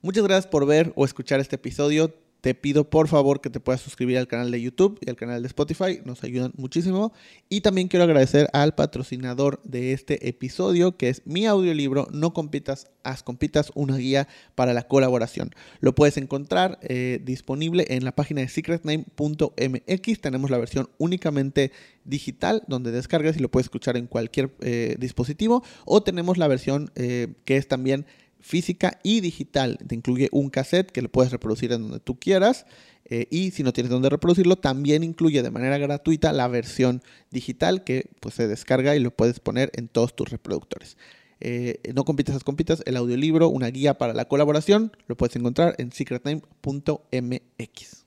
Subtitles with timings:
[0.00, 3.80] Muchas gracias por ver o escuchar este episodio te pido por favor que te puedas
[3.80, 7.12] suscribir al canal de YouTube y al canal de Spotify, nos ayudan muchísimo.
[7.48, 12.86] Y también quiero agradecer al patrocinador de este episodio, que es mi audiolibro No compitas,
[13.02, 15.50] haz compitas, una guía para la colaboración.
[15.80, 20.20] Lo puedes encontrar eh, disponible en la página de secretname.mx.
[20.20, 21.72] Tenemos la versión únicamente
[22.04, 25.64] digital, donde descargas y lo puedes escuchar en cualquier eh, dispositivo.
[25.84, 28.06] O tenemos la versión eh, que es también
[28.40, 29.78] física y digital.
[29.86, 32.66] Te incluye un cassette que lo puedes reproducir en donde tú quieras.
[33.10, 37.84] Eh, y si no tienes donde reproducirlo, también incluye de manera gratuita la versión digital
[37.84, 40.98] que pues, se descarga y lo puedes poner en todos tus reproductores.
[41.40, 45.74] Eh, no compitas, las compitas, el audiolibro, una guía para la colaboración, lo puedes encontrar
[45.78, 48.04] en secretname.mx.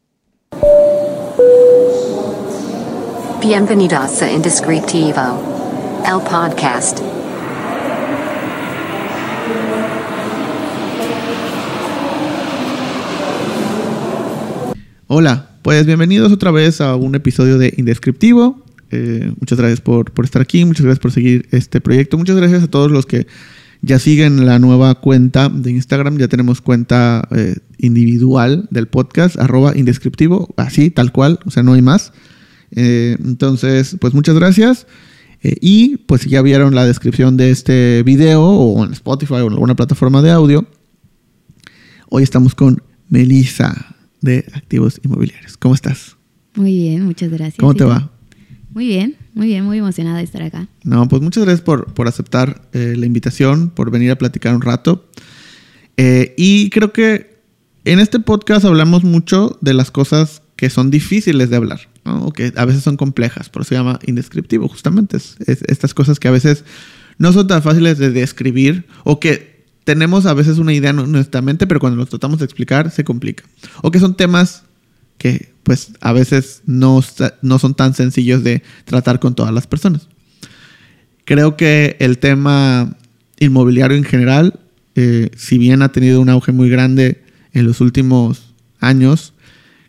[3.42, 5.42] Bienvenidos a Indescriptivo,
[6.06, 7.00] el podcast.
[15.14, 18.64] Hola, pues bienvenidos otra vez a un episodio de Indescriptivo.
[18.92, 22.18] Eh, muchas gracias por, estar aquí, muchas gracias por seguir este proyecto.
[22.18, 23.28] Muchas gracias a todos los que
[23.82, 26.18] ya siguen la nueva cuenta de Instagram.
[26.18, 31.74] Ya tenemos cuenta eh, individual del podcast, arroba indescriptivo, así, tal cual, o sea, no
[31.74, 32.14] hay más.
[32.72, 34.88] Eh, entonces, pues muchas gracias.
[35.44, 39.54] y pues si ya vieron la descripción de este video o en Spotify o en
[39.56, 40.66] alguna plataforma de audio,
[42.08, 45.58] hoy estamos con Melissa de activos inmobiliarios.
[45.58, 46.18] ¿Cómo estás?
[46.56, 47.58] Muy bien, muchas gracias.
[47.58, 48.12] ¿Cómo te va?
[48.74, 50.68] Muy bien, muy bien, muy emocionada de estar acá.
[50.84, 54.62] No, pues muchas gracias por, por aceptar eh, la invitación, por venir a platicar un
[54.62, 55.10] rato.
[55.98, 57.42] Eh, y creo que
[57.84, 62.26] en este podcast hablamos mucho de las cosas que son difíciles de hablar, ¿no?
[62.26, 65.18] o que a veces son complejas, por eso se llama indescriptivo, justamente.
[65.18, 66.64] Es, estas cosas que a veces
[67.18, 71.42] no son tan fáciles de describir o que tenemos a veces una idea en nuestra
[71.42, 73.44] mente, pero cuando los tratamos de explicar se complica.
[73.82, 74.64] O que son temas
[75.18, 77.04] que pues a veces no,
[77.42, 80.08] no son tan sencillos de tratar con todas las personas.
[81.26, 82.98] Creo que el tema
[83.40, 84.60] inmobiliario en general,
[84.96, 89.34] eh, si bien ha tenido un auge muy grande en los últimos años,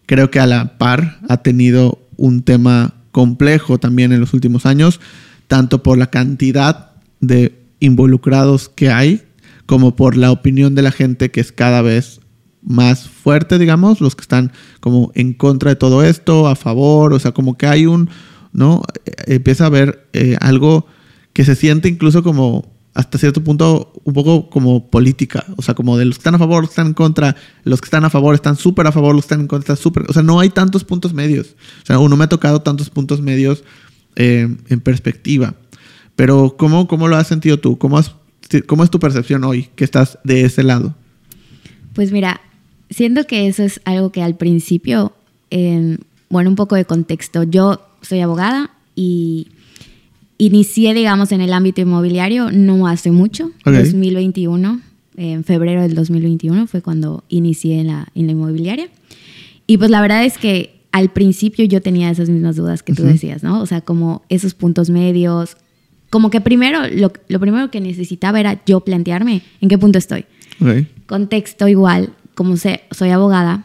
[0.07, 5.01] creo que a la par ha tenido un tema complejo también en los últimos años,
[5.49, 9.23] tanto por la cantidad de involucrados que hay
[9.67, 12.21] como por la opinión de la gente que es cada vez
[12.63, 17.19] más fuerte, digamos, los que están como en contra de todo esto, a favor, o
[17.19, 18.09] sea, como que hay un,
[18.53, 18.83] ¿no?
[19.05, 20.87] Eh, empieza a haber eh, algo
[21.33, 25.97] que se siente incluso como hasta cierto punto un poco como política, o sea, como
[25.97, 28.11] de los que están a favor, los que están en contra, los que están a
[28.11, 30.39] favor están súper a favor, los que están en contra están súper, o sea, no
[30.41, 33.65] hay tantos puntos medios, o sea, uno me ha tocado tantos puntos medios
[34.17, 35.55] eh, en perspectiva,
[36.17, 37.79] pero ¿cómo, ¿cómo lo has sentido tú?
[37.79, 38.15] ¿Cómo has
[38.61, 40.95] ¿Cómo es tu percepción hoy que estás de ese lado?
[41.95, 42.41] Pues mira,
[42.91, 45.13] siento que eso es algo que al principio,
[46.29, 47.45] bueno, un poco de contexto.
[47.45, 49.49] Yo soy abogada y
[50.39, 54.81] inicié, digamos, en el ámbito inmobiliario no hace mucho, 2021,
[55.17, 58.89] en febrero del 2021 fue cuando inicié en la, en la inmobiliaria.
[59.67, 63.05] Y pues la verdad es que al principio yo tenía esas mismas dudas que tú
[63.05, 63.61] decías, ¿no?
[63.63, 65.57] O sea, como esos puntos medios,
[66.13, 70.27] como que primero, lo, primero que necesitaba era yo plantearme en qué punto estoy.
[71.07, 73.65] Contexto igual, como sé, soy abogada,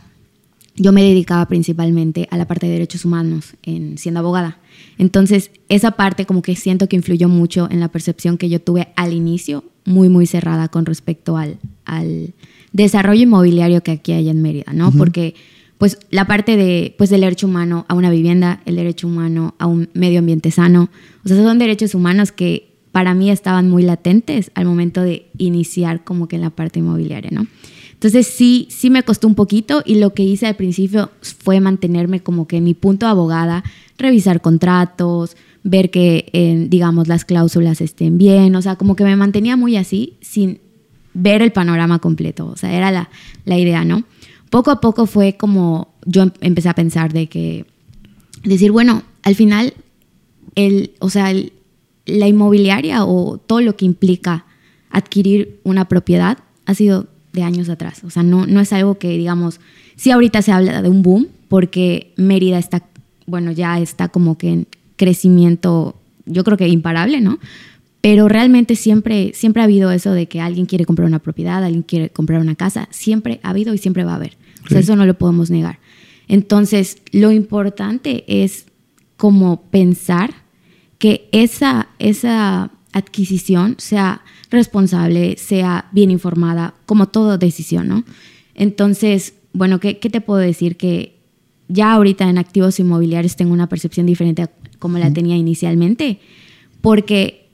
[0.78, 4.59] yo me dedicaba principalmente a la parte de derechos humanos en siendo abogada.
[4.97, 8.88] Entonces, esa parte como que siento que influyó mucho en la percepción que yo tuve
[8.96, 12.34] al inicio, muy, muy cerrada con respecto al, al
[12.72, 14.94] desarrollo inmobiliario que aquí hay en Mérida, ¿no?
[14.94, 15.35] Porque
[15.77, 19.67] pues la parte de pues del derecho humano a una vivienda, el derecho humano a
[19.67, 20.89] un medio ambiente sano,
[21.23, 26.03] o sea, son derechos humanos que para mí estaban muy latentes al momento de iniciar
[26.03, 27.45] como que en la parte inmobiliaria, ¿no?
[27.93, 32.21] Entonces sí, sí me costó un poquito y lo que hice al principio fue mantenerme
[32.21, 33.63] como que en mi punto de abogada,
[33.97, 39.16] revisar contratos, ver que, eh, digamos, las cláusulas estén bien, o sea, como que me
[39.16, 40.59] mantenía muy así sin
[41.13, 43.09] ver el panorama completo, o sea, era la,
[43.45, 44.03] la idea, ¿no?
[44.49, 47.66] Poco a poco fue como yo em, empecé a pensar de que,
[48.44, 49.73] decir, bueno, al final,
[50.55, 51.34] el, o sea,
[52.05, 54.46] la inmobiliaria o todo lo que implica
[54.90, 58.03] adquirir una propiedad ha sido de años atrás.
[58.03, 59.59] O sea, no, no es algo que, digamos,
[59.96, 62.84] sí ahorita se habla de un boom, porque Mérida está,
[63.26, 65.96] bueno, ya está como que en crecimiento,
[66.26, 67.40] yo creo que imparable, ¿no?
[68.02, 71.84] Pero realmente siempre, siempre ha habido eso de que alguien quiere comprar una propiedad, alguien
[71.84, 72.88] quiere comprar una casa.
[72.91, 74.38] Siempre ha habido y siempre va a haber.
[74.66, 75.79] O sea, eso no lo podemos negar.
[76.28, 78.66] Entonces, lo importante es
[79.16, 80.34] como pensar
[80.99, 88.03] que esa, esa adquisición sea responsable, sea bien informada, como toda decisión, ¿no?
[88.55, 90.78] Entonces, bueno, ¿qué, qué te puedo decir?
[90.78, 91.17] Que
[91.67, 96.20] ya ahorita en activos inmobiliarios tengo una percepción diferente a como la tenía inicialmente,
[96.82, 97.47] porque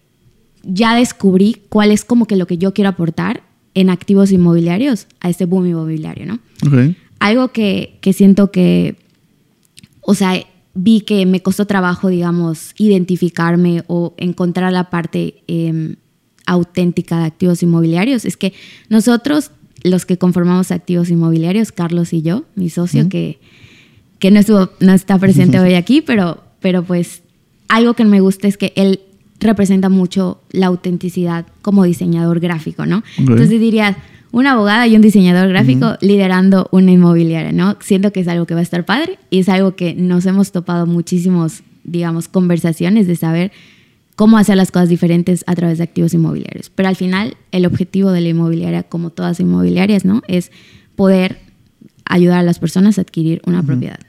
[0.63, 3.43] ya descubrí cuál es como que lo que yo quiero aportar
[3.73, 6.39] en activos inmobiliarios a este boom inmobiliario, ¿no?
[7.19, 8.95] Algo que, que siento que,
[10.01, 10.43] o sea,
[10.73, 15.95] vi que me costó trabajo, digamos, identificarme o encontrar la parte em,
[16.45, 18.53] auténtica de activos inmobiliarios, es que
[18.89, 19.51] nosotros,
[19.83, 23.39] los que conformamos activos inmobiliarios, Carlos y yo, mi socio, que,
[24.19, 27.21] que no, estuvo, no está presente hoy aquí, pero, pero pues
[27.69, 28.99] algo que me gusta es que él
[29.43, 33.03] representa mucho la autenticidad como diseñador gráfico, ¿no?
[33.17, 33.95] Entonces dirías,
[34.31, 37.77] una abogada y un diseñador gráfico liderando una inmobiliaria, ¿no?
[37.81, 40.51] Siento que es algo que va a estar padre y es algo que nos hemos
[40.51, 43.51] topado muchísimos, digamos, conversaciones de saber
[44.15, 46.71] cómo hacer las cosas diferentes a través de activos inmobiliarios.
[46.71, 50.23] Pero al final, el objetivo de la inmobiliaria, como todas inmobiliarias, ¿no?
[50.27, 50.51] Es
[50.95, 51.39] poder
[52.05, 53.99] ayudar a las personas a adquirir una propiedad.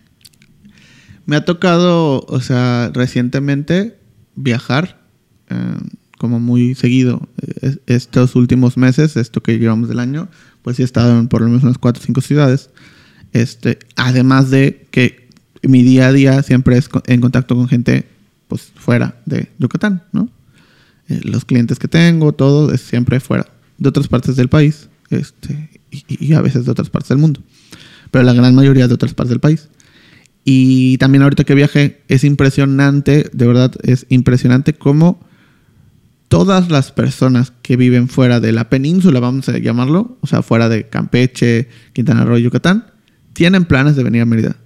[1.26, 3.98] Me ha tocado, o sea, recientemente
[4.36, 5.03] viajar
[5.50, 5.76] eh,
[6.18, 7.28] como muy seguido.
[7.60, 10.28] Es- Estos últimos meses, esto que llevamos del año,
[10.62, 12.70] pues sí he estado en por lo menos unas cuatro o cinco ciudades.
[13.32, 15.28] Este, además de que
[15.62, 18.06] mi día a día siempre es en contacto con gente
[18.48, 20.28] pues fuera de Yucatán, ¿no?
[21.08, 23.46] Eh, los clientes que tengo, todo es siempre fuera
[23.78, 27.40] de otras partes del país, este, y, y a veces de otras partes del mundo,
[28.10, 29.68] pero la gran mayoría de otras partes del país.
[30.44, 35.18] Y también ahorita que viajé, es impresionante, de verdad, es impresionante cómo
[36.28, 40.68] todas las personas que viven fuera de la península, vamos a llamarlo, o sea, fuera
[40.68, 42.86] de Campeche, Quintana Roo, Yucatán,
[43.32, 44.56] tienen planes de venir a Mérida.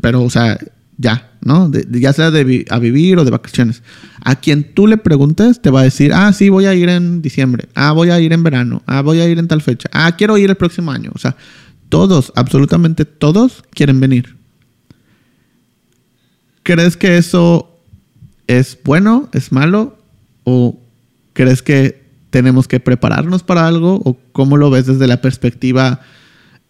[0.00, 0.58] Pero, o sea,
[0.96, 1.70] ya, ¿no?
[1.90, 3.82] Ya sea de a vivir o de vacaciones.
[4.24, 7.22] A quien tú le preguntes, te va a decir, ah, sí, voy a ir en
[7.22, 10.16] diciembre, ah, voy a ir en verano, ah, voy a ir en tal fecha, ah,
[10.16, 11.10] quiero ir el próximo año.
[11.14, 11.36] O sea,
[11.88, 14.36] todos, absolutamente todos quieren venir.
[16.62, 17.80] ¿Crees que eso
[18.46, 19.98] es bueno, es malo?
[20.44, 20.78] ¿O
[21.32, 24.00] crees que tenemos que prepararnos para algo?
[24.04, 26.00] ¿O cómo lo ves desde la perspectiva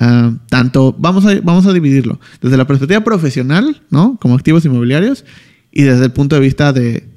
[0.00, 4.18] ah, tanto, vamos a, vamos a dividirlo, desde la perspectiva profesional, ¿no?
[4.20, 5.24] Como activos inmobiliarios,
[5.70, 7.08] y desde el punto de vista de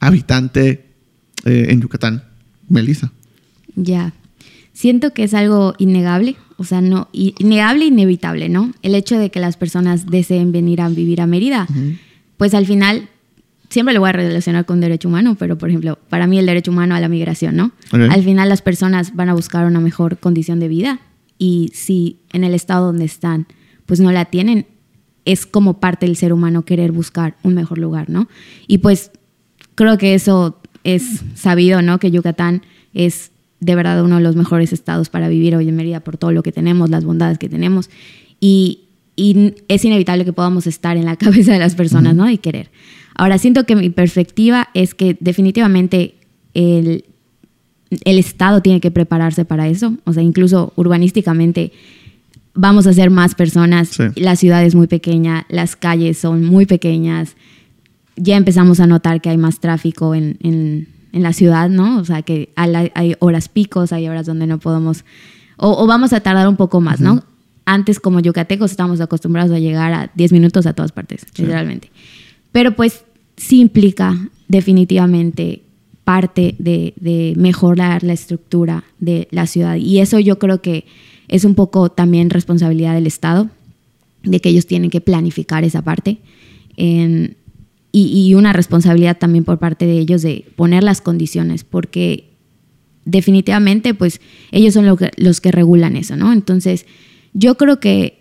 [0.00, 0.86] habitante
[1.44, 2.24] eh, en Yucatán,
[2.68, 3.12] Melissa.
[3.74, 4.12] Ya.
[4.72, 8.72] Siento que es algo innegable, o sea, no, innegable inevitable, ¿no?
[8.82, 11.66] El hecho de que las personas deseen venir a vivir a Mérida,
[12.36, 13.08] pues al final
[13.68, 16.70] siempre lo voy a relacionar con derecho humano, pero por ejemplo, para mí el derecho
[16.70, 17.72] humano a la migración, ¿no?
[17.92, 21.00] Al final las personas van a buscar una mejor condición de vida
[21.38, 23.46] y si en el estado donde están,
[23.86, 24.66] pues no la tienen,
[25.24, 28.28] es como parte del ser humano querer buscar un mejor lugar, ¿no?
[28.66, 29.10] Y pues
[29.74, 31.98] creo que eso es sabido, ¿no?
[31.98, 32.62] Que Yucatán
[32.94, 33.30] es
[33.60, 36.42] de verdad uno de los mejores estados para vivir hoy en Mérida por todo lo
[36.42, 37.90] que tenemos, las bondades que tenemos.
[38.40, 38.84] Y,
[39.16, 42.28] y es inevitable que podamos estar en la cabeza de las personas, ¿no?
[42.30, 42.70] Y querer.
[43.18, 46.14] Ahora, siento que mi perspectiva es que definitivamente
[46.54, 47.04] el,
[48.04, 49.94] el Estado tiene que prepararse para eso.
[50.04, 51.72] O sea, incluso urbanísticamente
[52.54, 53.88] vamos a ser más personas.
[53.88, 54.04] Sí.
[54.16, 57.36] La ciudad es muy pequeña, las calles son muy pequeñas.
[58.16, 61.98] Ya empezamos a notar que hay más tráfico en, en- en la ciudad, ¿no?
[61.98, 65.04] O sea, que hay, horas picos, hay horas donde no podemos...
[65.56, 67.24] O, o vamos a tardar un poco más, ¿no?
[67.64, 71.90] Antes, como yucatecos, estamos acostumbrados a llegar a 10 minutos a todas partes, literalmente.
[72.52, 73.04] Pero pues
[73.38, 75.62] sí implica definitivamente
[76.04, 79.76] parte de, mejorar la estructura de la ciudad.
[79.76, 80.84] Y eso yo creo que
[81.28, 83.50] es un poco también responsabilidad del Estado,
[84.22, 86.18] de que ellos tienen que planificar esa parte.
[86.76, 92.30] Y, una responsabilidad también por parte de ellos de poner las condiciones, porque
[93.04, 94.20] definitivamente pues
[94.52, 96.32] ellos son los que regulan eso, ¿no?
[96.32, 96.86] Entonces
[97.32, 98.18] yo creo que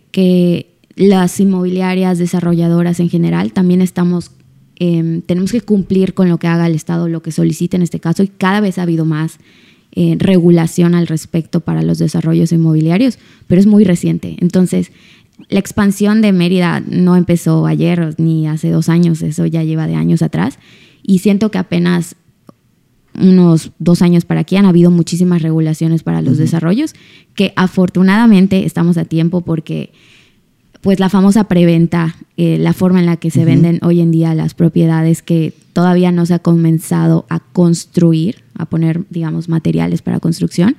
[0.98, 4.32] las inmobiliarias desarrolladoras en general también estamos,
[4.80, 8.00] eh, tenemos que cumplir con lo que haga el Estado, lo que solicita en este
[8.00, 9.40] caso, y cada vez ha habido más
[9.94, 13.18] eh, regulación al respecto para los desarrollos inmobiliarios,
[13.48, 14.38] pero es muy reciente.
[14.40, 14.92] Entonces,
[15.50, 19.96] la expansión de Mérida no empezó ayer ni hace dos años, eso ya lleva de
[19.96, 20.60] años atrás,
[21.02, 22.16] y siento que apenas
[23.20, 26.94] unos dos años para aquí han habido muchísimas regulaciones para los desarrollos,
[27.34, 29.92] que afortunadamente estamos a tiempo porque
[30.82, 34.36] pues la famosa preventa, eh, la forma en la que se venden hoy en día
[34.36, 40.20] las propiedades que todavía no se ha comenzado a construir, a poner, digamos, materiales para
[40.20, 40.76] construcción,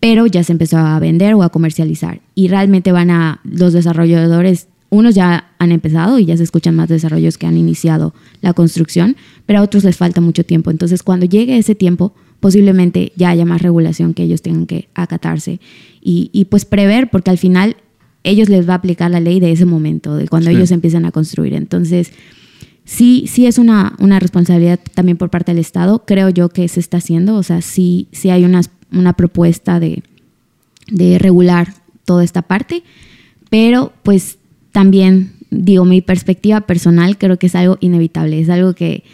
[0.00, 2.20] pero ya se empezó a vender o a comercializar.
[2.34, 6.88] Y realmente van a los desarrolladores unos ya han empezado y ya se escuchan más
[6.88, 10.70] desarrollos que han iniciado la construcción, pero a otros les falta mucho tiempo.
[10.70, 15.60] Entonces, cuando llegue ese tiempo, posiblemente ya haya más regulación que ellos tengan que acatarse
[16.00, 17.76] y, y pues prever, porque al final
[18.30, 20.56] ellos les va a aplicar la ley de ese momento, de cuando Sí.
[20.56, 21.54] ellos empiezan a construir.
[21.54, 22.12] Entonces,
[22.84, 26.04] sí, sí es una, una responsabilidad también por parte del Estado.
[26.06, 27.36] Creo yo que se está haciendo.
[27.36, 28.60] O sea, sí, sí hay una,
[28.92, 30.02] una propuesta de,
[30.90, 31.72] de regular
[32.04, 32.82] toda esta parte.
[33.50, 34.38] Pero, pues,
[34.72, 38.40] también, digo, mi perspectiva personal creo que es algo inevitable.
[38.40, 39.04] Es algo que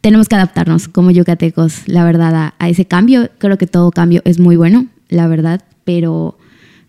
[0.00, 3.28] tenemos que adaptarnos como yucatecos, la verdad, a, a ese cambio.
[3.38, 6.38] Creo que todo cambio es muy bueno, la verdad, pero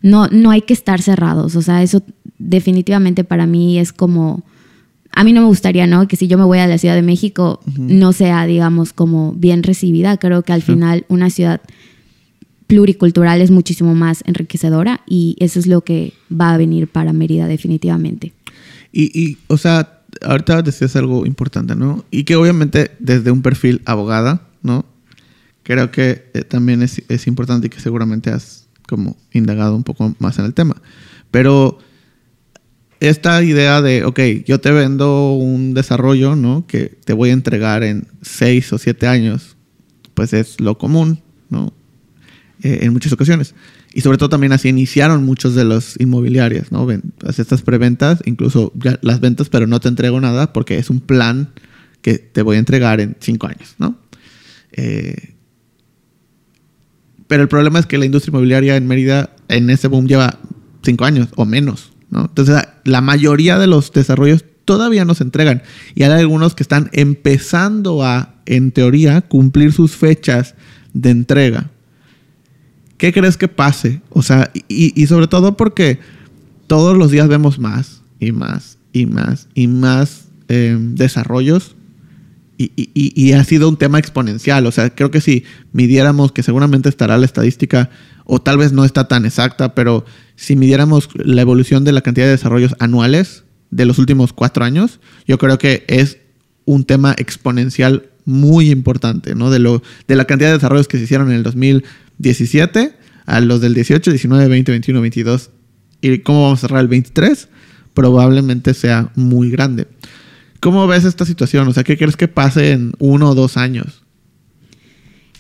[0.02, 1.56] no, no hay que estar cerrados.
[1.56, 2.04] O sea, eso
[2.38, 4.44] definitivamente para mí es como...
[5.12, 6.08] A mí no me gustaría, ¿no?
[6.08, 9.64] Que si yo me voy a la Ciudad de México no sea, digamos, como bien
[9.64, 10.18] recibida.
[10.18, 11.62] Creo que al final una ciudad
[12.68, 17.48] pluricultural es muchísimo más enriquecedora y eso es lo que va a venir para Mérida
[17.48, 18.34] definitivamente.
[18.92, 22.06] Y, y, o sea, ahorita decías algo importante, ¿no?
[22.12, 24.86] Y que obviamente desde un perfil abogada, ¿no?
[25.64, 30.16] Creo que eh, también es, es importante y que seguramente has como indagado un poco
[30.20, 30.82] más en el tema.
[31.32, 31.80] Pero
[33.00, 36.66] esta idea de, ok, yo te vendo un desarrollo, ¿no?
[36.66, 39.56] Que te voy a entregar en seis o siete años,
[40.14, 41.74] pues es lo común, ¿no?
[42.64, 43.54] Eh, en muchas ocasiones.
[43.94, 46.86] Y sobre todo también así iniciaron muchos de los inmobiliarias, ¿no?
[46.86, 51.52] Ven, estas preventas, incluso las ventas, pero no te entrego nada porque es un plan
[52.02, 53.98] que te voy a entregar en cinco años, ¿no?
[54.72, 55.36] Eh,
[57.28, 60.40] pero el problema es que la industria inmobiliaria en Mérida en ese boom lleva
[60.84, 62.22] cinco años o menos, ¿no?
[62.26, 65.64] Entonces la mayoría de los desarrollos todavía no se entregan
[65.96, 70.56] y hay algunos que están empezando a, en teoría, cumplir sus fechas
[70.94, 71.72] de entrega.
[72.98, 74.02] ¿Qué crees que pase?
[74.10, 76.00] O sea, y, sobre todo porque
[76.68, 81.77] todos los días vemos más y más y más y más eh, desarrollos
[82.58, 84.66] y, y, y, ha sido un tema exponencial.
[84.66, 87.90] O sea, creo que si midiéramos, que seguramente estará la estadística,
[88.26, 92.26] o tal vez no está tan exacta, pero si midiéramos la evolución de la cantidad
[92.26, 96.18] de desarrollos anuales de los últimos cuatro años, yo creo que es
[96.66, 99.50] un tema exponencial muy importante, ¿no?
[99.50, 102.94] De, lo, de la cantidad de desarrollos que se hicieron en el 2017
[103.26, 105.50] a los del 18, 19, 20, 21, 22
[106.02, 107.48] y cómo vamos a cerrar el 23,
[107.94, 109.88] probablemente sea muy grande.
[110.60, 111.68] ¿Cómo ves esta situación?
[111.68, 114.04] O sea, ¿qué crees que pase en uno o dos años?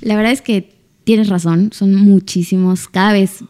[0.01, 0.69] La verdad es que
[1.03, 3.43] tienes razón, son muchísimos, cada vez,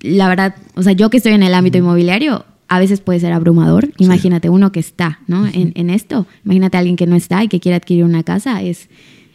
[0.00, 3.32] la verdad, o sea, yo que estoy en el ámbito inmobiliario, a veces puede ser
[3.32, 3.90] abrumador.
[3.98, 5.46] Imagínate uno que está, ¿no?
[5.46, 8.62] En, en, esto, imagínate a alguien que no está y que quiere adquirir una casa,
[8.62, 8.88] es,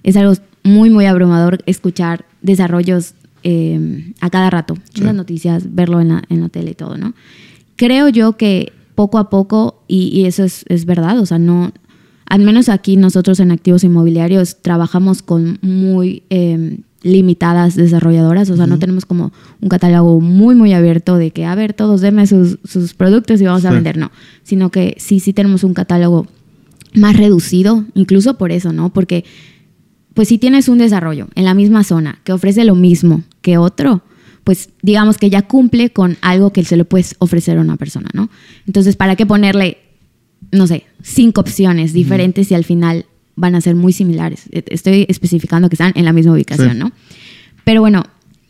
[0.04, 3.14] es algo muy, muy abrumador escuchar desarrollos
[3.44, 5.02] eh, a cada rato, sí.
[5.02, 7.14] las noticias, verlo en la, en la tele y todo, ¿no?
[7.76, 11.72] Creo yo que poco a poco, y, y eso es, es, verdad, o sea, no,
[12.26, 18.66] al menos aquí nosotros en activos inmobiliarios trabajamos con muy eh, limitadas desarrolladoras, o sea,
[18.66, 18.72] uh -huh.
[18.72, 22.60] no tenemos como un catálogo muy, muy abierto de que, a ver, todos denme sus,
[22.66, 23.68] sus productos y vamos sí.
[23.68, 24.12] a vender, no,
[24.44, 26.28] sino que sí, sí tenemos un catálogo
[26.94, 28.90] más reducido, incluso por eso, ¿no?
[28.90, 29.24] Porque,
[30.14, 34.02] pues si tienes un desarrollo en la misma zona que ofrece lo mismo que otro,
[34.50, 38.10] pues digamos que ya cumple con algo que se le puedes ofrecer a una persona,
[38.16, 38.32] ¿no?
[38.66, 39.78] Entonces, ¿para qué ponerle,
[40.52, 42.50] no sé, cinco opciones diferentes uh -huh.
[42.50, 44.46] si al final van a ser muy similares?
[44.52, 46.78] E, Estoy especificando que están en la misma ubicación, sí.
[46.80, 46.92] ¿no?
[47.64, 48.06] Pero bueno,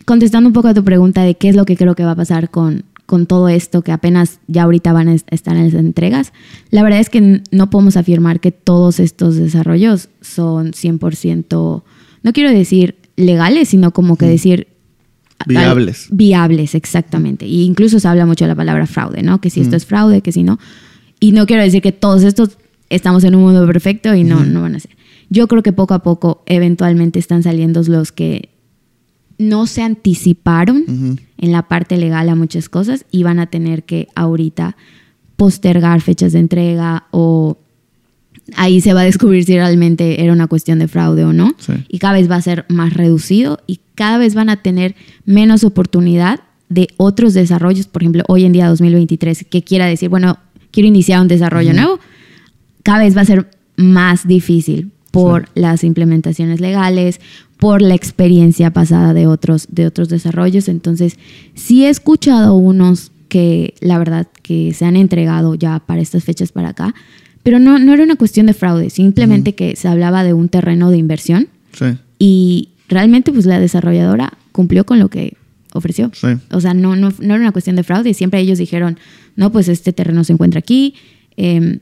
[0.06, 2.16] contestando un poco a tu pregunta de qué es lo que creo que va a
[2.16, 6.32] pasar con, con todo esto que apenas ya ahorita van a estar en las entregas,
[6.70, 11.84] la verdad es que no podemos afirmar que todos estos desarrollos son 100%,
[12.24, 14.79] no quiero decir legales, sino como que decir
[15.46, 16.08] Viables.
[16.12, 17.46] Viables, exactamente.
[17.46, 19.42] Y incluso se habla mucho de la palabra fraude, ¿no?
[19.42, 19.78] Que si esto mm.
[19.78, 20.60] es fraude, que si no.
[21.20, 22.58] Y no quiero decir que todos estos
[22.90, 24.54] estamos en un mundo perfecto y no, mm.
[24.54, 24.92] no van a ser.
[25.30, 28.50] Yo creo que poco a poco, eventualmente, están saliendo los que
[29.38, 31.20] no se anticiparon uh -huh.
[31.38, 34.76] en la parte legal a muchas cosas y van a tener que ahorita
[35.38, 37.58] postergar fechas de entrega o
[38.56, 41.54] ahí se va a descubrir si realmente era una cuestión de fraude o no.
[41.58, 41.74] Sí.
[41.88, 45.64] Y cada vez va a ser más reducido y cada vez van a tener menos
[45.64, 50.38] oportunidad de otros desarrollos, por ejemplo, hoy en día 2023, que quiera decir, bueno,
[50.72, 51.82] quiero iniciar un desarrollo uh -huh.
[51.82, 52.00] nuevo,
[52.84, 55.52] cada vez va a ser más difícil por sí.
[55.56, 57.20] las implementaciones legales,
[57.58, 60.70] por la experiencia pasada de otros, de otros desarrollos.
[60.70, 61.18] Entonces,
[61.56, 66.52] sí he escuchado unos que la verdad que se han entregado ya para estas fechas
[66.52, 66.96] para acá,
[67.44, 69.56] pero no, no era una cuestión de fraude, simplemente uh -huh.
[69.56, 71.86] que se hablaba de un terreno de inversión sí.
[72.18, 75.38] y realmente pues la desarrolladora cumplió con lo que
[75.74, 76.12] ofreció.
[76.14, 76.28] Sí.
[76.52, 78.98] O sea, no, no, no era una cuestión de fraude, siempre ellos dijeron,
[79.36, 80.96] no, pues este terreno se encuentra aquí,
[81.38, 81.80] em,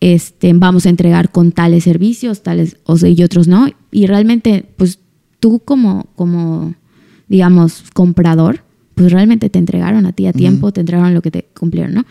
[0.00, 3.68] este, vamos a entregar con tales servicios, tales, o sea, y otros no.
[3.90, 4.98] Y realmente, pues
[5.40, 6.74] tú como, como,
[7.28, 8.62] digamos, comprador,
[8.94, 12.04] pues realmente te entregaron a ti a tiempo, te entregaron lo que te cumplieron, ¿no?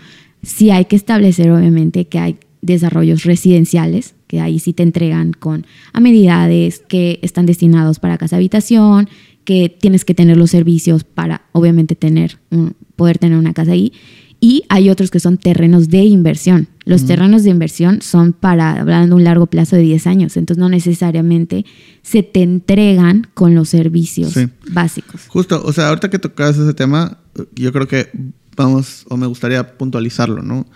[0.43, 2.37] Sí hay que establecer, obviamente, que hay
[2.67, 9.09] desarrollos residenciales, que ahí sí te entregan con amenidades que están destinados para casa habitación,
[9.43, 13.93] que tienes que tener los servicios para, obviamente, tener un- poder tener una casa ahí.
[14.39, 16.67] Y hay otros que son terrenos de inversión.
[16.85, 20.59] Los terrenos de inversión son para, hablando de un largo plazo de 10 años, entonces
[20.61, 21.65] no necesariamente
[22.03, 24.47] se te entregan con los servicios Sí.
[24.71, 25.21] básicos.
[25.27, 27.17] Justo, o sea, ahorita que tocas ese tema,
[27.55, 28.09] yo creo que
[28.55, 30.67] vamos, o me gustaría puntualizarlo, ¿no?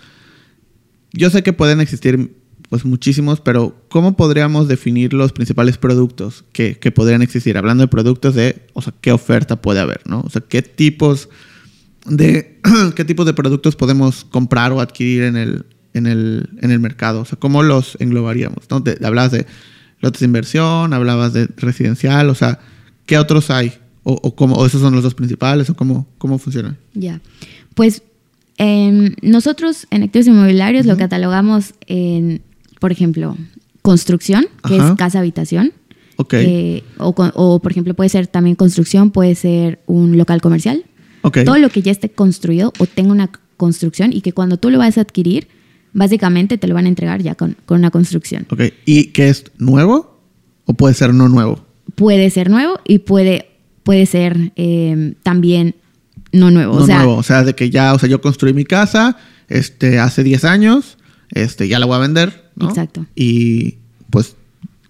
[1.14, 2.42] Yo sé que pueden existir
[2.72, 7.58] pues muchísimos, pero ¿cómo podríamos definir los principales productos que, que podrían existir?
[7.58, 10.22] Hablando de productos de, o sea, ¿qué oferta puede haber, no?
[10.22, 11.28] O sea, ¿qué tipos
[12.06, 12.62] de,
[12.96, 17.20] qué tipos de productos podemos comprar o adquirir en el, en el, en el mercado?
[17.20, 18.64] O sea, ¿cómo los englobaríamos?
[18.70, 18.82] ¿no?
[19.04, 19.46] Hablabas de
[20.00, 22.60] lotes de inversión, hablabas de residencial, o sea,
[23.06, 23.74] ¿qué otros hay?
[24.04, 25.70] ¿O, o, cómo, o esos son los dos principales?
[25.70, 26.78] ¿O cómo, cómo funcionan?
[26.94, 27.20] Ya.
[27.76, 28.02] Pues
[28.62, 32.42] em, nosotros en activos inmobiliarios lo catalogamos en,
[32.80, 33.36] por ejemplo,
[33.82, 34.90] construcción, que Ajá.
[34.92, 35.74] es casa habitación.
[36.18, 40.84] Ok, Eh, o, o, por ejemplo, puede ser también construcción, puede ser un local comercial.
[41.24, 41.40] ok.
[41.46, 44.78] Todo lo que ya esté construido o tenga una construcción y que cuando tú lo
[44.78, 45.48] vas a adquirir,
[45.94, 48.46] básicamente te lo van a entregar ya con, con una construcción.
[48.52, 48.62] ok.
[48.86, 50.20] ¿Y qué es nuevo
[50.66, 51.66] o puede ser no nuevo?
[51.96, 53.48] Puede ser nuevo y puede,
[53.84, 55.74] puede ser em, también
[56.32, 56.76] no nuevo.
[56.76, 59.18] no o sea, nuevo, o sea, de que ya, o sea, yo construí mi casa
[59.48, 60.98] este, hace 10 años,
[61.32, 62.70] este, ya la voy a vender, ¿no?
[62.70, 63.06] Exacto.
[63.16, 63.78] Y
[64.10, 64.36] pues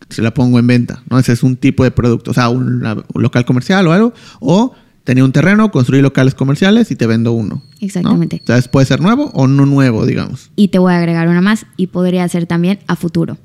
[0.09, 1.19] se la pongo en venta, ¿no?
[1.19, 4.73] Ese es un tipo de producto, o sea, un, un local comercial o algo, o
[5.03, 7.55] tenía un terreno, construí locales comerciales y te vendo uno.
[7.55, 7.63] ¿no?
[7.79, 8.37] Exactamente.
[8.37, 10.51] Entonces puede ser nuevo o no nuevo, digamos.
[10.55, 13.37] y te voy a agregar una más y podría ser también a futuro.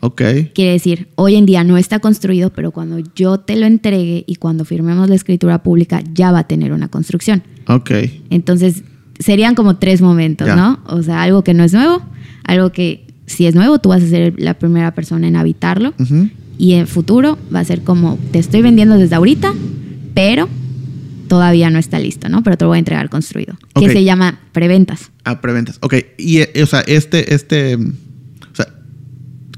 [0.00, 0.22] Ok,
[0.54, 4.36] Quiere decir, hoy en día no está construido, pero cuando yo te lo entregue y
[4.36, 7.42] cuando firmemos la escritura pública ya va a tener una construcción.
[7.66, 7.90] ok,
[8.30, 8.82] Entonces,
[9.18, 10.54] serían como tres momentos, Ya.
[10.56, 10.78] ¿no?
[10.86, 12.02] O sea, algo que no es nuevo,
[12.44, 15.92] algo que si es nuevo, tú vas a ser la primera persona en habitarlo.
[16.56, 19.52] Y en futuro va a ser como, te estoy vendiendo desde ahorita,
[20.14, 20.48] pero
[21.28, 22.42] todavía no está listo, ¿no?
[22.42, 23.54] Pero te lo voy a entregar construido.
[23.74, 23.84] Ok.
[23.86, 25.10] Que se llama preventas.
[25.24, 25.78] Ah, preventas.
[25.82, 27.78] Ok, y eh, o sea, este, este,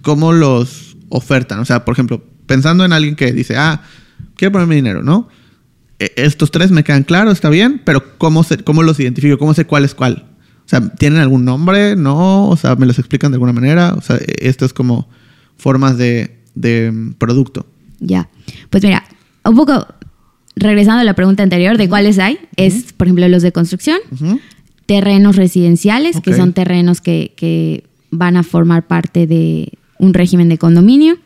[0.03, 1.59] ¿cómo los ofertan?
[1.61, 3.83] O sea, por ejemplo, pensando en alguien que dice, ah,
[4.37, 5.29] quiero ponerme dinero, ¿no?
[5.99, 9.39] E- Estos tres me quedan claros, está bien, pero ¿cómo, se, ¿cómo los identifico?
[9.39, 10.27] ¿Cómo sé cuál es cuál?
[10.65, 11.97] O sea, ¿tienen algún nombre?
[11.97, 12.49] ¿No?
[12.49, 13.95] O sea, ¿me los explican de alguna manera?
[13.97, 15.09] O sea, e- esto es como
[15.57, 17.67] formas de, de mm, producto.
[17.99, 18.29] Ya.
[18.71, 19.05] Pues mira,
[19.45, 19.87] un poco
[20.57, 23.99] regresando a la pregunta anterior de cuáles hay, es, por ejemplo, los de construcción,
[24.87, 30.59] terrenos residenciales, que son terrenos que, que van a formar parte de un régimen de
[30.59, 31.19] condominio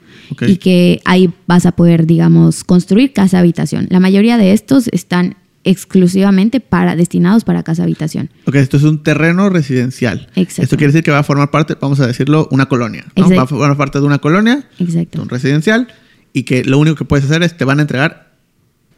[0.47, 3.87] y que ahí vas a poder, digamos, construir casa habitación.
[3.91, 8.31] La mayoría de estos están exclusivamente para destinados para casa habitación.
[8.47, 10.29] Ok, esto es un terreno residencial.
[10.37, 10.63] Exacto.
[10.63, 13.07] Esto quiere decir que va a formar parte, vamos a decirlo, una colonia.
[13.17, 13.29] ¿no?
[13.31, 15.23] Va a formar parte de una colonia Exacto.
[15.23, 15.89] un residencial
[16.33, 18.35] y que lo único que puedes hacer es te van a entregar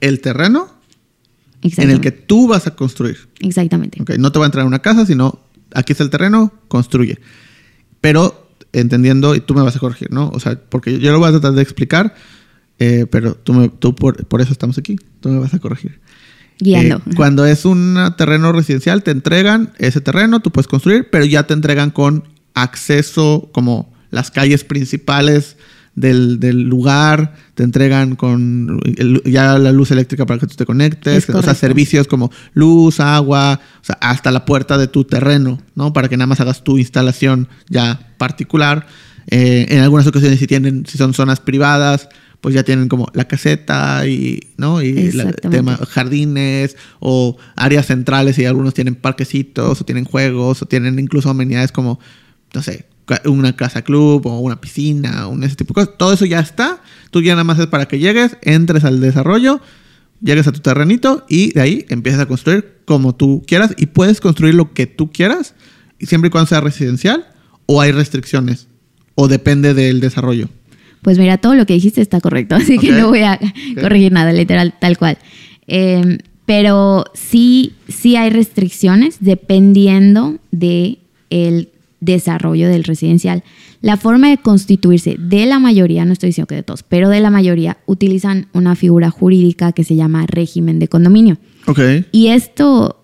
[0.00, 0.68] el terreno
[1.62, 3.28] en el que tú vas a construir.
[3.40, 4.02] Exactamente.
[4.02, 4.10] ¿ok?
[4.18, 5.40] No te va a entregar una casa, sino
[5.72, 7.18] aquí está el terreno, construye.
[8.00, 10.28] Pero entendiendo, y tú me vas a corregir, ¿no?
[10.30, 12.14] O sea, porque yo lo voy a tratar de explicar,
[12.78, 16.00] eh, pero tú, me- tú por, por eso estamos aquí, tú me vas a corregir.
[16.58, 16.96] Guiando.
[17.06, 21.46] Eh, cuando es un terreno residencial, te entregan ese terreno, tú puedes construir, pero ya
[21.46, 22.24] te entregan con
[22.54, 25.56] acceso, como las calles principales
[25.96, 30.64] del, del lugar, te entregan con el- ya la luz eléctrica para que tú te
[30.66, 35.04] conectes, Es o sea, servicios como luz, agua, o sea, hasta la puerta de tu
[35.04, 35.92] terreno, ¿no?
[35.92, 38.86] Para que nada más hagas tu instalación ya particular.
[39.28, 42.08] Eh, en algunas ocasiones, si tienen, si son zonas privadas,
[42.42, 44.82] pues ya tienen como la caseta y, ¿no?
[44.82, 50.66] Y la- tema jardines o áreas centrales y algunos tienen parquecitos o tienen juegos o
[50.66, 51.98] tienen incluso amenidades como,
[52.54, 52.86] no sé,
[53.24, 55.98] una casa club o una piscina o ese tipo de cosas.
[55.98, 56.82] Todo eso ya está.
[57.10, 59.60] Tú ya nada más es para que llegues, entres al desarrollo,
[60.20, 64.20] llegues a tu terrenito y de ahí empiezas a construir como tú quieras y puedes
[64.20, 65.54] construir lo que tú quieras
[66.00, 67.26] siempre y cuando sea residencial
[67.66, 68.68] o hay restricciones
[69.14, 70.48] o depende del desarrollo.
[71.02, 73.38] Pues mira, todo lo que dijiste está correcto, así que no voy a
[73.80, 75.18] corregir nada, literal, tal cual.
[75.66, 81.70] Eh, pero sí, sí hay restricciones dependiendo de el
[82.06, 83.44] desarrollo del residencial.
[83.82, 87.20] La forma de constituirse de la mayoría, no estoy diciendo que de todos, pero de
[87.20, 91.36] la mayoría utilizan una figura jurídica que se llama régimen de condominio.
[92.12, 93.02] Y esto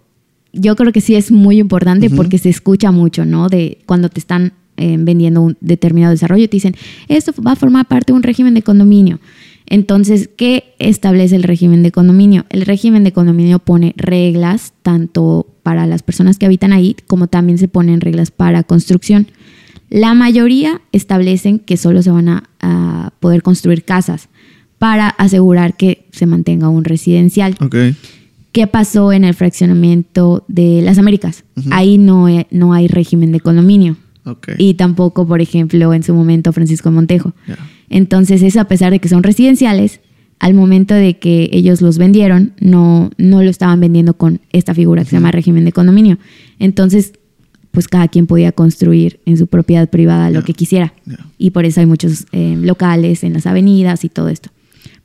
[0.52, 3.48] yo creo que sí es muy importante porque se escucha mucho, ¿no?
[3.48, 6.74] De cuando te están eh, vendiendo un determinado desarrollo, te dicen,
[7.08, 9.20] esto va a formar parte de un régimen de condominio.
[9.66, 12.44] Entonces, ¿qué establece el régimen de condominio?
[12.50, 17.58] El régimen de condominio pone reglas tanto para las personas que habitan ahí como también
[17.58, 19.28] se ponen reglas para construcción.
[19.90, 24.28] La mayoría establecen que solo se van a, a poder construir casas
[24.82, 27.56] para asegurar que se mantenga un residencial.
[28.50, 31.44] ¿Qué pasó en el fraccionamiento de las Américas?
[31.70, 33.96] Ahí no, no hay régimen de condominio.
[34.24, 34.48] Ok.
[34.58, 37.32] Y tampoco, por ejemplo, en su momento Francisco Montejo.
[37.90, 40.00] Entonces, eso a pesar de que son residenciales,
[40.42, 45.04] al momento de que ellos los vendieron, no, no lo estaban vendiendo con esta figura
[45.04, 46.18] que se llama régimen de condominio.
[46.58, 47.12] Entonces,
[47.70, 50.94] pues cada quien podía construir en su propiedad privada lo que quisiera.
[51.38, 54.50] Y por eso hay muchos eh, locales en las avenidas y todo esto.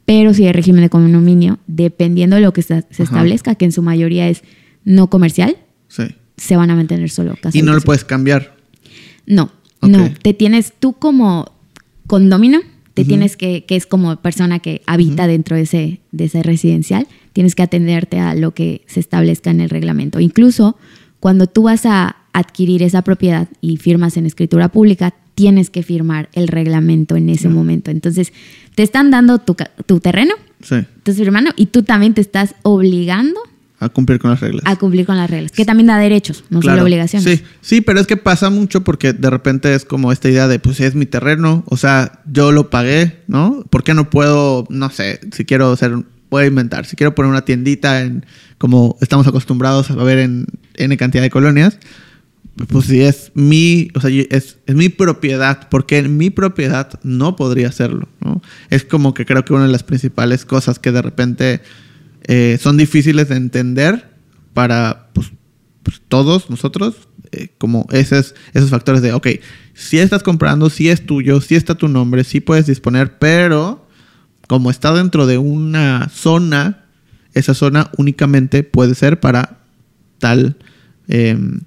[0.06, 3.84] Pero si hay régimen de condominio, dependiendo de lo que se, establezca, que en su
[3.84, 4.42] mayoría es
[4.86, 5.56] no comercial,
[5.88, 6.16] Sí.
[6.36, 7.54] se van a mantener solo casas.
[7.54, 8.58] Y no lo puedes cambiar.
[9.28, 9.52] No,
[9.84, 10.10] no.
[10.20, 11.52] Te tienes tú como
[12.08, 12.60] condomino,
[13.04, 17.08] te tienes que, que es como persona que habita dentro de ese, de ese residencial,
[17.34, 20.20] tienes que atenderte a lo que se establezca en el reglamento.
[20.20, 20.78] Incluso
[21.20, 26.30] cuando tú vas a adquirir esa propiedad y firmas en escritura pública, tienes que firmar
[26.34, 27.92] el reglamento en ese momento.
[27.92, 28.34] Entonces,
[28.74, 29.56] te están dando tu,
[29.86, 30.34] tu terreno,
[30.64, 30.76] Sí.
[30.76, 33.40] estás firmando y tú también te estás obligando
[33.80, 34.64] A cumplir con las reglas.
[34.66, 36.78] a cumplir con las reglas, que también da derechos, no Claro.
[36.78, 37.40] solo obligaciones.
[37.40, 40.58] Sí, sí, pero es que pasa mucho porque de repente es como esta idea de,
[40.58, 43.64] pues es mi terreno, o sea, yo lo pagué, ¿no?
[43.70, 45.94] ¿Por qué no puedo, no sé, si quiero hacer,
[46.30, 48.26] puedo inventar, si quiero poner una tiendita en,
[48.58, 51.78] como estamos acostumbrados a ver en N cantidad de colonias,
[52.70, 57.36] pues si es mi, o sea, es, es mi propiedad, porque en mi propiedad no
[57.36, 58.42] podría hacerlo, ¿no?
[58.72, 61.62] Es como que creo que una de las principales cosas que de repente
[62.28, 64.10] eh, son difíciles de entender
[64.54, 65.32] para pues,
[65.84, 69.28] pues, todos nosotros, eh, como esos, esos factores de, ok,
[69.74, 73.88] si estás comprando, si es tuyo, si está tu nombre, si puedes disponer, pero
[74.48, 76.86] como está dentro de una zona,
[77.34, 79.60] esa zona únicamente puede ser para
[80.20, 80.58] tal,
[81.08, 81.62] em,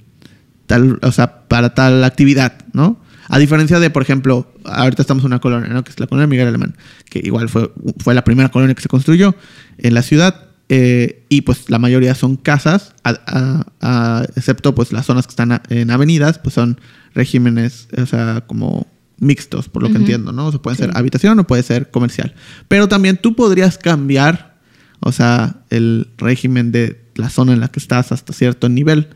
[0.66, 3.00] tal, o sea, para tal actividad, ¿no?
[3.28, 5.84] A diferencia de, por ejemplo, ahorita estamos en una colonia, ¿no?
[5.84, 6.76] Que es la colonia Miguel Alemán,
[7.08, 9.36] que igual fue, fue la primera colonia que se construyó
[9.78, 10.49] en la ciudad.
[10.72, 15.30] Eh, y pues la mayoría son casas, a- a- a- excepto pues las zonas que
[15.32, 16.80] están en avenidas, pues son
[17.12, 18.86] regímenes, o sea, como
[19.18, 20.46] mixtos, por lo que entiendo, ¿no?
[20.46, 20.84] O sea, pueden Sí.
[20.84, 22.34] ser habitación o puede ser comercial.
[22.68, 24.58] Pero también tú podrías cambiar,
[25.00, 29.08] o sea, el régimen de la zona en la que estás hasta cierto nivel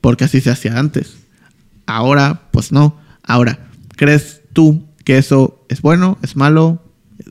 [0.00, 1.16] porque así se hacía antes.
[1.86, 2.98] Ahora, pues no.
[3.22, 3.60] Ahora,
[3.96, 6.82] ¿crees tú que eso es bueno, es malo,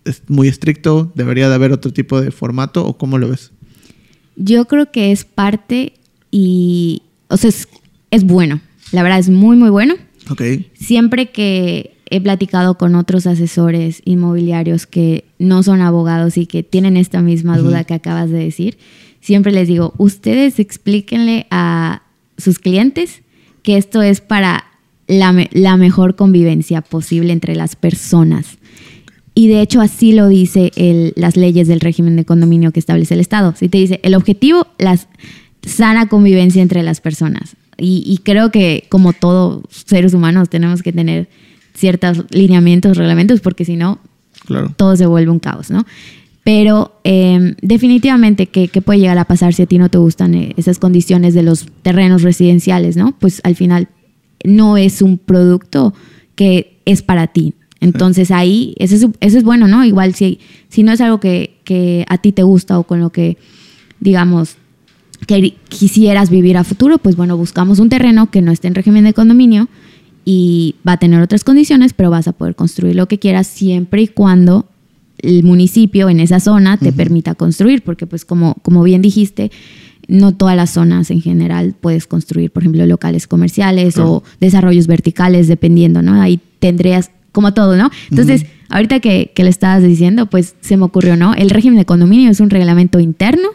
[0.08, 3.52] es muy estricto, debería de haber otro tipo de formato o cómo lo ves?
[4.36, 5.94] Yo creo que es parte
[6.32, 7.68] y, o sea, es,
[8.12, 8.62] es bueno.
[8.92, 9.96] La verdad es muy, muy bueno.
[10.30, 10.42] Ok.
[10.74, 16.96] Siempre que he platicado con otros asesores inmobiliarios que no son abogados y que tienen
[16.98, 18.78] esta misma duda que acabas de decir,
[19.20, 22.04] siempre les digo, ustedes explíquenle a
[22.38, 23.22] sus clientes
[23.64, 24.64] que esto es para
[25.08, 28.58] la, me- la mejor convivencia posible entre las personas.
[29.40, 33.14] Y de hecho así lo dice el- las leyes del régimen de condominio que establece
[33.14, 33.54] el Estado.
[33.56, 34.98] Si te dice, el objetivo, la
[35.62, 37.56] sana convivencia entre las personas.
[37.78, 41.30] Y, y creo que como todos seres humanos tenemos que tener
[41.76, 44.00] ciertos lineamientos, reglamentos, porque si no,
[44.48, 44.74] Claro.
[44.76, 45.86] todo se vuelve un caos, ¿no?
[46.44, 50.34] Pero eh, definitivamente, ¿qué, qué puede llegar a pasar si a ti no te gustan
[50.34, 53.14] eh, esas condiciones de los terrenos residenciales, ¿no?
[53.20, 53.88] Pues al final
[54.44, 55.94] no es un producto
[56.36, 57.54] que es para ti.
[57.80, 59.86] Entonces ahí, eso es, eso es bueno, ¿no?
[59.86, 63.12] Igual si, si no es algo que, que a ti te gusta o con lo
[63.12, 63.38] que,
[64.00, 64.56] digamos,
[65.28, 69.04] que quisieras vivir a futuro, pues bueno, buscamos un terreno que no esté en régimen
[69.04, 69.68] de condominio
[70.26, 74.02] y va a tener otras condiciones, pero vas a poder construir lo que quieras siempre
[74.02, 74.66] y cuando
[75.20, 79.52] el municipio en esa zona te permita construir, porque pues como, como bien dijiste,
[80.08, 84.12] no todas las zonas en general puedes construir, por ejemplo, locales comerciales Claro.
[84.12, 86.22] o desarrollos verticales, dependiendo, ¿no?
[86.22, 87.92] Ahí tendrías como todo, ¿no?
[88.10, 91.36] Entonces, ahorita que, que le estabas diciendo, pues se me ocurrió, ¿no?
[91.36, 93.50] El régimen de condominio es un reglamento interno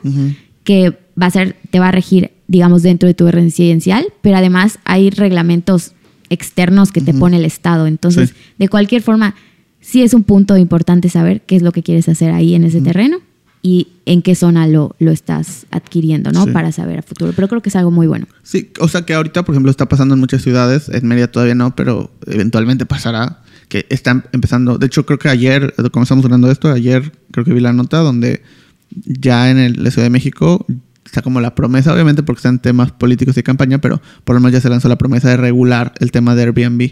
[0.63, 4.79] que va a ser, te va a regir, digamos, dentro de tu residencial, pero además
[4.85, 5.95] hay reglamentos
[6.31, 7.89] externos que te pone el Estado.
[7.89, 8.35] Entonces, Sí.
[8.59, 9.35] de cualquier forma,
[9.81, 12.81] sí es un punto importante saber qué es lo que quieres hacer ahí en ese
[12.81, 13.19] terreno
[13.65, 16.45] y en qué zona lo, lo estás adquiriendo, ¿no?
[16.45, 16.51] Sí.
[16.53, 17.33] Para saber a futuro.
[17.35, 18.27] Pero creo que es algo muy bueno.
[18.45, 21.55] Sí, o sea que ahorita, por ejemplo, está pasando en muchas ciudades, en Mérida todavía
[21.57, 26.47] no, pero eventualmente pasará, que están empezando, de hecho creo que ayer, como estamos hablando
[26.47, 28.43] de esto, ayer creo que vi la nota donde
[28.91, 30.67] ya en el- la Ciudad de México
[31.07, 34.53] está como la promesa, obviamente porque están temas políticos y campaña, pero por lo menos
[34.53, 36.83] ya se lanzó la promesa de regular el tema de Airbnb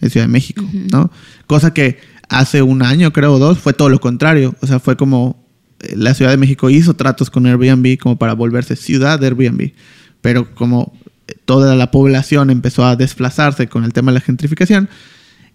[0.00, 1.10] en Ciudad de México, ¿no?
[1.48, 1.98] Cosa que
[2.28, 4.54] hace un año, creo, o dos, fue todo lo contrario.
[4.60, 5.44] O sea, fue como
[5.80, 9.72] eh, la Ciudad de México hizo tratos con Airbnb como para volverse ciudad de Airbnb.
[10.20, 10.92] Pero como
[11.46, 14.88] toda la población empezó a desplazarse con el tema de la gentrificación,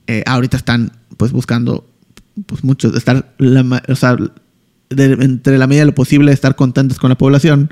[0.07, 1.87] eh, ahorita están pues buscando
[2.45, 4.17] pues muchos, estar, la, o sea,
[4.89, 7.69] entre la medida de lo posible, estar contentos con la población,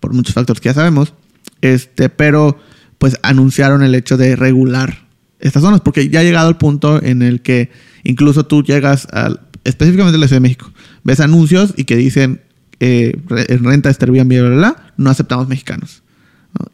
[0.00, 1.14] por muchos factores que ya sabemos,
[1.60, 2.58] este, pero
[2.98, 5.06] pues anunciaron el hecho de regular
[5.40, 7.70] estas zonas, porque ya ha llegado el punto en el que
[8.04, 10.70] incluso tú llegas al, específicamente en la Ciudad de México,
[11.02, 12.42] ves anuncios y que dicen
[12.80, 16.02] eh, renta Airbnb, bla, bla, bla, no aceptamos mexicanos.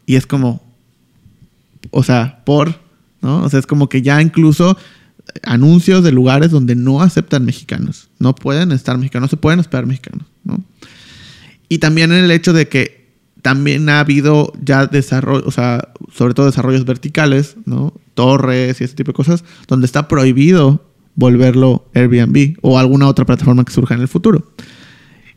[0.05, 0.61] Y es como,
[1.91, 2.79] o sea, por,
[3.21, 3.43] ¿no?
[3.43, 4.77] O sea, es como que ya incluso
[5.43, 8.09] anuncios de lugares donde no aceptan mexicanos.
[8.19, 10.25] No pueden estar mexicanos, no se pueden esperar mexicanos.
[10.43, 10.63] ¿no?
[11.67, 12.99] Y también en el hecho de que
[13.41, 17.93] también ha habido ya desarrollo, o sea, sobre todo desarrollos verticales, ¿no?
[18.13, 23.63] Torres y ese tipo de cosas, donde está prohibido volverlo Airbnb o alguna otra plataforma
[23.63, 24.51] que surja en el futuro.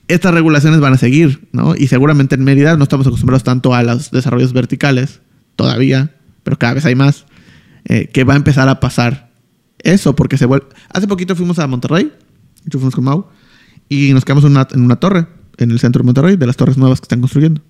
[0.08, 1.74] Estas regulaciones van a seguir, ¿no?
[1.76, 5.20] Y seguramente en Mérida no estamos acostumbrados tanto a los desarrollos verticales,
[5.54, 7.26] todavía, pero cada vez hay más,
[7.84, 9.31] eh, que va a empezar a pasar
[9.82, 10.66] eso, porque se vuelve...
[10.90, 12.12] Hace poquito fuimos a Monterrey,
[12.64, 13.26] yo fuimos con Mau,
[13.88, 15.26] y nos quedamos en una, en una torre,
[15.58, 17.60] en el centro de Monterrey, de las torres nuevas que están construyendo.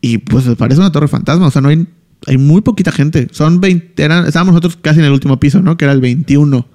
[0.00, 1.86] Y pues parece una torre fantasma, o sea, no hay,
[2.26, 3.28] hay muy poquita gente.
[3.32, 5.76] Son 20, eran, estábamos nosotros casi en el último piso, ¿no?
[5.76, 6.66] Que era el 21.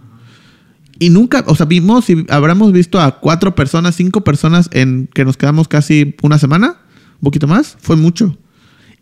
[0.99, 5.25] Y nunca, o sea, vimos y habremos visto a cuatro personas, cinco personas en que
[5.25, 6.77] nos quedamos casi una semana,
[7.15, 8.37] un poquito más, fue mucho.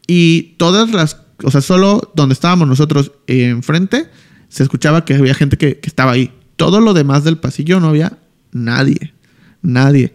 [0.07, 4.09] Y todas las, o sea, solo donde estábamos nosotros enfrente,
[4.49, 6.31] se escuchaba que había gente que, que estaba ahí.
[6.55, 8.17] Todo lo demás del pasillo no había
[8.51, 9.13] nadie,
[9.62, 10.13] nadie.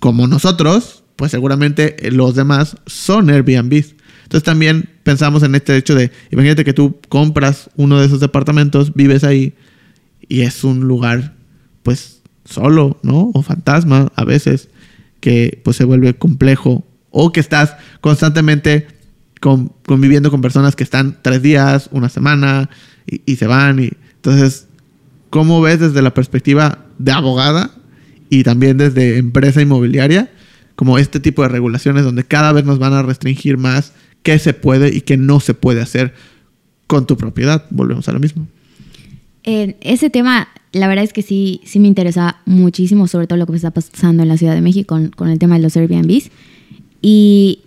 [0.00, 3.84] Como nosotros, pues seguramente los demás son Airbnb.
[4.24, 8.94] Entonces también pensamos en este hecho de, imagínate que tú compras uno de esos departamentos,
[8.94, 9.54] vives ahí
[10.28, 11.34] y es un lugar
[11.82, 13.30] pues solo, ¿no?
[13.34, 14.68] O fantasma a veces,
[15.20, 18.88] que pues se vuelve complejo o que estás constantemente
[19.44, 22.70] conviviendo con personas que están tres días, una semana
[23.06, 23.78] y, se van.
[23.78, 24.68] Y, entonces,
[25.28, 27.70] ¿cómo ves desde la perspectiva de abogada
[28.30, 30.30] y también desde empresa inmobiliaria?
[30.76, 34.54] Como este tipo de regulaciones donde cada vez nos van a restringir más qué se
[34.54, 36.14] puede y qué no se puede hacer
[36.86, 37.66] con tu propiedad.
[37.68, 38.46] Volvemos a lo mismo.
[39.42, 43.56] Ese tema, la verdad es que sí, sí me interesa muchísimo, sobre todo lo que
[43.56, 46.30] está pasando en la Ciudad de México con, con el tema de los Airbnbs.
[47.02, 47.63] Y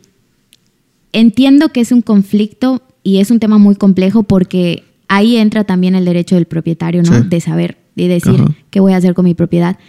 [1.20, 5.96] entiendo que es un conflicto y es un tema muy complejo porque ahí entra también
[5.96, 7.22] el derecho del propietario, ¿no?
[7.22, 9.80] De saber y decir qué voy a hacer con mi propiedad.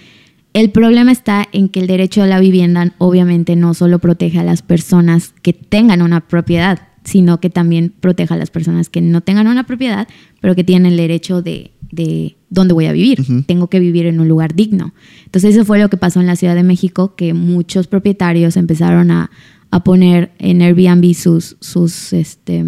[0.54, 4.42] El problema está en que el derecho a la vivienda obviamente no solo protege a
[4.42, 9.20] las personas que tengan una propiedad, sino que también proteja a las personas que no
[9.20, 10.08] tengan una propiedad,
[10.40, 13.22] pero que tienen el derecho de, de dónde voy a vivir.
[13.46, 14.94] Tengo que vivir en un lugar digno.
[15.26, 19.10] Entonces eso fue lo que pasó en la Ciudad de México, que muchos propietarios empezaron
[19.10, 19.30] a,
[19.70, 22.64] a poner en Airbnb sus, sus, este,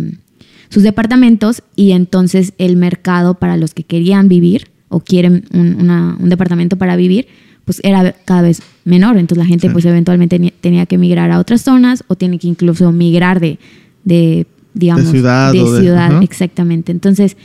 [0.69, 6.77] sus departamentos y entonces el mercado para los que querían vivir o quieren un, departamento
[6.77, 7.29] para vivir,
[7.65, 9.17] pues era cada vez menor.
[9.17, 12.91] Entonces la gente pues eventualmente tenía que migrar a otras zonas o tiene que incluso
[12.93, 13.59] migrar de,
[14.05, 15.53] de digamos, de ciudad.
[15.53, 16.93] De ciudad, exactamente.
[16.93, 17.37] Entonces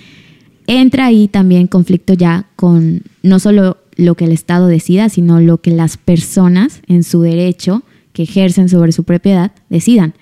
[0.67, 5.61] entra ahí también conflicto ya con no solo lo que el Estado decida, sino lo
[5.61, 7.83] que las personas en su derecho
[8.15, 10.15] que ejercen sobre su propiedad decidan.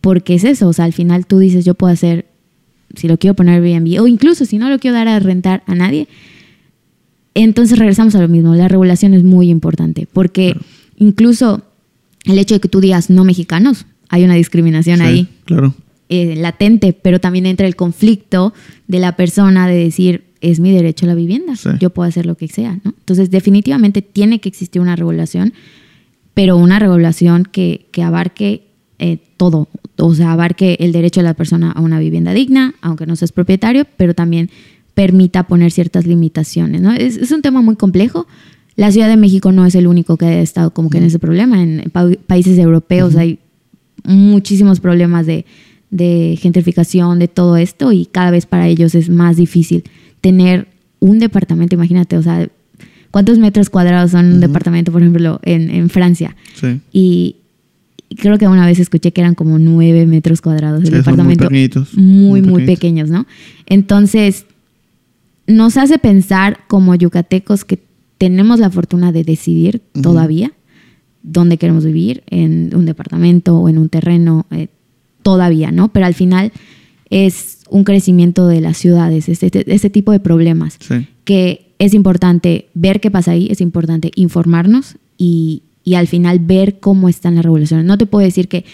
[0.00, 2.26] Porque es eso, o sea, al final tú dices, yo puedo hacer,
[2.94, 5.74] si lo quiero poner Airbnb, o incluso si no lo quiero dar a rentar a
[5.74, 6.06] nadie,
[7.34, 10.54] entonces regresamos a lo mismo, la regulación es muy importante, porque
[10.96, 11.62] incluso
[12.24, 15.26] el hecho de que tú digas no mexicanos, hay una discriminación ahí.
[15.46, 15.74] Claro.
[16.10, 18.52] Eh, latente, pero también entra el conflicto
[18.88, 22.36] de la persona de decir, es mi derecho a la vivienda, yo puedo hacer lo
[22.36, 22.94] que sea, ¿no?
[22.98, 25.54] Entonces, definitivamente tiene que existir una regulación,
[26.34, 31.34] pero una regulación que, que abarque eh, todo, o sea, abarque el derecho de la
[31.34, 34.50] persona a una vivienda digna, aunque no seas propietario, pero también
[34.94, 36.80] permita poner ciertas limitaciones.
[36.82, 36.92] ¿no?
[36.92, 38.26] Es, es un tema muy complejo.
[38.76, 41.18] La Ciudad de México no es el único que ha estado como que en ese
[41.18, 41.62] problema.
[41.62, 41.90] En,
[42.26, 43.38] países europeos hay
[44.04, 45.44] muchísimos problemas de,
[45.90, 49.84] de gentrificación, de todo esto, y cada vez para ellos es más difícil
[50.20, 50.68] tener
[51.00, 52.48] un departamento, imagínate, o sea,
[53.10, 56.36] ¿Cuántos metros cuadrados son un departamento, por ejemplo, en, en Francia?
[56.54, 56.80] Sí.
[56.92, 57.36] Y
[58.16, 61.24] creo que una vez escuché que eran como nueve metros cuadrados el departamento.
[61.24, 61.94] muy pequeñitos.
[61.96, 63.26] Muy, muy, pequeños, ¿no?
[63.66, 64.46] Entonces,
[65.46, 67.78] nos hace pensar como yucatecos que
[68.18, 70.52] tenemos la fortuna de decidir todavía,
[71.22, 74.68] dónde queremos vivir, en un departamento o en un terreno, eh,
[75.22, 75.88] todavía, ¿no?
[75.92, 76.52] Pero al final
[77.08, 81.06] es un crecimiento de las ciudades, este, este, este tipo de problemas, Sí.
[81.24, 86.78] que es importante ver qué pasa ahí, es importante informarnos y, y al final ver
[86.78, 87.86] cómo están las regulaciones.
[87.86, 88.64] No te puedo decir que,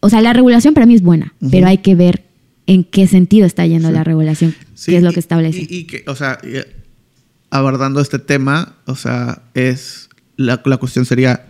[0.00, 1.50] o sea, la regulación para mí es buena, Ujú.
[1.52, 2.24] pero hay que ver
[2.66, 3.94] en qué sentido está yendo Sí.
[3.94, 5.66] la regulación, Sí, qué es lo que establece.
[5.68, 6.64] Y, y que, o sea, eh,
[7.50, 11.46] abordando este tema, o sea, es la, la cuestión sería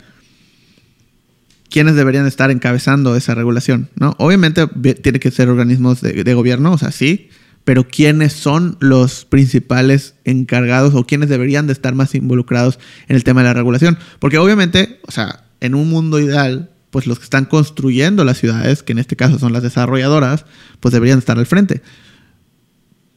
[1.70, 4.14] quiénes deberían estar encabezando esa regulación, ¿no?
[4.18, 4.66] Obviamente
[5.00, 7.28] tiene que ser organismos de, de gobierno, o sea, sí,
[7.64, 13.24] pero quiénes son los principales encargados o quiénes deberían de estar más involucrados en el
[13.24, 17.24] tema de la regulación, porque obviamente, o sea, en un mundo ideal, pues los que
[17.24, 20.44] están construyendo las ciudades, que en este caso son las desarrolladoras,
[20.80, 21.82] pues deberían estar al frente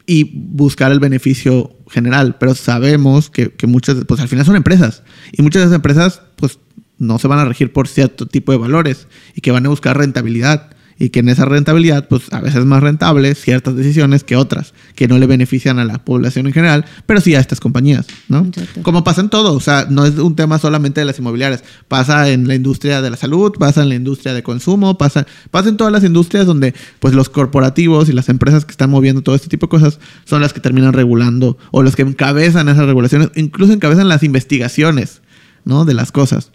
[0.06, 2.36] y buscar el beneficio general.
[2.38, 5.02] Pero sabemos que, que muchas, pues al final son empresas.
[5.32, 6.58] Y muchas de esas empresas, pues
[6.98, 9.98] no se van a regir por cierto tipo de valores y que van a buscar
[9.98, 10.70] rentabilidad.
[10.98, 14.72] Y que en esa rentabilidad, pues a veces es más rentable ciertas decisiones que otras,
[14.94, 18.38] que no le benefician a la población en general, pero sí a estas compañías, ¿no?
[18.38, 18.82] Exacto.
[18.82, 22.30] Como pasa en todo, o sea, no es un tema solamente de las inmobiliarias, pasa
[22.30, 25.76] en la industria de la salud, pasa en la industria de consumo, pasa, pasa en
[25.76, 29.48] todas las industrias donde pues los corporativos y las empresas que están moviendo todo este
[29.48, 33.72] tipo de cosas son las que terminan regulando o los que encabezan esas regulaciones, incluso
[33.72, 35.20] encabezan las investigaciones,
[35.64, 35.84] ¿no?
[35.84, 36.52] De las cosas.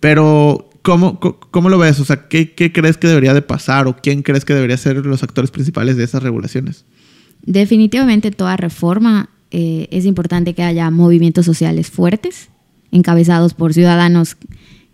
[0.00, 1.98] Pero, ¿cómo, cómo lo ves?
[1.98, 4.96] O sea, ¿qué, ¿qué crees que debería de pasar o quién crees que debería ser
[5.06, 6.84] los actores principales de esas regulaciones?
[7.42, 12.50] Definitivamente toda reforma eh, es importante que haya movimientos sociales fuertes,
[12.92, 14.36] encabezados por ciudadanos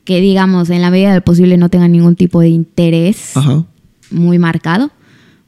[0.04, 3.64] que, digamos, en la medida del posible no tengan ningún tipo de interés Ajá.
[4.12, 4.92] muy marcado,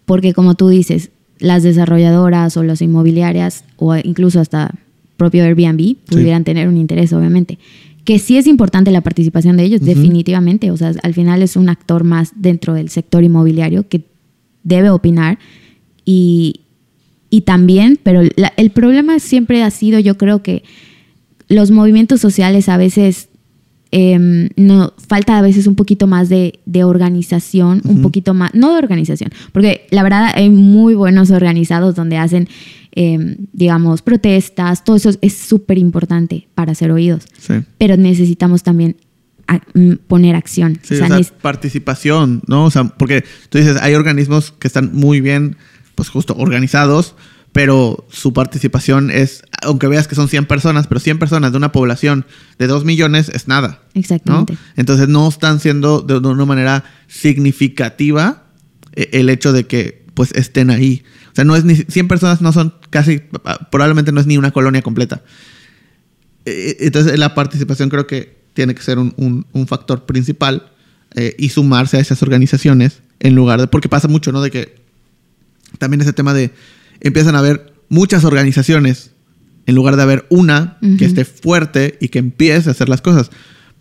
[0.06, 4.74] porque como tú dices, las desarrolladoras o las inmobiliarias o incluso hasta
[5.16, 7.60] propio Airbnb pudieran tener un interés, obviamente.
[8.04, 10.70] Que sí es importante la participación de ellos, definitivamente.
[10.70, 14.04] O sea, al final es un actor más dentro del sector inmobiliario que
[14.64, 15.38] debe opinar
[16.04, 16.60] y,
[17.30, 20.64] y también, pero la- el problema siempre ha sido, yo creo que
[21.48, 23.28] los movimientos sociales a veces
[23.94, 28.72] em, no falta a veces un poquito más de, de organización, un poquito más, no
[28.72, 32.48] de organización, porque la verdad hay muy buenos organizados donde hacen,
[32.92, 37.54] em, digamos, protestas, todo eso es súper importante para ser oídos, Sí.
[37.78, 38.96] pero necesitamos también
[39.48, 40.78] a- mm, poner acción.
[40.82, 42.64] Sí, O sea, o sea, neces- participación, ¿no?
[42.66, 45.56] O sea, porque tú dices, hay organismos que están muy bien,
[45.94, 47.14] pues justo organizados,
[47.52, 51.70] pero su participación es, aunque veas que son 100 personas, pero 100 personas de una
[51.72, 52.24] población
[52.58, 54.00] de 2 millones es nada, ¿no?
[54.00, 54.56] Exactamente.
[54.76, 58.44] Entonces no están siendo de de una manera significativa
[58.94, 61.02] eh, el hecho de que pues estén ahí.
[61.32, 63.20] O sea, no es ni 100 personas no son casi
[63.70, 65.22] probablemente no es ni una colonia completa.
[66.44, 70.70] Eh, Entonces, la participación creo que tiene que ser un, un- un factor principal
[71.14, 73.66] eh, y sumarse a esas organizaciones en lugar de.
[73.66, 74.40] Porque pasa mucho, ¿no?
[74.42, 74.74] De que
[75.78, 76.52] también ese tema de.
[77.00, 79.10] Empiezan a haber muchas organizaciones
[79.66, 83.30] en lugar de haber una que esté fuerte y que empiece a hacer las cosas.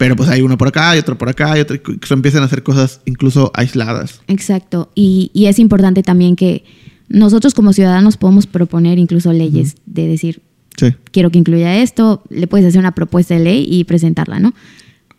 [0.01, 1.77] Pero pues hay uno por acá y otro por acá y otro.
[2.07, 4.19] se empiezan a hacer cosas incluso aisladas.
[4.27, 4.89] Exacto.
[4.95, 6.63] Y, y es importante también que
[7.07, 10.41] nosotros como ciudadanos podemos proponer incluso leyes de decir,
[10.77, 10.87] Sí.
[11.11, 14.55] quiero que incluya esto, le puedes hacer una propuesta de ley y presentarla, ¿no?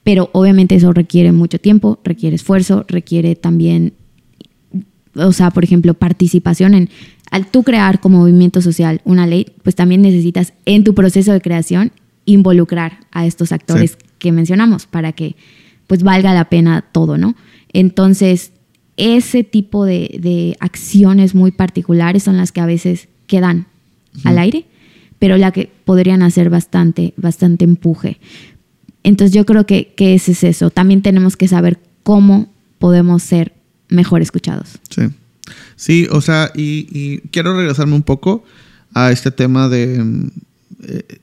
[0.03, 3.93] Pero obviamente eso requiere mucho tiempo, requiere esfuerzo, requiere también,
[5.15, 6.89] o sea, por ejemplo, participación en,
[7.31, 11.41] al tú crear como movimiento social una ley, pues también necesitas en tu proceso de
[11.41, 11.93] creación
[12.25, 14.02] involucrar a estos actores Sí.
[14.23, 15.35] Que mencionamos para que
[15.89, 17.35] pues valga la pena todo, ¿no?
[17.73, 18.53] Entonces,
[18.97, 23.67] ese tipo de, de acciones muy particulares son las que a veces quedan
[24.25, 24.65] al aire,
[25.19, 28.19] pero la que podrían hacer bastante, bastante empuje.
[29.03, 30.71] Entonces yo creo que, que ese es eso.
[30.71, 33.53] También tenemos que saber cómo podemos ser
[33.89, 34.79] mejor escuchados.
[34.89, 35.03] Sí.
[35.75, 38.45] Sí, o sea, y, y quiero regresarme un poco
[38.95, 40.31] a este tema de mm,
[40.85, 41.19] eh,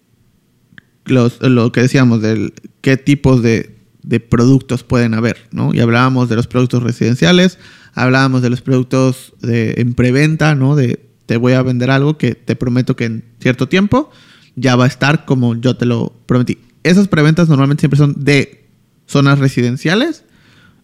[1.06, 5.74] los- lo que decíamos, de qué tipos de, de productos pueden haber, ¿no?
[5.74, 7.58] Y hablábamos de los productos residenciales,
[7.94, 10.76] hablábamos de los productos de, en preventa, ¿no?
[10.76, 14.10] De te voy a vender algo que te prometo que en cierto tiempo
[14.56, 16.58] ya va a estar como yo te lo prometí.
[16.84, 18.66] Esas preventas normalmente siempre son de
[19.06, 20.24] zonas residenciales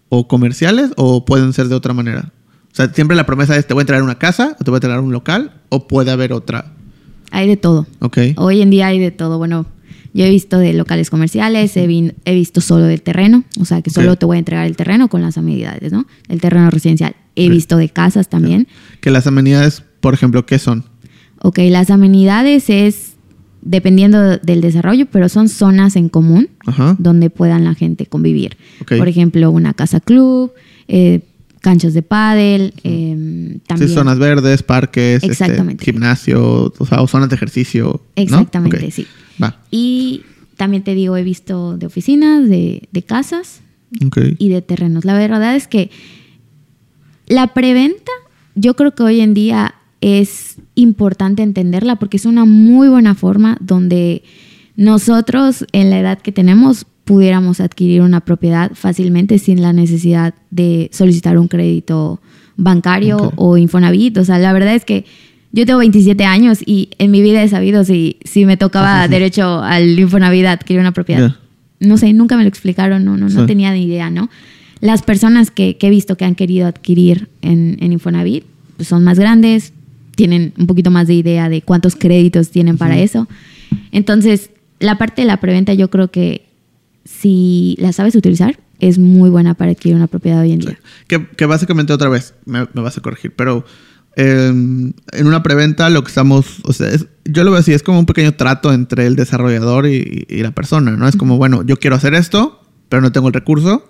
[0.10, 2.32] o comerciales o pueden ser de otra manera.
[2.72, 4.76] O sea, siempre la promesa es te voy a entregar una casa o te voy
[4.76, 6.74] a entregar un local o puede haber otra.
[7.32, 7.88] Hay de todo.
[8.02, 8.18] Ok.
[8.36, 9.38] Hoy en día hay de todo.
[9.38, 9.66] Bueno,
[10.16, 13.82] yo he visto de locales comerciales, he, vi- he visto solo del terreno, o sea
[13.82, 16.08] que solo te voy a entregar el terreno con las amenidades, ¿no?
[16.30, 17.16] El terreno residencial.
[17.36, 18.68] He visto de casas también.
[19.02, 20.86] Que las amenidades, por ejemplo, ¿qué son?
[21.42, 23.12] Ok, las amenidades es
[23.62, 26.96] dependiendo del desarrollo, pero son zonas en común Ajá.
[27.00, 28.58] donde puedan la gente convivir.
[28.88, 30.54] Por ejemplo, una casa club,
[30.88, 31.22] eh,
[31.62, 33.90] canchas de pádel, eh, también.
[33.90, 35.84] Sí, zonas verdes, parques, este, Exactamente.
[35.84, 38.02] gimnasio, o sea, o zonas de ejercicio.
[38.16, 38.22] ¿no?
[38.24, 39.08] Exactamente, sí.
[39.42, 39.60] Va.
[39.72, 40.24] Y
[40.58, 43.62] también te digo, he visto de oficinas, de, de casas
[44.38, 45.06] y de terrenos.
[45.06, 45.90] La verdad es que
[47.28, 48.12] la preventa,
[48.56, 53.58] yo creo que hoy en día es importante entenderla porque es una muy buena forma
[53.60, 54.24] donde
[54.76, 60.90] nosotros en la edad que tenemos pudiéramos adquirir una propiedad fácilmente sin la necesidad de
[60.92, 62.20] solicitar un crédito
[62.58, 64.18] bancario o Infonavit.
[64.18, 65.06] O sea, la verdad es que
[65.56, 69.62] yo tengo 27 años y en mi vida he sabido si, si me tocaba derecho
[69.62, 71.36] al Infonavit a adquirir una propiedad.
[71.80, 73.46] No sé, nunca me lo explicaron, no, no, no Sí.
[73.48, 74.30] tenía ni idea, ¿no?
[74.82, 78.44] Las personas que, que he visto que han querido adquirir en, en Infonavit
[78.78, 79.72] pues son más grandes,
[80.16, 83.28] tienen un poquito más de idea de cuántos créditos tienen para eso.
[83.94, 84.50] Entonces,
[84.80, 86.46] la parte de la preventa yo creo que
[87.06, 90.68] si la sabes utilizar, es muy buena para adquirir una propiedad hoy en Sí.
[90.68, 90.80] día.
[91.08, 93.66] Que, que básicamente otra vez, me, me vas a corregir, pero
[94.16, 97.84] eh, en una preventa lo que estamos, o sea, es- yo lo veo así, es
[97.84, 101.08] como un pequeño trato entre el desarrollador y, y la persona, ¿no?
[101.08, 103.90] Es como, bueno, yo quiero hacer esto, pero no tengo el recurso.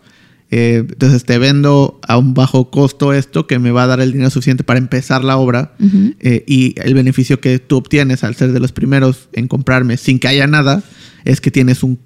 [0.52, 4.12] eh, entonces te vendo a un bajo costo esto que me va a dar el
[4.12, 6.14] dinero suficiente para empezar la obra Ujú.
[6.20, 10.20] eh, y el beneficio que tú obtienes al ser de los primeros en comprarme sin
[10.20, 10.84] que haya nada
[11.26, 11.98] es que tienes un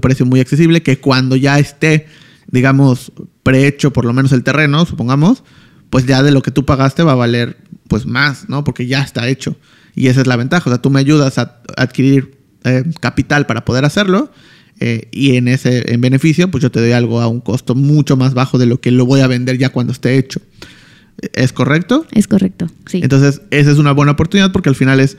[0.00, 2.06] precio muy accesible que cuando ya esté,
[2.50, 3.12] digamos,
[3.42, 5.44] prehecho por lo menos el terreno, supongamos,
[5.94, 8.64] pues ya de lo que tú pagaste va a valer pues más, ¿no?
[8.64, 9.56] Porque ya está hecho.
[9.94, 10.68] Y esa es la ventaja.
[10.68, 14.32] O sea, tú me ayudas a adquirir eh, capital para poder hacerlo.
[14.80, 18.16] eh, y en ese en beneficio, pues yo te doy algo a un costo mucho
[18.16, 20.40] más bajo de lo que lo voy a vender ya cuando esté hecho.
[21.32, 22.06] ¿Es correcto?
[22.10, 22.98] Es correcto, sí.
[23.00, 25.16] Entonces, esa es una buena oportunidad porque al final es,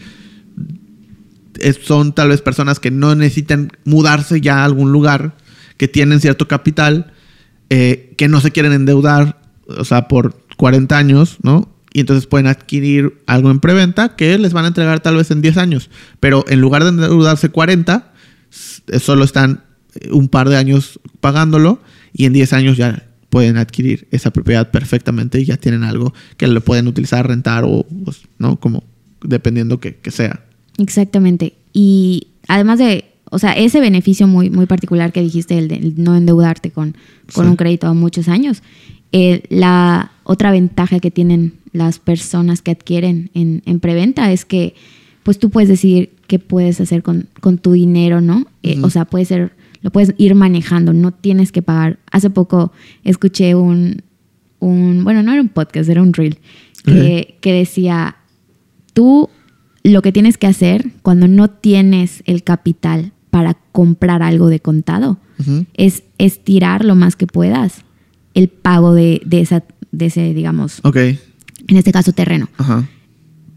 [1.59, 5.37] es- son tal vez personas que no necesitan mudarse ya a algún lugar,
[5.77, 7.13] que tienen cierto capital,
[7.69, 11.69] eh, que no se quieren endeudar, o sea, por 40 años, ¿no?
[11.93, 15.41] Y entonces pueden adquirir algo en preventa que les van a entregar tal vez en
[15.41, 15.89] 10 años.
[16.19, 18.11] Pero en lugar de endeudarse 40,
[18.51, 19.63] s- eh, solo están
[19.99, 21.79] eh, un par de años pagándolo
[22.11, 26.47] y en 10 años ya pueden adquirir esa propiedad perfectamente y ya tienen algo que
[26.47, 28.57] lo pueden utilizar, rentar o, pues, ¿no?
[28.59, 28.83] Como
[29.23, 30.41] dependiendo que, que sea.
[30.77, 31.53] Exactamente.
[31.73, 36.15] Y además de, o sea, ese beneficio muy, muy particular que dijiste, el de no
[36.15, 36.95] endeudarte con,
[37.33, 37.49] con Sí.
[37.51, 38.61] un crédito a muchos años,
[39.13, 44.73] eh, la otra ventaja que tienen las personas que adquieren en, en preventa es que
[45.23, 48.45] pues tú puedes decidir qué puedes hacer con, con tu dinero, ¿no?
[48.63, 48.79] Eh.
[48.83, 51.99] O sea, puede ser, lo puedes ir manejando, no tienes que pagar.
[52.11, 52.71] Hace poco
[53.03, 54.01] escuché un,
[54.59, 56.37] un bueno, no era un podcast, era un reel,
[56.83, 58.17] que, que decía,
[58.93, 59.29] tú
[59.83, 65.19] lo que tienes que hacer cuando no tienes el capital para comprar algo de contado
[65.73, 67.83] es estirar lo más que puedas
[68.35, 69.63] el pago de, de esa,
[69.97, 70.81] de ese, digamos,
[71.67, 72.49] en este caso terreno.
[72.57, 72.87] Ajá.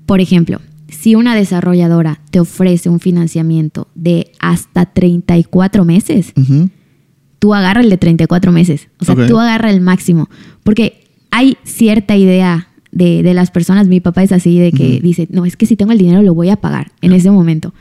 [0.06, 6.70] Por ejemplo, si una desarrolladora te ofrece un financiamiento de hasta 34 meses, Ujú.
[7.38, 8.88] tú agarra el de 34 meses.
[8.98, 10.28] O sea, tú agarra el máximo.
[10.64, 13.86] Porque hay cierta idea de, de las personas.
[13.88, 16.34] Mi papá es así, de que dice, no, es que si tengo el dinero lo
[16.34, 17.74] voy a pagar en ese momento.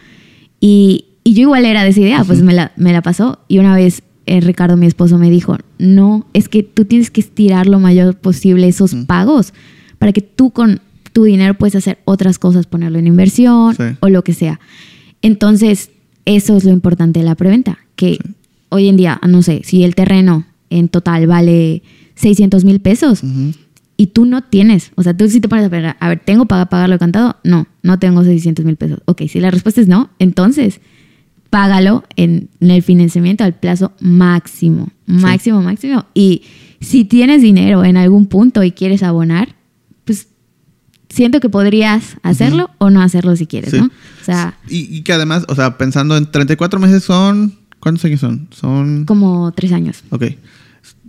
[0.59, 3.39] Y, y yo igual era de esa idea, pues me la, me la pasó.
[3.47, 7.21] Y una vez eh, Ricardo, mi esposo, me dijo, no, es que tú tienes que
[7.21, 9.53] estirar lo mayor posible esos pagos
[9.99, 10.81] para que tú con
[11.13, 13.83] tu dinero puedes hacer otras cosas, ponerlo en inversión Sí.
[14.01, 14.59] o lo que sea.
[15.21, 15.89] Entonces,
[16.25, 18.19] eso es lo importante de la preventa, que Sí.
[18.69, 21.81] hoy en día, no sé, si el terreno en total vale
[22.15, 23.21] 600 mil pesos
[23.95, 26.45] y tú no tienes, o sea, tú sí te pones a ver, a ver, ¿tengo
[26.45, 27.37] para pagarlo de cantado?
[27.43, 28.99] No, no tengo 600 mil pesos.
[29.05, 30.81] Ok, si la respuesta es no, entonces
[31.49, 36.05] págalo en, en el financiamiento al plazo máximo, máximo, máximo.
[36.13, 36.43] Y
[36.81, 39.55] si tienes dinero en algún punto y quieres abonar,
[40.05, 40.27] pues
[41.09, 43.79] siento que podrías hacerlo o no hacerlo si quieres, Sí.
[43.79, 43.85] ¿no?
[43.85, 47.55] O sea, Y, y que además, o sea, pensando en 34 meses son...
[47.79, 48.47] ¿Cuántos años son?
[48.51, 49.05] Son...
[49.05, 50.03] como tres años.
[50.09, 50.23] Ok.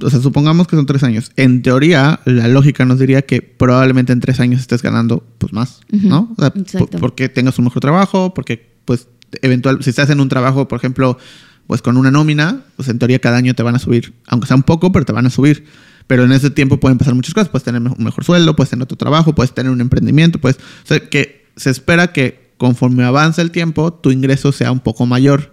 [0.02, 1.32] O sea, supongamos que son tres años.
[1.36, 5.80] En teoría, la lógica nos diría que probablemente en tres años estés ganando pues más,
[5.92, 6.34] Ujú, ¿no?
[6.36, 6.52] O sea,
[7.00, 9.08] porque tengas un mejor trabajo, porque pues
[9.42, 11.18] eventual, si estás en un trabajo, por ejemplo,
[11.66, 14.56] pues con una nómina, pues en teoría cada año te van a subir, aunque sea
[14.56, 15.64] un poco, pero te van a subir.
[16.06, 17.50] Pero en ese tiempo pueden pasar muchas cosas.
[17.50, 20.86] Puedes tener un mejor sueldo, puedes tener otro trabajo, puedes tener un emprendimiento, pues, o
[20.86, 25.52] sea, que se espera que conforme avanza el tiempo, tu ingreso sea un poco mayor.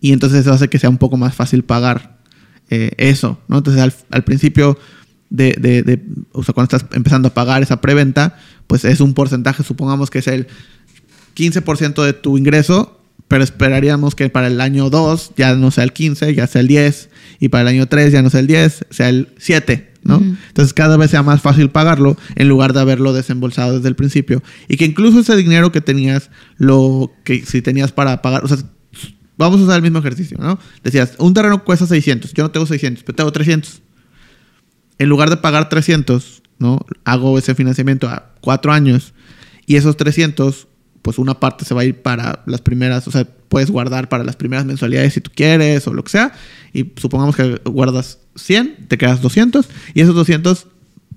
[0.00, 2.18] Y entonces eso hace que sea un poco más fácil pagar
[2.68, 3.58] eh, eso, ¿no?
[3.58, 4.78] Entonces al, al principio
[5.30, 8.36] de, de- de- o sea, cuando estás empezando a pagar esa preventa,
[8.66, 10.48] pues es un porcentaje, supongamos que es el
[11.34, 15.92] 15% de tu ingreso, pero esperaríamos que para el año 2 ya no sea el
[15.92, 17.08] 15, ya sea el 10,
[17.40, 20.16] y para el año 3 ya no sea el 10, sea el 7, ¿no?
[20.16, 20.36] Ujú.
[20.48, 24.42] Entonces cada vez sea más fácil pagarlo en lugar de haberlo desembolsado desde el principio.
[24.68, 28.58] Y que incluso ese dinero que tenías, lo que si tenías para pagar, o sea,
[29.38, 30.58] vamos a usar el mismo ejercicio, ¿no?
[30.84, 33.82] Decías, un terreno cuesta 600, yo no tengo 600, pero tengo 300.
[34.98, 36.84] En lugar de pagar 300, ¿no?
[37.04, 39.14] Hago ese financiamiento a cuatro años
[39.66, 40.68] y esos 300,
[41.02, 44.24] pues una parte se va a ir para las primeras, o sea, puedes guardar para
[44.24, 46.32] las primeras mensualidades si tú quieres o lo que sea.
[46.72, 50.68] Y supongamos que guardas 100, te quedas 200 y esos 200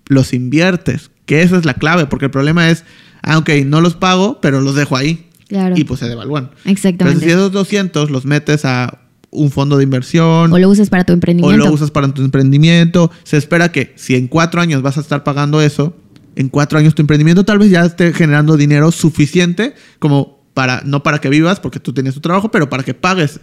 [0.07, 2.83] los inviertes, que esa es la clave, porque el problema es,
[3.21, 5.75] ah, ok, no los pago, pero los dejo ahí Claro.
[5.77, 6.49] y pues se devalúan.
[6.65, 7.19] Exactamente.
[7.19, 11.03] Pero si esos 200 los metes a un fondo de inversión o lo usas para
[11.03, 11.65] tu o emprendimiento.
[11.65, 13.11] lo usas para tu emprendimiento.
[13.23, 15.95] Se espera que si en cuatro años vas a estar pagando eso,
[16.35, 21.03] en cuatro años tu emprendimiento tal vez ya esté generando dinero suficiente como para, no
[21.03, 23.39] para que vivas, porque tú tienes tu trabajo, pero para que pagues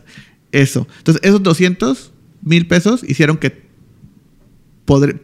[0.50, 0.86] eso.
[0.98, 2.12] Entonces, esos 200
[2.42, 3.62] mil pesos hicieron que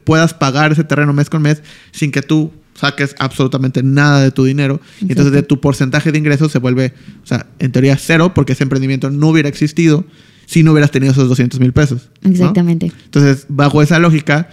[0.05, 4.45] puedas pagar ese terreno mes con mes sin que tú saques absolutamente nada de tu
[4.45, 4.81] dinero.
[5.01, 8.53] Y entonces de tu porcentaje de ingresos se vuelve, o sea, en teoría cero, porque
[8.53, 10.05] ese emprendimiento no hubiera existido
[10.47, 12.09] si no hubieras tenido esos 200 mil pesos.
[12.23, 12.31] ¿no?
[12.31, 12.93] Exactamente.
[13.05, 14.49] Entonces, bajo esa lógica,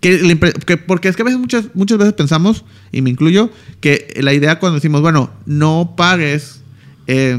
[0.00, 4.14] que, que- porque es que a veces muchas, muchas veces pensamos, y me incluyo, que
[4.20, 6.60] la idea cuando decimos, bueno, no pagues,
[7.06, 7.38] eh,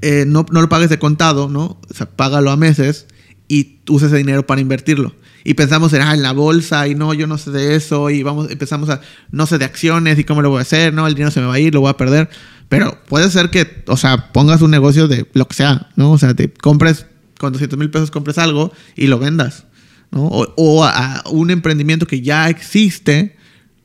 [0.00, 1.78] eh, no, no lo pagues de contado, ¿no?
[1.90, 3.06] O sea, págalo a meses
[3.48, 5.14] y usa ese dinero para invertirlo.
[5.44, 8.22] Y pensamos en, ah, en la bolsa, y no, yo no sé de eso, y
[8.22, 9.00] vamos, empezamos a,
[9.30, 11.46] no sé de acciones y cómo lo voy a hacer, no, el dinero se me
[11.46, 12.28] va a ir, lo voy a perder.
[12.68, 16.12] Pero puede ser que, o sea, pongas un negocio de lo que sea, ¿no?
[16.12, 17.06] O sea, te compres
[17.38, 19.64] con 200 mil pesos, compres algo y lo vendas,
[20.10, 20.26] ¿no?
[20.26, 23.36] O, o a, a un emprendimiento que ya existe,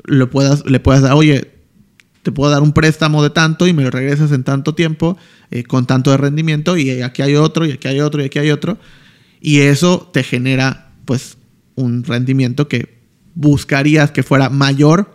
[0.03, 1.51] lo puedas, le puedas dar, oye,
[2.24, 5.17] te puedo dar un préstamo de tanto y me lo regresas en tanto tiempo,
[5.51, 8.39] eh, con tanto de rendimiento, y aquí hay otro, y aquí hay otro, y aquí
[8.39, 8.80] hay otro.
[9.41, 11.38] Y eso te genera, pues,
[11.76, 13.03] un rendimiento que
[13.36, 15.13] buscarías que fuera mayor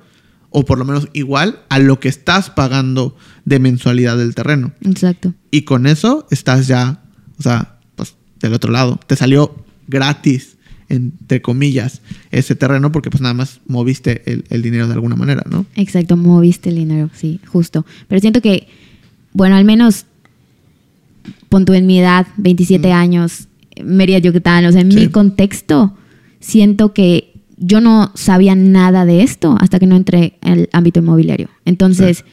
[0.50, 4.72] o por lo menos igual a lo que estás pagando de mensualidad del terreno.
[4.82, 5.34] Exacto.
[5.50, 7.02] Y con eso estás ya,
[7.38, 8.98] o sea, pues del otro lado.
[9.06, 10.56] Te salió gratis,
[10.88, 15.42] entre comillas, ese terreno porque pues nada más moviste el, el dinero de alguna manera,
[15.50, 15.66] ¿no?
[15.76, 17.84] Exacto, moviste el dinero, sí, justo.
[18.08, 18.68] Pero siento que,
[19.34, 20.06] bueno, al menos
[21.48, 23.48] pon tú en mi edad, 27 años,
[23.82, 24.98] Mérida, Yucatán, o sea, en Sí.
[25.00, 25.94] mi contexto,
[26.40, 31.00] siento que yo no sabía nada de esto hasta que no entré en el ámbito
[31.00, 31.48] inmobiliario.
[31.64, 32.24] Entonces,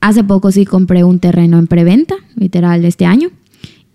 [0.00, 3.30] hace poco sí compré un terreno en preventa, literal, este año,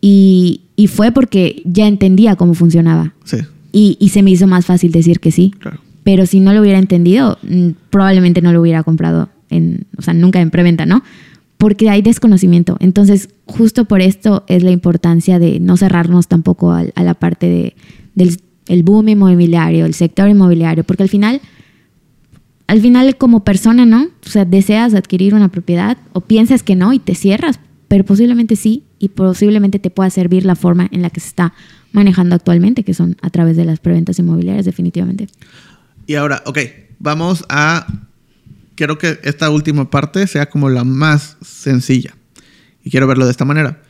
[0.02, 3.14] y, y fue porque ya entendía cómo funcionaba.
[3.24, 3.38] Sí,
[3.74, 5.52] Y, y se me hizo más fácil decir que sí.
[5.60, 5.80] claro.
[6.04, 10.14] Pero si no lo hubiera entendido, mm, probablemente no lo hubiera comprado en, o sea,
[10.14, 11.04] nunca en preventa, ¿no?
[11.58, 12.78] Porque hay desconocimiento.
[12.80, 17.76] Entonces, justo por esto es la importancia de no cerrarnos tampoco a, la parte de,
[18.16, 21.42] del el boom inmobiliario, el sector inmobiliario, porque al final,
[22.68, 24.08] al final como persona, ¿no?
[24.26, 28.56] O sea, deseas adquirir una propiedad o piensas que no y te cierras, pero posiblemente
[28.56, 31.54] sí y posiblemente te pueda servir la forma en la que se está
[31.94, 35.30] manejando actualmente, que son a través de las preventas inmobiliarias, definitivamente.
[36.06, 36.60] Y ahora, ok,
[37.00, 37.88] vamos a...
[38.76, 42.16] Quiero que esta última parte sea como la más sencilla.
[42.84, 43.82] Y quiero verlo de esta manera.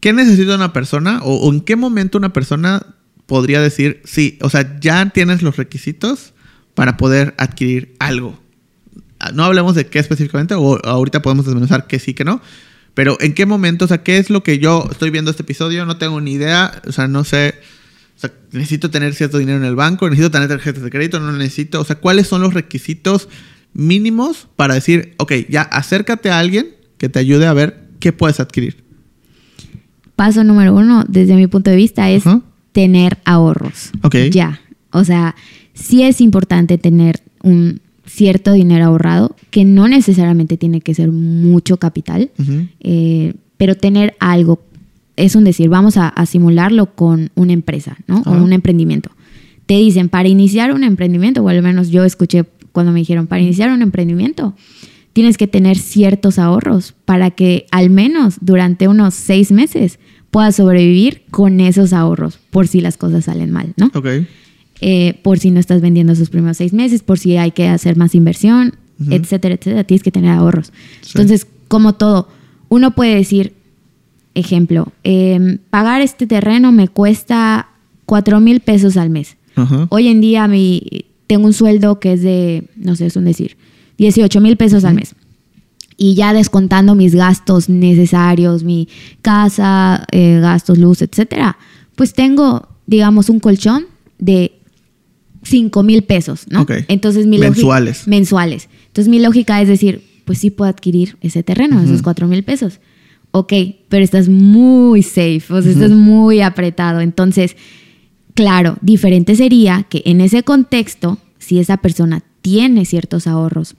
[0.00, 2.84] ¿Qué necesita una persona o, en qué momento una persona
[3.26, 6.34] podría decir, sí, o sea, ya tienes los requisitos
[6.74, 8.38] para poder adquirir algo?
[9.20, 12.42] Ah, No hablemos de qué específicamente, o ahorita podemos desmenuzar que sí, que no.
[12.94, 15.86] Pero en qué momento, o sea, qué es lo que yo estoy viendo este episodio,
[15.86, 17.54] no tengo ni idea, o sea, no sé,
[18.16, 21.32] o sea, necesito tener cierto dinero en el banco, necesito tener tarjetas de crédito, no
[21.32, 23.28] necesito, o sea, cuáles son los requisitos
[23.72, 26.68] mínimos para decir, ok, ya acércate a alguien
[26.98, 28.82] que te ayude a ver qué puedes adquirir.
[30.16, 32.24] Paso número uno, desde mi punto de vista, es
[32.72, 33.90] tener ahorros.
[34.02, 34.16] Ok.
[34.30, 34.60] Ya.
[34.90, 35.34] O sea,
[35.74, 41.76] sí es importante tener un cierto dinero ahorrado, que no necesariamente tiene que ser mucho
[41.76, 42.30] capital,
[42.80, 44.60] eh, pero tener algo,
[45.16, 48.18] es un decir, vamos a, a simularlo con una empresa, ¿no?
[48.26, 48.42] O Ajá.
[48.42, 49.10] un emprendimiento.
[49.66, 53.42] Te dicen, para iniciar un emprendimiento, o al menos yo escuché cuando me dijeron, para
[53.42, 54.54] iniciar un emprendimiento,
[55.12, 59.98] tienes que tener ciertos ahorros para que al menos durante unos seis meses
[60.30, 63.90] puedas sobrevivir con esos ahorros, por si las cosas salen mal, ¿no?
[63.94, 64.06] Ok.
[64.84, 67.96] Eh, por si no estás vendiendo esos primeros seis meses, por si hay que hacer
[67.96, 68.74] más inversión,
[69.08, 69.84] etcétera, etcétera.
[69.84, 70.72] Tienes que tener ahorros.
[71.02, 71.12] Sí.
[71.14, 72.28] Entonces, como todo,
[72.68, 73.54] uno puede decir,
[74.34, 77.68] ejemplo, em, pagar este terreno me cuesta
[78.06, 79.36] cuatro mil pesos al mes.
[79.90, 80.82] Hoy en día mi,
[81.28, 83.56] tengo un sueldo que es de, no sé, es un decir,
[83.98, 85.14] 18 mil pesos al mes.
[85.96, 88.88] y ya descontando mis gastos necesarios, mi
[89.20, 91.56] casa, eh, gastos, luz, etcétera,
[91.94, 93.84] pues tengo, digamos, un colchón
[94.18, 94.58] de
[95.42, 96.62] 5 mil pesos, ¿no?
[96.62, 96.72] Ok.
[96.88, 98.06] Entonces mi Mensuales.
[98.06, 98.68] mensuales.
[98.86, 102.80] Entonces mi lógica es decir, pues sí puedo adquirir ese terreno, esos 4 mil pesos.
[103.32, 103.52] Ok,
[103.88, 107.00] pero estás muy safe, o sea, estás muy apretado.
[107.00, 107.56] Entonces,
[108.34, 113.74] claro, diferente sería que en ese contexto, si esa persona tiene ciertos ahorros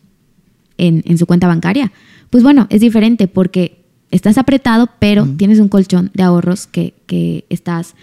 [0.78, 1.92] en, en su cuenta bancaria,
[2.30, 7.46] pues bueno, es diferente porque estás apretado, pero tienes un colchón de ahorros que, que
[7.50, 7.96] estás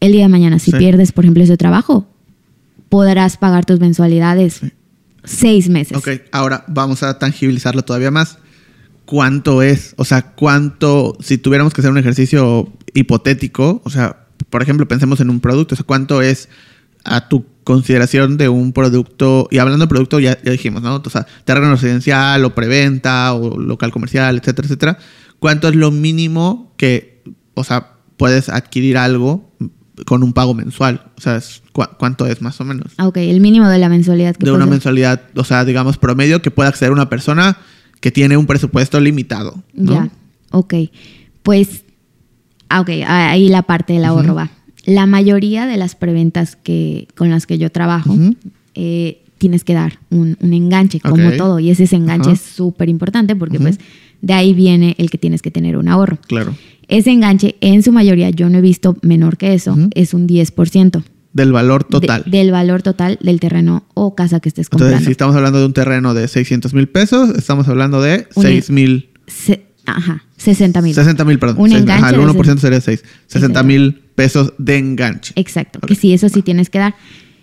[0.00, 0.58] el día de mañana.
[0.58, 0.76] Si Sí.
[0.76, 2.06] pierdes, por ejemplo, ese trabajo,
[2.94, 4.60] podrás pagar tus mensualidades
[5.24, 5.98] seis meses.
[5.98, 8.38] Ok, ahora vamos a tangibilizarlo todavía más.
[9.04, 9.94] ¿Cuánto es?
[9.96, 15.18] O sea, ¿cuánto, si tuviéramos que hacer un ejercicio hipotético, o sea, por ejemplo, pensemos
[15.18, 16.48] en un producto, o sea, ¿cuánto es
[17.02, 19.48] a tu consideración de un producto?
[19.50, 21.02] Y hablando de producto, ya, dijimos, ¿no?
[21.04, 24.98] O sea, terreno residencial o preventa o local comercial, etcétera, etcétera.
[25.40, 27.24] ¿Cuánto es lo mínimo que,
[27.54, 29.52] o sea, puedes adquirir algo
[30.06, 31.02] con un pago mensual?
[31.16, 32.92] O sea, es- ¿cu- ¿cuánto es más o menos?
[32.96, 34.70] Ah, Ok, el mínimo de la mensualidad que de una ser.
[34.70, 37.56] mensualidad, o sea, digamos, promedio que pueda acceder una persona
[38.00, 39.62] que tiene un presupuesto limitado.
[39.72, 39.92] ¿no?
[39.94, 40.10] Ya,
[40.50, 40.74] ok.
[41.42, 41.84] Pues,
[42.68, 44.50] ah, ok, ah, ahí la parte del ahorro va.
[44.86, 48.14] La mayoría de las preventas que, con las que yo trabajo,
[48.74, 51.58] eh, tienes que dar un, un enganche, como todo.
[51.60, 53.78] Y ese, ese enganche es súper importante porque pues
[54.20, 56.18] de ahí viene el que tienes que tener un ahorro.
[56.26, 56.54] Claro.
[56.88, 61.02] Ese enganche, en su mayoría, yo no he visto menor que eso, es un 10%.
[61.32, 62.22] Del valor de- total.
[62.26, 65.04] del valor total del terreno o casa que estés Entonces, comprando.
[65.06, 68.70] si estamos hablando de un terreno de 600 mil pesos, estamos hablando de Un- 6
[68.70, 69.10] mil.
[69.26, 70.94] Se- ajá, 60 mil.
[70.94, 71.56] 60 mil, perdón.
[71.60, 73.02] Un enganche ajá, el de 1% sería 6.
[73.26, 73.66] 60 Exacto.
[73.66, 75.32] mil pesos de enganche.
[75.34, 75.86] Exacto, Ok.
[75.88, 76.94] que sí, eso sí tienes que dar.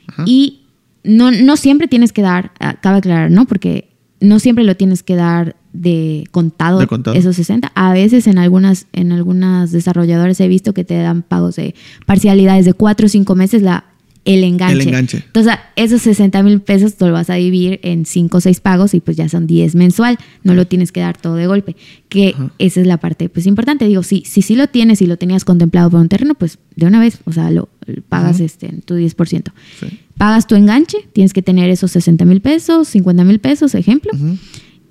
[0.08, 0.24] Ajá.
[0.26, 0.62] Y
[1.04, 3.46] no, no siempre tienes que dar, ah, cabe aclarar, ¿no?
[3.46, 3.90] Porque
[4.22, 7.16] no siempre lo tienes que dar de contado, De contado.
[7.16, 7.72] esos 60.
[7.76, 12.66] A veces en algunas, en algunas desarrolladoras he visto que te dan pagos de parcialidades
[12.66, 13.86] de 4 o 5 meses la,
[14.24, 14.76] el enganche.
[14.76, 15.18] El enganche.
[15.18, 18.94] Entonces, esos 60 mil pesos te lo vas a dividir en 5 o 6 pagos
[18.94, 20.18] y pues ya son 10 mensual.
[20.44, 21.76] No lo tienes que dar todo de golpe.
[22.08, 22.52] Que Ajá.
[22.60, 23.88] esa es la parte pues importante.
[23.88, 26.86] Digo, si sí si, lo tienes y lo tenías contemplado por un terreno, pues de
[26.86, 27.70] una vez, o sea, lo
[28.10, 29.44] pagas este, en tu 10%.
[29.80, 30.00] Sí.
[30.18, 34.12] Pagas tu enganche, tienes que tener esos 60 mil pesos, 50 mil pesos, ejemplo.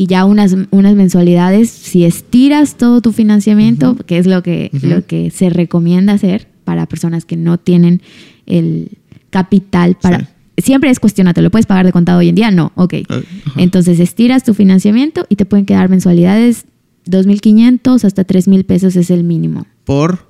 [0.01, 5.05] Y ya unas, unas mensualidades, si estiras todo tu financiamiento, que es lo que, lo
[5.07, 8.01] que se recomienda hacer para personas que no tienen
[8.47, 8.97] el
[9.29, 10.21] capital para...
[10.21, 10.27] Sí.
[10.63, 12.51] Siempre es cuestionate, ¿lo puedes pagar de contado hoy en día?
[12.51, 12.95] No, ok.
[13.11, 13.23] Ajá.
[13.59, 16.65] Entonces estiras tu financiamiento y te pueden quedar mensualidades
[17.05, 19.67] 2.500 hasta 3.000 pesos es el mínimo.
[19.85, 20.30] ¿Por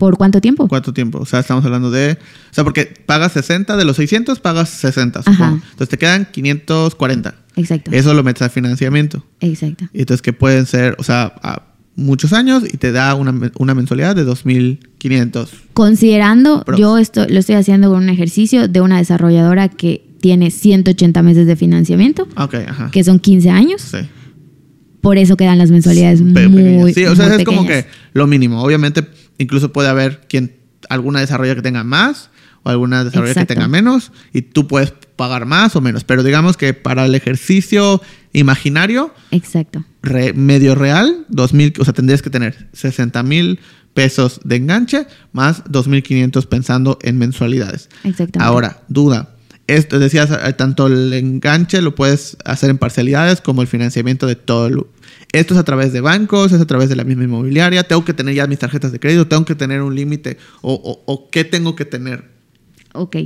[0.00, 0.66] ¿Por cuánto tiempo?
[0.66, 1.18] cuánto tiempo?
[1.18, 2.12] O sea, estamos hablando de.
[2.50, 5.20] O sea, porque pagas 60 de los 600, pagas 60.
[5.20, 5.30] Ajá.
[5.32, 5.54] supongo.
[5.70, 7.34] Entonces te quedan 540.
[7.56, 7.90] Exacto.
[7.92, 9.24] Eso lo metes a financiamiento.
[9.40, 9.84] Exacto.
[9.92, 11.62] Y entonces que pueden ser, o sea, a
[11.96, 15.48] muchos años y te da una, una mensualidad de 2.500.
[15.74, 16.80] Considerando, Pros.
[16.80, 21.46] yo esto lo estoy haciendo con un ejercicio de una desarrolladora que tiene 180 meses
[21.46, 22.90] de financiamiento, Ah, Ok, ajá.
[22.90, 23.80] que son 15 años.
[23.82, 23.98] Sí.
[25.00, 26.92] Por eso quedan las mensualidades Pe- muy.
[26.92, 28.62] Sí, o sea, muy es como que lo mínimo.
[28.62, 29.02] Obviamente,
[29.42, 30.54] incluso puede haber quien,
[30.88, 32.30] alguna desarrolla que tenga más
[32.62, 36.04] o alguna desarrolla que tenga menos y tú puedes pagar más o menos.
[36.04, 38.00] Pero digamos que para el ejercicio
[38.32, 39.84] imaginario, Exacto.
[40.02, 43.60] re- medio real, 2.000, o sea, tendrías que tener 60 mil
[43.94, 47.88] pesos de enganche más 2.500 pensando en mensualidades.
[48.04, 48.38] Exactamente.
[48.40, 49.34] Ahora, duda.
[49.66, 54.34] Esto decías, eh, tanto el enganche lo puedes hacer en parcialidades como el financiamiento de
[54.36, 54.84] todo el...
[55.32, 57.84] Esto es a través de bancos, es a través de la misma inmobiliaria.
[57.84, 61.02] Tengo que tener ya mis tarjetas de crédito, tengo que tener un límite o, o-
[61.06, 62.24] o qué tengo que tener.
[62.92, 63.16] Ok.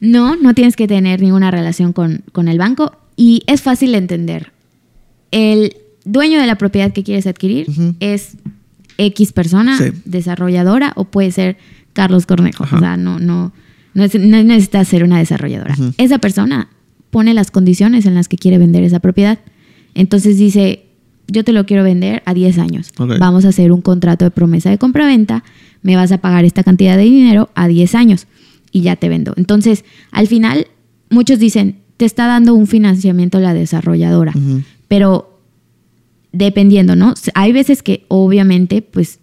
[0.00, 3.98] No, no tienes que tener ninguna relación con, con el banco y es fácil de
[3.98, 4.52] entender.
[5.30, 7.66] El dueño de la propiedad que quieres adquirir
[8.00, 8.36] es
[8.98, 9.84] X persona, Sí.
[10.04, 11.56] desarrolladora, o puede ser
[11.94, 12.64] Carlos Cornejo.
[12.64, 12.76] Ajá.
[12.76, 13.52] O sea, no, no,
[13.94, 15.74] no, es- no necesitas ser una desarrolladora.
[15.96, 16.68] Esa persona
[17.10, 19.38] pone las condiciones en las que quiere vender esa propiedad.
[19.94, 20.84] Entonces dice,
[21.30, 22.92] yo te lo quiero vender a 10 años.
[22.96, 25.44] Vamos a hacer un contrato de promesa de compraventa,
[25.82, 28.26] me vas a pagar esta cantidad de dinero a 10 años
[28.72, 29.32] y ya te vendo.
[29.36, 30.66] Entonces, al final,
[31.08, 34.32] muchos dicen, te está dando un financiamiento la desarrolladora,
[34.88, 35.40] pero
[36.32, 37.14] dependiendo, ¿no?
[37.34, 39.20] Hay veces que obviamente, pues,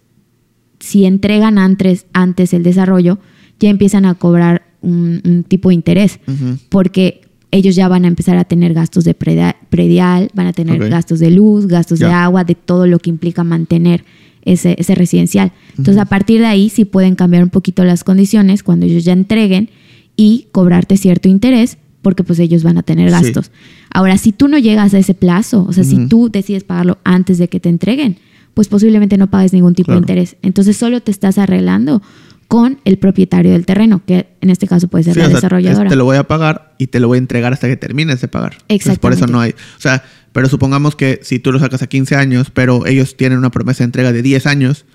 [0.80, 3.18] si entregan antes, antes el desarrollo,
[3.58, 6.20] ya empiezan a cobrar un, un tipo de interés,
[6.68, 11.18] porque ellos ya van a empezar a tener gastos de predial, van a tener gastos
[11.18, 14.04] de luz, gastos de agua, de todo lo que implica mantener
[14.42, 15.52] ese, ese residencial.
[15.76, 19.12] Entonces, a partir de ahí sí pueden cambiar un poquito las condiciones cuando ellos ya
[19.12, 19.70] entreguen
[20.16, 23.12] y cobrarte cierto interés, porque pues ellos van a tener Sí.
[23.12, 23.50] gastos.
[23.92, 27.38] Ahora, si tú no llegas a ese plazo, o sea, si tú decides pagarlo antes
[27.38, 28.16] de que te entreguen,
[28.54, 30.00] pues posiblemente no pagues ningún tipo Claro.
[30.00, 30.36] de interés.
[30.42, 32.02] Entonces solo te estás arreglando
[32.48, 35.36] con el propietario del terreno, que en este caso puede ser Sí, la o sea,
[35.36, 35.84] desarrolladora.
[35.88, 38.20] es- te lo voy a pagar y te lo voy a entregar hasta que termines
[38.22, 38.56] de pagar.
[38.68, 39.50] Entonces, por eso no hay.
[39.50, 43.38] O sea, pero supongamos que si tú lo sacas a 15 años, pero ellos tienen
[43.38, 44.86] una promesa de entrega de 10 años,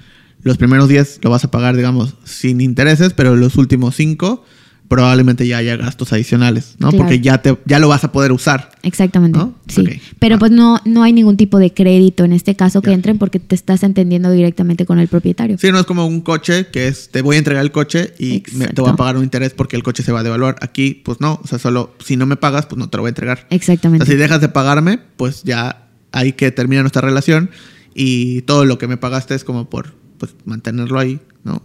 [0.41, 4.43] los primeros 10 lo vas a pagar, digamos, sin intereses, pero los últimos 5
[4.87, 6.89] probablemente ya haya gastos adicionales, ¿no?
[6.89, 7.05] Claro.
[7.05, 8.71] Porque ya, te, ya lo vas a poder usar.
[8.83, 9.39] Exactamente.
[9.39, 9.55] ¿No?
[9.67, 9.83] Sí.
[10.19, 10.39] Pero Ah.
[10.39, 13.55] pues no, no hay ningún tipo de crédito en este caso que entren porque te
[13.55, 15.57] estás entendiendo directamente con el propietario.
[15.57, 18.43] Sí, no es como un coche que es, te voy a entregar el coche y
[18.53, 20.57] me- te voy a pagar un interés porque el coche se va a devaluar.
[20.61, 23.07] Aquí, pues no, o sea, solo si no me pagas, pues no te lo voy
[23.07, 23.47] a entregar.
[23.49, 24.05] O Exactamente.
[24.05, 27.49] sea, si dejas de pagarme, pues ya hay que terminar nuestra relación
[27.95, 31.63] y todo lo que me pagaste es como por pues, mantenerlo ahí, ¿no?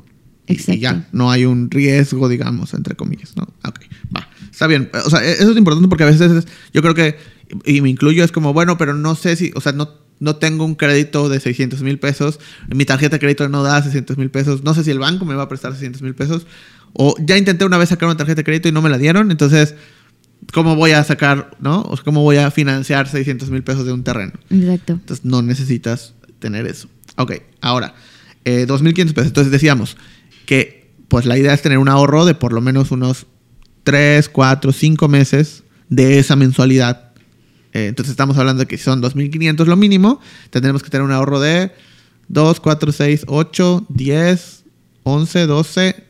[0.49, 0.80] Y, y Exacto.
[0.80, 3.44] ya, no hay un riesgo, digamos, entre comillas, ¿no?
[3.64, 3.80] Ok,
[4.16, 4.28] va.
[4.51, 4.90] Está bien.
[5.05, 7.16] O sea, e-, eso es importante porque a veces es- yo creo que,
[7.64, 9.90] y me incluyo, es como, bueno, pero no sé si, o sea, no,
[10.20, 12.40] no tengo un crédito de 600 mil pesos,
[12.74, 15.34] mi tarjeta de crédito no da 600 mil pesos, no sé si el banco me
[15.34, 16.46] va a prestar 600 mil pesos,
[16.94, 19.30] o ya intenté una vez sacar una tarjeta de crédito y no me la dieron,
[19.30, 19.74] entonces,
[20.53, 21.82] ¿cómo voy a sacar, no?
[21.82, 24.32] O sea, ¿cómo voy a financiar 600 mil pesos de un terreno?
[24.51, 24.94] Exacto.
[24.94, 26.88] Entonces no necesitas tener eso.
[27.16, 27.94] Ok, ahora,
[28.44, 29.26] eh, 2.500 pesos.
[29.28, 29.96] Entonces decíamos
[31.09, 33.27] pues la idea es tener un ahorro de por lo menos unos
[33.85, 37.13] 3, 4, 5 meses de esa mensualidad.
[37.73, 41.13] Eh, entonces estamos hablando de que si son 2.500 lo mínimo, tendremos que tener un
[41.13, 41.73] ahorro de
[42.29, 44.65] 2, 4, 6, 8, 10,
[45.05, 46.05] 11, 12,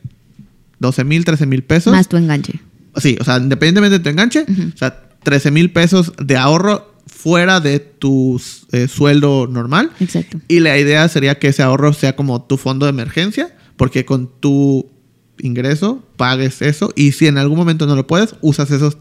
[0.81, 1.93] 12.000, 13.000 pesos.
[1.93, 2.61] Más tu enganche.
[2.97, 4.73] Sí, o sea, independientemente de tu enganche, Ujú.
[4.75, 8.41] o sea, 13 mil pesos de ahorro fuera de tu
[8.73, 9.91] eh, sueldo normal.
[10.01, 10.41] Exacto.
[10.49, 14.29] Y la idea sería que ese ahorro sea como tu fondo de emergencia, porque con
[14.41, 14.91] tu
[15.39, 18.99] ingreso pagues eso y si en algún momento no lo puedes, usas esos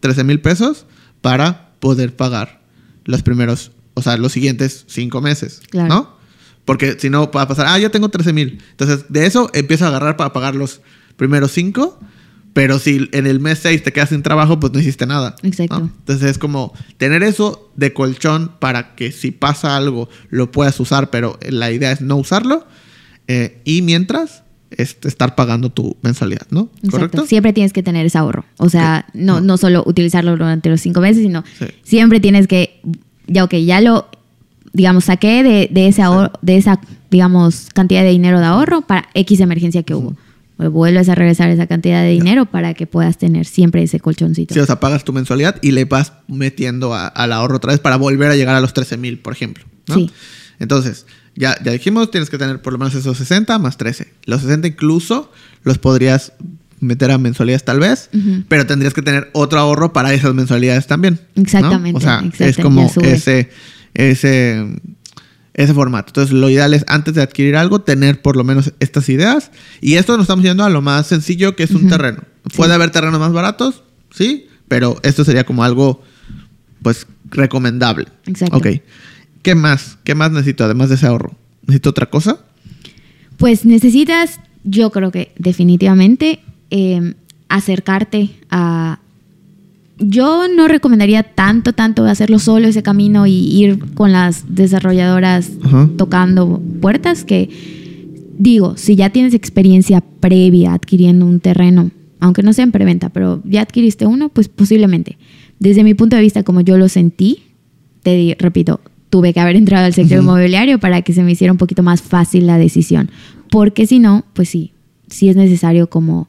[0.00, 0.86] 13 mil pesos
[1.20, 2.60] para poder pagar
[3.04, 5.88] los primeros, o sea, los siguientes cinco meses, Claro.
[5.88, 6.14] ¿no?
[6.64, 8.62] Porque si no, va a pasar, ah, ya tengo 13 mil.
[8.70, 10.80] Entonces, de eso empiezo a agarrar para pagar los
[11.16, 12.00] primeros cinco.
[12.54, 15.34] Pero si en el mes 6 te quedas sin trabajo, pues no hiciste nada.
[15.42, 15.48] ¿no?
[15.48, 15.76] Exacto.
[15.76, 21.10] Entonces es como tener eso de colchón para que si pasa algo lo puedas usar,
[21.10, 22.64] pero la idea es no usarlo.
[23.28, 26.68] Eh, y mientras, es estar pagando tu mensualidad, ¿no?
[26.76, 26.90] Exacto.
[26.90, 27.26] ¿Correcto?
[27.26, 28.44] Siempre tienes que tener ese ahorro.
[28.58, 29.40] O sea, no, No.
[29.40, 31.66] no solo utilizarlo durante los cinco meses, sino Sí.
[31.84, 32.80] siempre tienes que,
[33.28, 34.08] ya ok, ya lo,
[34.72, 39.08] digamos, saqué de, de ese ahorro, de esa, digamos, cantidad de dinero de ahorro para
[39.14, 40.16] X emergencia que hubo.
[40.56, 44.54] Pues vuelves a regresar esa cantidad de dinero para que puedas tener siempre ese colchoncito.
[44.54, 47.80] Sí, o sea, pagas tu mensualidad y le vas metiendo a- al ahorro otra vez
[47.80, 49.64] para volver a llegar a los 13 mil, por ejemplo.
[49.88, 49.94] ¿no?
[49.96, 50.10] Sí.
[50.60, 51.06] Entonces,
[51.36, 54.12] ya, ya dijimos, tienes que tener por lo menos esos 60 más 13.
[54.24, 55.32] Los 60 incluso
[55.62, 56.32] los podrías
[56.80, 58.10] meter a mensualidades tal vez,
[58.48, 61.20] pero tendrías que tener otro ahorro para esas mensualidades también.
[61.34, 61.42] ¿no?
[61.42, 63.50] Exactamente, O sea, es como ese,
[63.94, 64.80] ese,
[65.54, 66.10] ese formato.
[66.10, 69.50] Entonces, lo ideal es antes de adquirir algo, tener por lo menos estas ideas.
[69.80, 72.22] Y esto nos estamos yendo a lo más sencillo, que es un terreno.
[72.56, 76.02] Puede haber terrenos más baratos, sí, pero esto sería como algo,
[76.82, 78.06] pues, recomendable.
[78.26, 78.58] Exacto.
[78.58, 78.66] Ok.
[79.44, 79.98] ¿Qué más?
[80.04, 81.34] ¿Qué más necesito además de ese ahorro?
[81.66, 82.38] ¿Necesito otra cosa?
[83.36, 86.40] Pues necesitas, yo creo que definitivamente,
[86.70, 87.14] eh,
[87.48, 89.00] acercarte a...
[89.98, 95.90] Yo no recomendaría tanto, tanto hacerlo solo ese camino y ir con las desarrolladoras Ajá.
[95.98, 97.50] tocando puertas, que
[98.38, 103.42] digo, si ya tienes experiencia previa adquiriendo un terreno, aunque no sea en preventa, pero
[103.44, 105.18] ya adquiriste uno, pues posiblemente.
[105.58, 107.42] Desde mi punto de vista, como yo lo sentí,
[108.02, 108.80] te repito,
[109.14, 110.24] tuve que haber entrado al sector Ujú.
[110.26, 113.12] inmobiliario para que se me hiciera un poquito más fácil la decisión.
[113.48, 114.72] Porque si no, pues sí,
[115.08, 116.26] sí es necesario como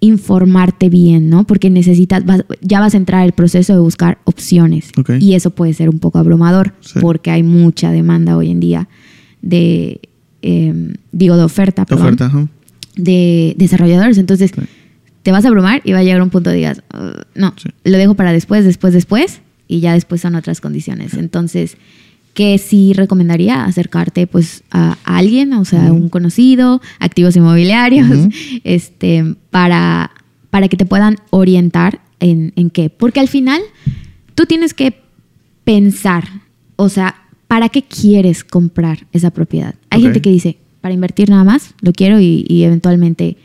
[0.00, 1.44] informarte bien, ¿no?
[1.46, 4.90] Porque necesitas, vas- ya vas a entrar al proceso de buscar opciones.
[4.96, 5.10] Ok.
[5.20, 6.98] Y eso puede ser un poco abrumador Sí.
[7.02, 8.88] porque hay mucha demanda hoy en día
[9.42, 10.00] de,
[10.40, 12.48] eh, digo, de oferta, De perdón, oferta,
[12.96, 14.16] de desarrolladores.
[14.16, 14.50] Entonces,
[15.22, 17.68] te vas a abrumar y va a llegar un punto de digas, "Uh, no, Sí.
[17.84, 21.14] lo dejo para después, después, después, y ya después son otras condiciones.
[21.14, 21.76] Entonces,
[22.34, 25.94] que sí recomendaría acercarte pues a, a alguien, o sea, Ujú.
[25.94, 28.28] un conocido, activos inmobiliarios,
[28.64, 30.10] este, para,
[30.50, 32.90] para que te puedan orientar en, en qué.
[32.90, 33.60] Porque al final
[34.34, 34.98] tú tienes que
[35.64, 36.24] pensar,
[36.76, 37.16] o sea,
[37.48, 39.74] ¿para qué quieres comprar esa propiedad?
[39.90, 43.36] Hay gente que dice, para invertir nada más, lo quiero y, y eventualmente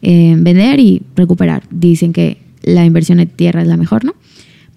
[0.00, 1.64] eh, vender y recuperar.
[1.70, 4.14] Dicen que la inversión en tierra es la mejor, ¿no?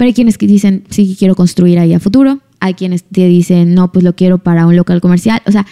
[0.01, 2.39] Pero hay quienes que dicen, sí, quiero construir ahí a futuro.
[2.59, 5.43] Hay quienes te dicen, no, pues lo quiero para un local comercial.
[5.45, 5.67] O sea,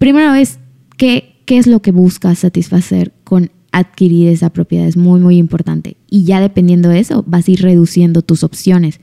[0.00, 0.58] primero es
[0.96, 4.88] qué, qué es lo que buscas satisfacer con adquirir esa propiedad.
[4.88, 5.96] Es muy, muy importante.
[6.10, 8.98] Y ya dependiendo de eso, vas a ir reduciendo tus opciones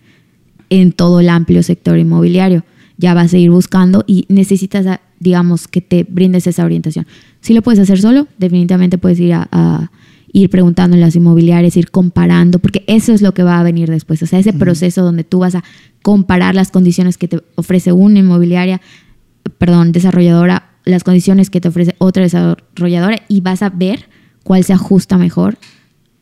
[0.70, 2.66] en todo el amplio sector inmobiliario.
[2.98, 7.08] Ya vas a ir buscando y necesitas, digamos, que te brindes esa orientación.
[7.40, 9.92] Si lo puedes hacer solo, definitivamente puedes ir a
[10.34, 13.90] ir preguntando en las inmobiliarias, ir comparando, porque eso es lo que va a venir
[13.90, 14.22] después.
[14.24, 15.64] O sea, ese proceso donde tú vas a
[16.02, 18.80] comparar las condiciones que te ofrece una inmobiliaria,
[19.58, 24.06] perdón, desarrolladora, las condiciones que te ofrece otra desarrolladora y vas a ver
[24.44, 25.58] cuál se ajusta mejor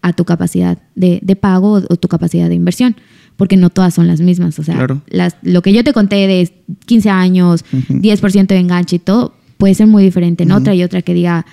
[0.01, 2.95] a tu capacidad de, de pago o tu capacidad de inversión,
[3.37, 4.57] porque no todas son las mismas.
[4.59, 5.01] O sea, Claro.
[5.07, 6.51] las, lo que yo te conté de
[6.85, 7.99] 15 años, Ujú.
[8.01, 11.45] 10% de enganche y todo, puede ser muy diferente en otra y otra que diga,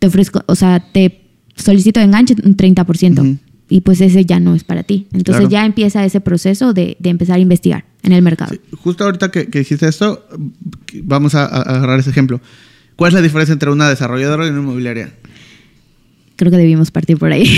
[0.00, 1.22] te ofrezco, o sea, te
[1.56, 3.18] solicito de enganche un 30%.
[3.20, 3.38] Ujú.
[3.68, 5.06] Y pues ese ya no es para ti.
[5.12, 5.48] Entonces Claro.
[5.50, 8.52] ya empieza ese proceso de, de empezar a investigar en el mercado.
[8.52, 10.26] Sí, Justo ahorita que, que dijiste esto,
[11.02, 12.40] vamos a, a agarrar ese ejemplo.
[12.96, 15.14] ¿Cuál es la diferencia entre una desarrolladora y una inmobiliaria?
[16.36, 17.48] Creo que debimos partir por ahí.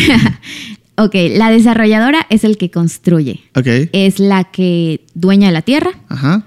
[0.97, 3.41] ok, la desarrolladora es el que construye.
[3.57, 3.67] Ok.
[3.93, 6.47] Es la que dueña de la tierra Ajá.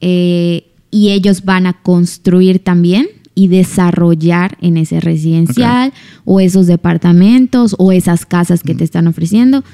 [0.00, 5.92] eh, y ellos van a construir también y desarrollar en ese residencial
[6.24, 9.64] o esos departamentos o esas casas que te están ofreciendo.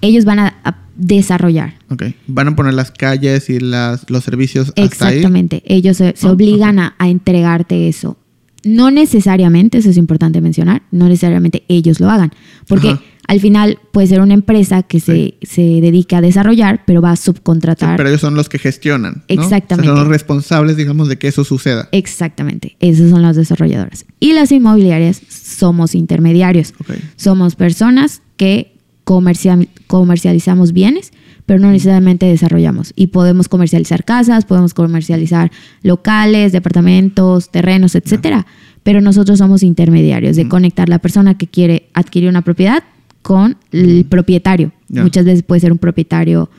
[0.00, 1.74] Ellos van a, a desarrollar.
[1.90, 2.04] Ok.
[2.28, 5.62] Van a poner las calles y las, los servicios hasta Exactamente.
[5.66, 8.16] Ellos se, se Oh, obligan a, a entregarte eso.
[8.64, 12.32] No necesariamente, eso es importante mencionar, no necesariamente ellos lo hagan.
[12.66, 13.02] Porque Ajá.
[13.28, 17.16] Al final puede ser una empresa que se, se dedica a desarrollar, pero va a.
[17.16, 17.96] Sí, subcontratar.
[17.96, 19.14] pero ellos son los que gestionan.
[19.16, 19.22] ¿no?
[19.28, 19.90] Exactamente.
[19.90, 21.88] O sea, son los responsables, digamos, de que eso suceda.
[21.92, 22.76] Exactamente.
[22.80, 24.06] Esas son las desarrolladoras.
[24.18, 26.72] Y las inmobiliarias somos intermediarios.
[26.80, 26.92] Ok.
[27.16, 28.72] Somos personas que
[29.04, 31.12] comercia- comercializamos bienes,
[31.44, 32.92] pero no necesariamente desarrollamos.
[32.96, 35.50] Y podemos comercializar casas, podemos comercializar
[35.82, 38.46] locales, departamentos, terrenos, etcétera.
[38.82, 42.84] Pero nosotros somos intermediarios de conectar la persona que quiere adquirir una propiedad
[43.22, 44.72] con el propietario.
[44.88, 46.50] Muchas veces puede ser un propietario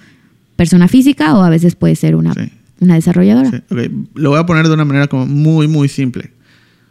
[0.56, 2.52] persona física o a veces puede ser una, Sí.
[2.82, 3.50] una desarrolladora.
[3.52, 3.62] Sí.
[4.16, 6.32] Lo voy a poner de una manera como muy, muy simple.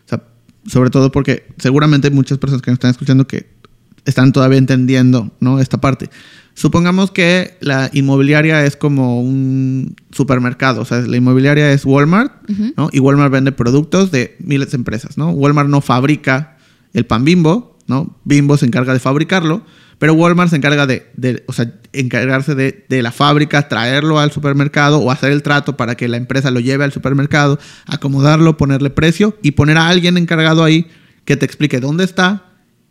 [0.07, 0.23] O sea,
[0.67, 3.47] sobre todo porque seguramente hay muchas personas que nos están escuchando que
[4.05, 5.61] están todavía entendiendo ¿no?
[5.61, 6.09] esta parte.
[6.55, 12.33] Supongamos que la inmobiliaria es como un supermercado, o sea, la inmobiliaria es Walmart.
[12.77, 12.89] ¿no?
[12.91, 15.31] Y Walmart vende productos de miles de empresas, ¿no?
[15.31, 16.57] Walmart no fabrica
[16.95, 18.17] el pan bimbo, ¿no?
[18.25, 19.63] Bimbo se encarga de fabricarlo,
[19.99, 24.31] pero Walmart se encarga de, de- o sea, encargarse de, de la fábrica, traerlo al
[24.31, 28.91] supermercado o hacer el trato para que la empresa lo lleve al supermercado, acomodarlo, ponerle
[28.91, 30.87] precio y poner a alguien encargado ahí
[31.25, 32.45] que te explique dónde está,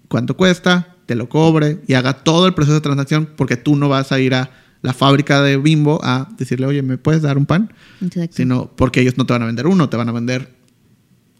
[0.09, 3.87] cuánto cuesta, te lo cobre y haga todo el proceso de transacción porque tú no
[3.87, 7.45] vas a ir a la fábrica de Bimbo a decirle, oye, ¿me puedes dar un
[7.45, 7.73] pan?
[8.01, 8.35] Exacto.
[8.35, 10.53] Sino porque ellos no te van a vender uno, te van a vender,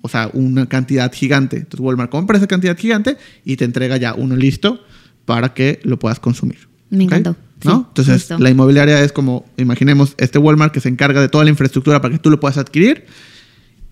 [0.01, 1.57] o sea, una cantidad gigante.
[1.57, 4.81] Entonces Walmart compra esa cantidad gigante y te entrega ya uno listo
[5.25, 6.67] para que lo puedas consumir.
[6.89, 7.11] Me ¿Ok?
[7.11, 7.35] encantó.
[7.63, 7.79] ¿No?
[7.79, 11.49] Sí, Entonces la inmobiliaria es como, imaginemos, este Walmart que se encarga de toda la
[11.49, 13.05] infraestructura para que tú lo puedas adquirir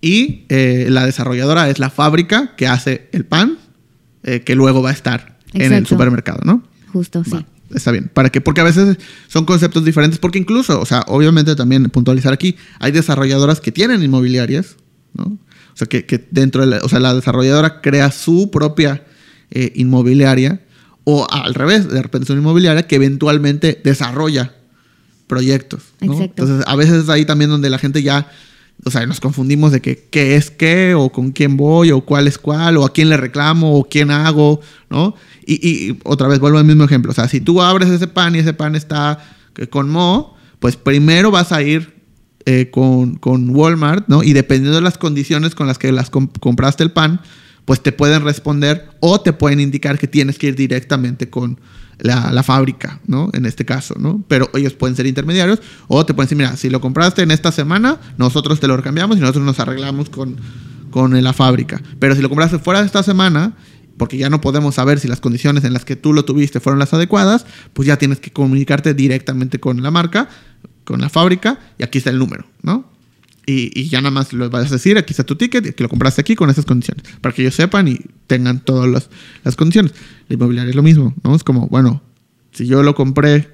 [0.00, 3.58] y eh, la desarrolladora es la fábrica que hace el pan
[4.22, 6.62] eh, que luego va a estar en el supermercado, ¿no?
[6.92, 7.44] Justo, sí.
[7.74, 8.10] Está bien.
[8.12, 8.40] ¿Para qué?
[8.40, 10.18] Porque a veces son conceptos diferentes.
[10.18, 14.76] Porque incluso, o sea, obviamente también puntualizar aquí, hay desarrolladoras que tienen inmobiliarias.
[15.76, 19.04] O sea, que, que dentro de la, o sea, la desarrolladora crea su propia
[19.50, 20.62] eh, inmobiliaria.
[21.04, 24.54] O al revés, de repente es una inmobiliaria que eventualmente desarrolla
[25.26, 25.82] proyectos.
[26.00, 26.14] ¿no?
[26.14, 26.42] Exacto.
[26.42, 28.30] Entonces, a veces es ahí también donde la gente ya,
[28.84, 32.26] o sea, nos confundimos de que qué es qué, o con quién voy, o cuál
[32.26, 35.14] es cuál, o a quién le reclamo, o quién hago, ¿no?
[35.44, 37.12] Y, y otra vez vuelvo al mismo ejemplo.
[37.12, 39.18] O sea, si tú abres ese pan y ese pan está
[39.58, 41.95] eh, con Mo, pues primero vas a ir
[42.46, 44.22] eh, con, con Walmart, ¿no?
[44.22, 47.20] Y dependiendo de las condiciones con las que las comp- compraste el pan,
[47.64, 51.60] pues te pueden responder o te pueden indicar que tienes que ir directamente con
[51.98, 53.30] la, la fábrica, ¿no?
[53.32, 54.22] En este caso, ¿no?
[54.28, 57.50] Pero ellos pueden ser intermediarios o te pueden decir, mira, si lo compraste en esta
[57.50, 60.36] semana, nosotros te lo recambiamos y nosotros nos arreglamos con,
[60.90, 61.82] con la fábrica.
[61.98, 63.56] Pero si lo compraste fuera de esta semana,
[63.96, 66.78] porque ya no podemos saber si las condiciones en las que tú lo tuviste fueron
[66.78, 70.28] las adecuadas, pues ya tienes que comunicarte directamente con la marca,
[70.86, 72.88] con la fábrica, y aquí está el número, ¿no?
[73.44, 75.88] Y, y ya nada más lo vas a decir, aquí está tu ticket, que lo
[75.88, 79.10] compraste aquí con esas condiciones, para que ellos sepan y tengan todas las,
[79.44, 79.92] las condiciones.
[80.28, 81.34] La inmobiliaria es lo mismo, ¿no?
[81.34, 82.02] Es como, bueno,
[82.52, 83.48] si yo lo compré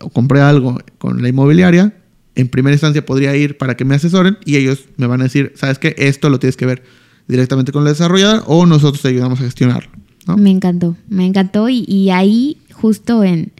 [0.00, 1.94] o compré algo con la inmobiliaria,
[2.34, 5.52] en primera instancia podría ir para que me asesoren y ellos me van a decir,
[5.54, 5.94] ¿sabes qué?
[5.98, 6.82] Esto lo tienes que ver
[7.28, 9.90] directamente con la desarrolladora o nosotros te ayudamos a gestionarlo,
[10.26, 10.36] ¿no?
[10.36, 13.52] Me encantó, me encantó y, y ahí justo en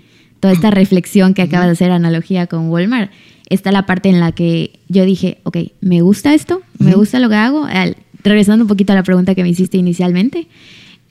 [0.43, 3.11] toda esta reflexión que acabas de hacer, analogía con Walmart,
[3.49, 7.29] está la parte en la que yo dije, ok, me gusta esto, me gusta lo
[7.29, 7.65] que hago.
[7.65, 10.49] Al- regresando un poquito a la pregunta que me hiciste inicialmente,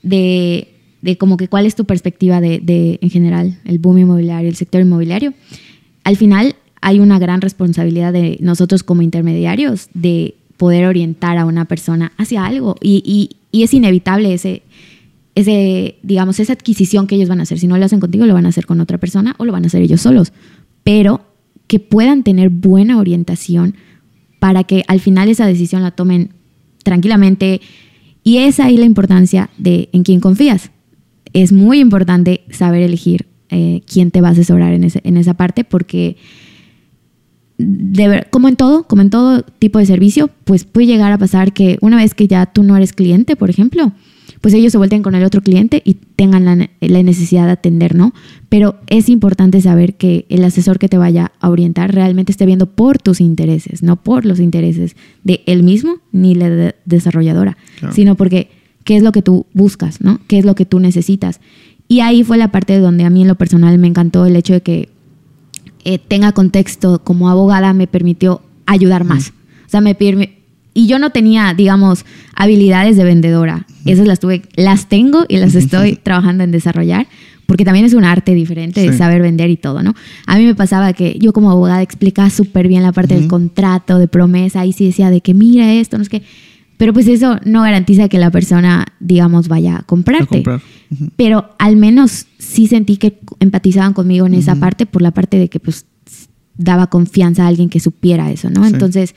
[0.04, 0.68] de
[1.02, 4.56] de como que cuál es tu perspectiva de, de, en general, el boom inmobiliario, el
[4.56, 5.34] sector inmobiliario.
[6.04, 11.66] Al final hay una gran responsabilidad de nosotros como intermediarios de poder orientar a una
[11.66, 14.62] persona hacia algo y, y, y es inevitable ese,
[15.36, 17.60] ese, digamos, esa adquisición que ellos van a hacer.
[17.60, 19.64] Si no lo hacen contigo, lo van a hacer con otra persona o lo van
[19.64, 20.34] a hacer ellos solos.
[20.84, 21.22] Pero
[21.68, 23.76] que puedan tener buena orientación
[24.40, 26.32] para que al final esa decisión la tomen
[26.84, 27.62] tranquilamente.
[28.24, 30.72] Y es ahí la importancia de en quién confías.
[31.34, 35.34] Es muy importante saber elegir eh, quién te va a asesorar en, ese, en esa
[35.36, 36.18] parte porque,
[37.58, 41.18] de ver, como en todo, como en todo tipo de servicio, pues puede llegar a
[41.18, 43.94] pasar que una vez que ya tú no eres cliente, por ejemplo,
[44.42, 47.96] pues ellos se vuelven con el otro cliente y tengan la, la, necesidad de atender,
[47.96, 48.14] ¿no?
[48.50, 52.66] Pero es importante saber que el asesor que te vaya a orientar realmente esté viendo
[52.66, 57.94] por tus intereses, no por los intereses de él mismo ni la de desarrolladora, claro.
[57.94, 58.50] sino porque
[58.84, 60.20] qué es lo que tú buscas, ¿no?
[60.28, 61.40] ¿Qué es lo que tú necesitas?
[61.88, 64.54] Y ahí fue la parte donde a mí en lo personal me encantó el hecho
[64.54, 64.90] de que
[65.84, 69.34] eh, tenga contexto como abogada me permitió ayudar más.
[69.66, 69.96] O sea, me,
[70.74, 73.66] y yo no tenía, digamos, habilidades de vendedora.
[73.86, 77.08] Esas las tuve, las tengo y las estoy trabajando en desarrollar,
[77.46, 78.98] porque también es un arte diferente de sí.
[78.98, 79.94] saber vender y todo, ¿no?
[80.26, 83.22] A mí me pasaba que yo como abogada explicaba súper bien la parte uh -huh.
[83.22, 86.24] del contrato, de promesa, y sí decía de que mira esto, no es que...
[86.78, 90.24] Pero pues eso no garantiza que la persona, digamos, vaya a comprarte.
[90.24, 90.62] A comprar.
[90.90, 91.10] uh -huh.
[91.16, 94.40] Pero al menos sí sentí que empatizaban conmigo en uh -huh.
[94.40, 95.86] esa parte por la parte de que pues
[96.58, 98.64] daba confianza a alguien que supiera eso, ¿no?
[98.64, 98.74] Sí.
[98.74, 99.14] Entonces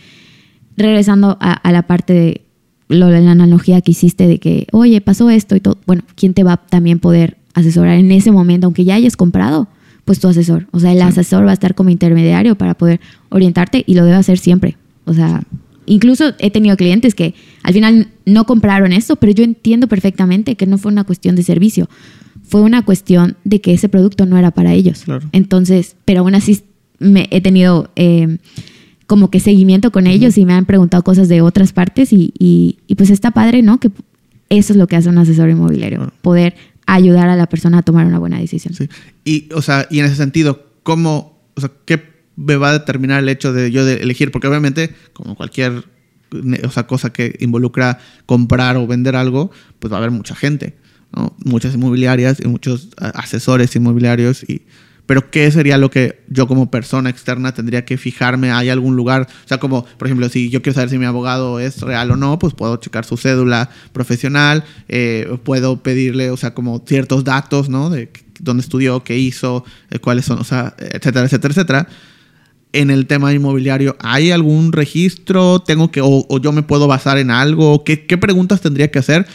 [0.76, 2.44] regresando a, a la parte de
[2.88, 6.42] lo, la analogía que hiciste de que, oye, pasó esto y todo, bueno, ¿quién te
[6.42, 9.68] va a también poder asesorar en ese momento, aunque ya hayas comprado?
[10.04, 10.66] Pues tu asesor.
[10.70, 11.04] O sea, el sí.
[11.04, 13.00] asesor va a estar como intermediario para poder
[13.30, 14.76] orientarte y lo debe hacer siempre.
[15.06, 15.44] O sea,
[15.86, 20.66] incluso he tenido clientes que al final no compraron esto, pero yo entiendo perfectamente que
[20.66, 21.88] no fue una cuestión de servicio.
[22.42, 25.02] Fue una cuestión de que ese producto no era para ellos.
[25.04, 25.26] Claro.
[25.32, 26.60] Entonces, pero aún así
[26.98, 27.90] me he tenido...
[27.96, 28.38] Eh,
[29.06, 32.78] como que seguimiento con ellos y me han preguntado cosas de otras partes y, y,
[32.86, 33.78] y, pues está padre, ¿no?
[33.80, 33.90] Que
[34.48, 36.12] eso es lo que hace un asesor inmobiliario, bueno.
[36.22, 36.54] poder
[36.86, 38.74] ayudar a la persona a tomar una buena decisión.
[38.74, 38.88] Sí.
[39.24, 42.02] Y, o sea, y en ese sentido, ¿cómo, o sea, qué
[42.36, 44.30] me va a determinar el hecho de yo de elegir?
[44.30, 45.84] Porque obviamente, como cualquier
[46.64, 50.74] o sea, cosa que involucra comprar o vender algo, pues va a haber mucha gente,
[51.14, 51.34] ¿no?
[51.44, 54.62] Muchas inmobiliarias y muchos asesores inmobiliarios y
[55.06, 58.50] pero ¿qué sería lo que yo como persona externa tendría que fijarme?
[58.50, 59.28] ¿Hay algún lugar?
[59.44, 62.16] O sea, como, por ejemplo, si yo quiero saber si mi abogado es real o
[62.16, 67.68] no, pues puedo checar su cédula profesional, eh, puedo pedirle, o sea, como ciertos datos,
[67.68, 67.90] ¿no?
[67.90, 71.88] De dónde estudió, qué hizo, eh, cuáles son, o sea, etcétera, etcétera, etcétera.
[72.72, 75.60] En el tema inmobiliario, ¿hay algún registro?
[75.60, 77.84] ¿Tengo que, o, o yo me puedo basar en algo?
[77.84, 79.26] ¿Qué, ¿Qué preguntas tendría que hacer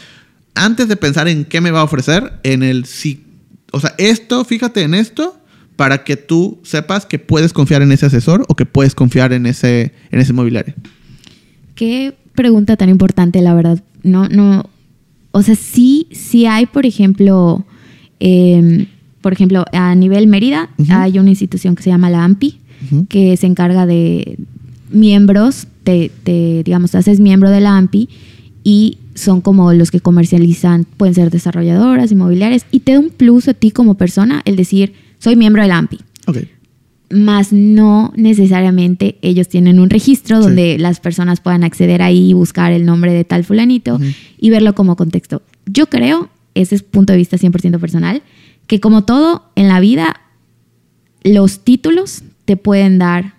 [0.54, 2.34] antes de pensar en qué me va a ofrecer?
[2.42, 3.24] En el sí,
[3.72, 5.39] o sea, esto, fíjate en esto,
[5.80, 9.46] para que tú sepas que puedes confiar en ese asesor o que puedes confiar en
[9.46, 10.74] ese, en ese inmobiliario?
[11.74, 13.82] Qué pregunta tan importante, la verdad.
[14.02, 14.68] No, no.
[15.30, 17.64] O sea, sí, sí hay, por ejemplo,
[18.20, 18.88] eh,
[19.22, 20.96] por ejemplo, a nivel Mérida uh -huh.
[20.96, 23.08] hay una institución que se llama la AMPI, uh -huh.
[23.08, 24.36] que se encarga de
[24.90, 28.10] miembros, te, te, digamos, te haces miembro de la AMPI
[28.64, 33.48] y son como los que comercializan, pueden ser desarrolladoras, inmobiliarias, y te da un plus
[33.48, 36.00] a ti como persona el decir, soy miembro del AMPI.
[36.26, 36.48] Okay.
[37.10, 40.78] Más no necesariamente ellos tienen un registro donde sí.
[40.78, 44.16] las personas puedan acceder ahí y buscar el nombre de tal fulanito uh -huh.
[44.38, 45.42] y verlo como contexto.
[45.66, 48.22] Yo creo, ese es punto de vista 100% personal,
[48.66, 50.20] que como todo en la vida,
[51.22, 53.34] los títulos te pueden dar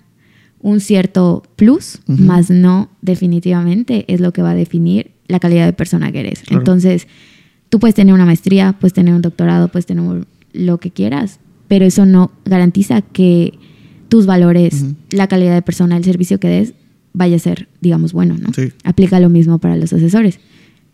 [0.60, 2.18] un cierto plus, uh -huh.
[2.18, 6.42] más no definitivamente es lo que va a definir la calidad de persona que eres.
[6.42, 6.60] Claro.
[6.60, 7.08] Entonces,
[7.70, 11.40] tú puedes tener una maestría, puedes tener un doctorado, puedes tener lo que quieras,
[11.72, 13.54] pero eso no garantiza que
[14.10, 14.96] tus valores, uh -huh.
[15.12, 16.74] la calidad de persona, el servicio que des,
[17.14, 18.52] vaya a ser, digamos, bueno, ¿no?
[18.54, 18.74] Sí.
[18.84, 20.42] Aplica lo mismo para los asesores.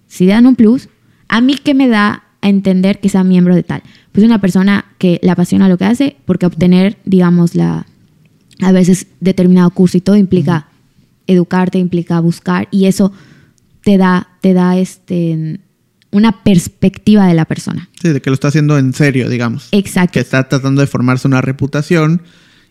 [0.05, 0.87] Si dan un plus,
[1.29, 3.81] ¿a mí qué me da a entender que sea miembro de tal?
[4.11, 7.87] Pues una persona que le apasiona lo que hace, porque obtener, digamos, la
[8.61, 11.33] a veces determinado curso y todo implica uh -huh.
[11.33, 13.11] educarte, implica buscar, y eso
[13.83, 15.59] te da, te da este
[16.11, 17.89] una perspectiva de la persona.
[18.01, 19.67] Sí, de que lo está haciendo en serio, digamos.
[19.71, 20.13] Exacto.
[20.13, 22.21] Que está tratando de formarse una reputación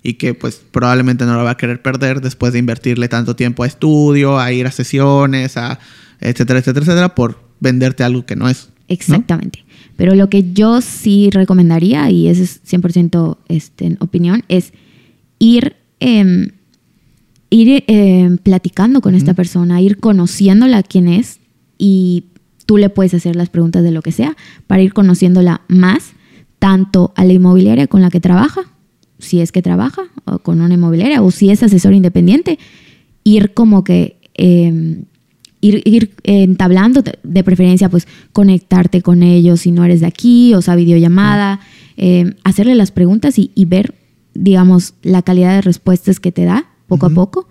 [0.03, 3.65] y que pues probablemente no la va a querer perder después de invertirle tanto tiempo
[3.65, 5.79] a estudio, a ir a sesiones, a
[6.21, 8.71] etcétera, etcétera, etcétera, por venderte algo que no es.
[8.89, 9.61] Exactamente.
[9.61, 9.67] ¿no?
[9.97, 14.73] Pero lo que yo sí recomendaría, y eso es 100% este, en opinión, es
[15.39, 16.53] ir, eh,
[17.51, 19.21] ir eh, platicando con uh -huh.
[19.21, 21.41] esta persona, ir conociéndola quién es
[21.79, 22.25] y
[22.67, 24.37] tú le puedes hacer las preguntas de lo que sea
[24.67, 26.13] para ir conociéndola más,
[26.59, 28.63] tanto a la inmobiliaria con la que trabaja,
[29.19, 32.59] si es que trabaja o con una inmobiliaria, o si es asesor independiente,
[33.25, 34.19] ir como que...
[34.35, 35.03] eh,
[35.61, 40.63] ir, ir entablando, de preferencia, pues conectarte con ellos si no eres de aquí, o
[40.63, 41.61] sea, videollamada,
[41.97, 43.95] eh, hacerle las preguntas y, y ver,
[44.35, 47.49] digamos, la calidad de respuestas que te da poco a poco,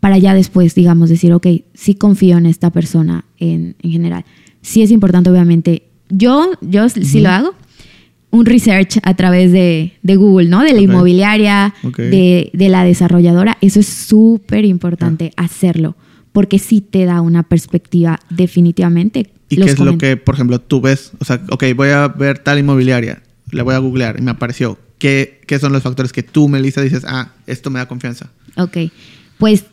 [0.00, 4.24] para ya después, digamos, decir, ok, sí confío en esta persona en, en general.
[4.64, 7.54] Sí es importante, obviamente, yo, yo sí lo hago,
[8.30, 10.62] un research a través de, de Google, ¿no?
[10.62, 13.58] De la inmobiliaria, de, de la desarrolladora.
[13.60, 15.96] Eso es súper importante hacerlo,
[16.32, 19.30] porque sí te da una perspectiva definitivamente.
[19.50, 21.12] ¿Y qué es lo que, por ejemplo, tú ves?
[21.20, 24.78] O sea, ok, voy a ver tal inmobiliaria, le voy a googlear y me apareció.
[24.98, 28.30] ¿Qué, qué son los factores que tú, Melissa, dices, ah, esto me da confianza?
[28.56, 28.78] Ok,
[29.36, 29.66] pues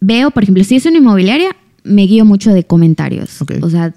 [0.00, 1.54] veo, por ejemplo, si es una inmobiliaria,
[1.86, 3.38] me guío mucho de comentarios.
[3.62, 3.94] O sea,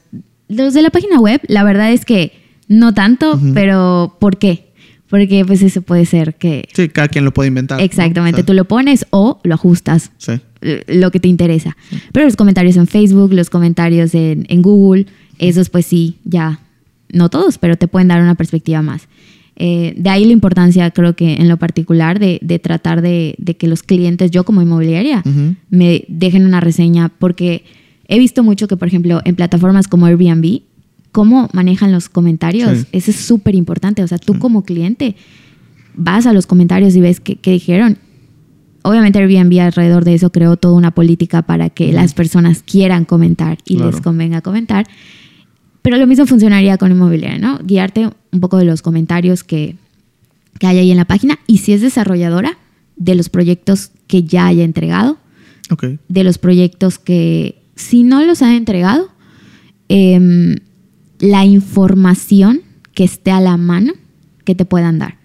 [0.47, 2.31] los de la página web, la verdad es que
[2.67, 4.69] no tanto, pero ¿por qué?
[5.09, 7.79] Porque pues eso puede ser que Sí, cada quien lo puede inventar.
[7.79, 7.83] ¿no?
[7.83, 10.11] exactamente O sea, tú lo pones o lo ajustas.
[10.17, 10.33] Sí.
[10.61, 11.75] eh, lo que te interesa.
[12.11, 15.07] Pero los comentarios en Facebook, los comentarios en, en Google,
[15.39, 16.59] esos pues sí, ya,
[17.11, 19.07] no todos, pero te pueden dar una perspectiva más.
[19.55, 23.57] Eh, de ahí la importancia, creo que en lo particular, de, de tratar de, de
[23.57, 25.23] que los clientes, yo como inmobiliaria,
[25.69, 27.63] me dejen una reseña, porque
[28.09, 30.61] he visto mucho que, por ejemplo, en plataformas como Airbnb,
[31.13, 32.85] cómo manejan los comentarios, Sí.
[32.91, 34.03] eso es súper importante.
[34.03, 35.15] O sea, tú como cliente
[35.95, 37.97] vas a los comentarios y ves qué, qué dijeron.
[38.83, 43.57] Obviamente Airbnb alrededor de eso creó toda una política para que las personas quieran comentar
[43.65, 43.91] y Claro.
[43.91, 44.85] les convenga comentar.
[45.81, 47.59] Pero lo mismo funcionaría con inmobiliaria, ¿no?
[47.63, 49.75] Guiarte un poco de los comentarios que,
[50.59, 52.57] que hay ahí en la página y si es desarrolladora,
[52.95, 55.17] de los proyectos que ya haya entregado,
[55.71, 55.85] Ok.
[56.09, 59.09] de los proyectos que si no los ha entregado,
[59.87, 60.57] em,
[61.19, 62.61] la información
[62.93, 63.93] que esté a la mano
[64.43, 65.17] que te puedan dar.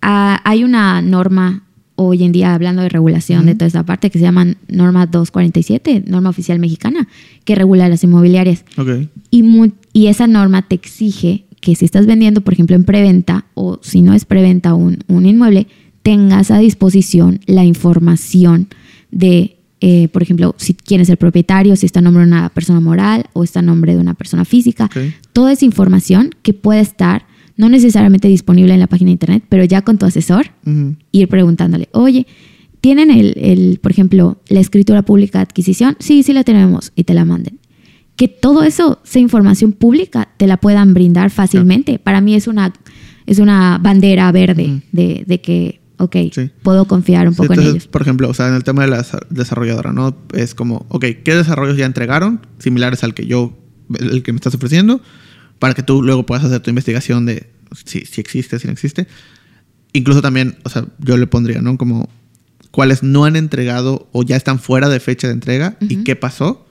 [0.00, 1.62] Ah, hay una norma
[1.94, 6.02] hoy en día, hablando de regulación de toda esta parte, que se llama norma 247,
[6.06, 7.06] norma oficial mexicana,
[7.44, 8.64] que regula las inmobiliarias.
[9.30, 9.44] Y,
[9.92, 14.02] y esa norma te exige que si estás vendiendo, por ejemplo, en preventa o si
[14.02, 15.68] no es preventa un, un inmueble,
[16.02, 18.66] tengas a disposición la información
[19.12, 22.48] de, eh, por ejemplo, si quién es el propietario, si está a nombre de una
[22.50, 24.84] persona moral o está a nombre de una persona física.
[24.84, 24.96] Ok.
[25.32, 27.26] Toda esa información que puede estar
[27.56, 30.46] no necesariamente disponible en la página de internet, pero ya con tu asesor,
[31.10, 32.28] ir preguntándole, oye,
[32.80, 35.96] ¿tienen el, el, por ejemplo, la escritura pública de adquisición?
[35.98, 37.58] Sí, sí la tenemos y te la manden.
[38.14, 41.98] Que todo eso, esa información pública, te la puedan brindar fácilmente.
[41.98, 42.72] Para mí es una,
[43.26, 46.50] es una bandera verde de, de que, ok, Sí.
[46.62, 47.86] puedo confiar un Sí, poco en ellos.
[47.88, 50.16] por ejemplo, o sea, en el tema de la desa- desarrolladora, ¿no?
[50.34, 52.46] Es como, ok, ¿qué desarrollos ya entregaron?
[52.58, 53.58] Similares al que yo,
[53.98, 55.00] el que me estás ofreciendo,
[55.58, 57.50] para que tú luego puedas hacer tu investigación de
[57.84, 59.06] si, si existe, si no existe.
[59.92, 61.76] Incluso también, o sea, yo le pondría, ¿no?
[61.78, 62.08] Como
[62.70, 66.66] cuáles no han entregado o ya están fuera de fecha de entrega y qué pasó.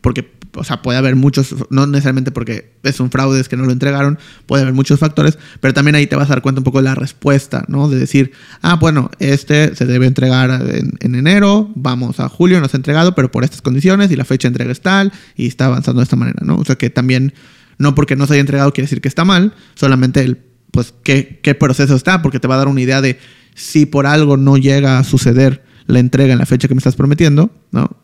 [0.00, 3.64] Porque, o sea, puede haber muchos, no necesariamente porque es un fraude, es que no
[3.64, 6.64] lo entregaron, puede haber muchos factores, pero también ahí te vas a dar cuenta un
[6.64, 7.88] poco de la respuesta, ¿no?
[7.88, 8.32] De decir,
[8.62, 12.78] ah, bueno, este se debe entregar en, en enero, vamos a julio, no se ha
[12.78, 16.00] entregado, pero por estas condiciones y la fecha de entrega es tal y está avanzando
[16.00, 16.56] de esta manera, ¿no?
[16.56, 17.34] O sea, que también,
[17.78, 20.38] no porque no se haya entregado quiere decir que está mal, solamente el,
[20.70, 23.18] pues, qué, qué proceso está, porque te va a dar una idea de
[23.54, 26.96] si por algo no llega a suceder la entrega en la fecha que me estás
[26.96, 28.03] prometiendo, ¿no?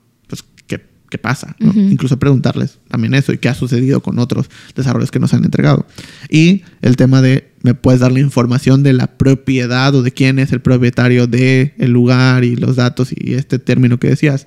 [1.11, 1.55] ¿Qué, pasa?
[1.59, 1.71] ¿no?
[1.71, 1.81] Ujú.
[1.81, 5.87] Incluso preguntarles también eso y qué ha sucedido con otros desarrollos que nos han entregado.
[6.31, 10.39] Y el tema de, ¿me puedes dar la información de la propiedad o de quién
[10.39, 14.47] es el propietario del el lugar y los datos y este término que decías?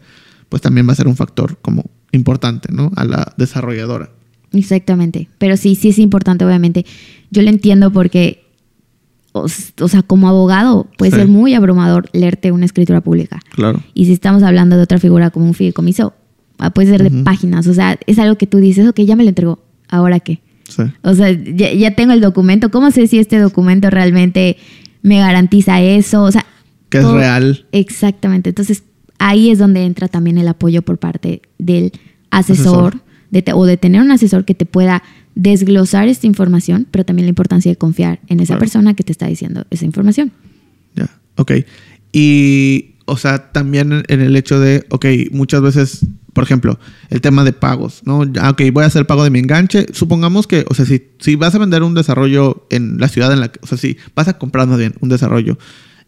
[0.50, 2.92] Pues también va a ser un factor como importante, ¿no?
[2.96, 4.10] A la desarrolladora.
[4.52, 5.28] Exactamente.
[5.40, 6.86] Pero sí, sí es importante, obviamente.
[7.32, 8.44] Yo lo entiendo porque,
[9.32, 9.48] o,
[9.82, 11.18] o sea, como abogado, puede Sí.
[11.18, 13.40] ser muy abrumador leerte una escritura pública.
[13.56, 13.82] Claro.
[13.96, 16.14] Y si estamos hablando de otra figura como un fideicomiso,
[16.72, 17.68] puede ser de páginas.
[17.68, 19.64] O sea, es algo que tú dices, ok, ya me lo entregó.
[19.90, 20.40] ¿Ahora qué?
[20.70, 20.84] Sí.
[21.02, 22.72] O sea, ya, ya tengo el documento.
[22.72, 24.58] ¿Cómo sé si este documento realmente
[25.02, 26.24] me garantiza eso?
[26.24, 26.46] O sea,
[26.90, 27.66] Que es real.
[27.72, 28.50] Exactamente.
[28.50, 28.84] Entonces,
[29.20, 31.92] ahí es donde entra también el apoyo por parte del
[32.32, 33.02] asesor, Asesor.
[33.32, 35.04] de te- o de tener un asesor que te pueda
[35.36, 39.28] desglosar esta información, pero también la importancia de confiar en esa persona que te está
[39.28, 40.32] diciendo esa información.
[40.96, 41.52] Ya, ok.
[42.12, 46.80] Y, o sea, también en- en el hecho de, ok, muchas veces, por ejemplo,
[47.10, 48.20] el tema de pagos, ¿no?
[48.20, 49.86] Ok, voy a hacer pago de mi enganche.
[49.94, 53.40] Supongamos que, o sea, si, si vas a vender un desarrollo en la ciudad en
[53.40, 55.58] la que, o sea, si vas a comprar más bien un desarrollo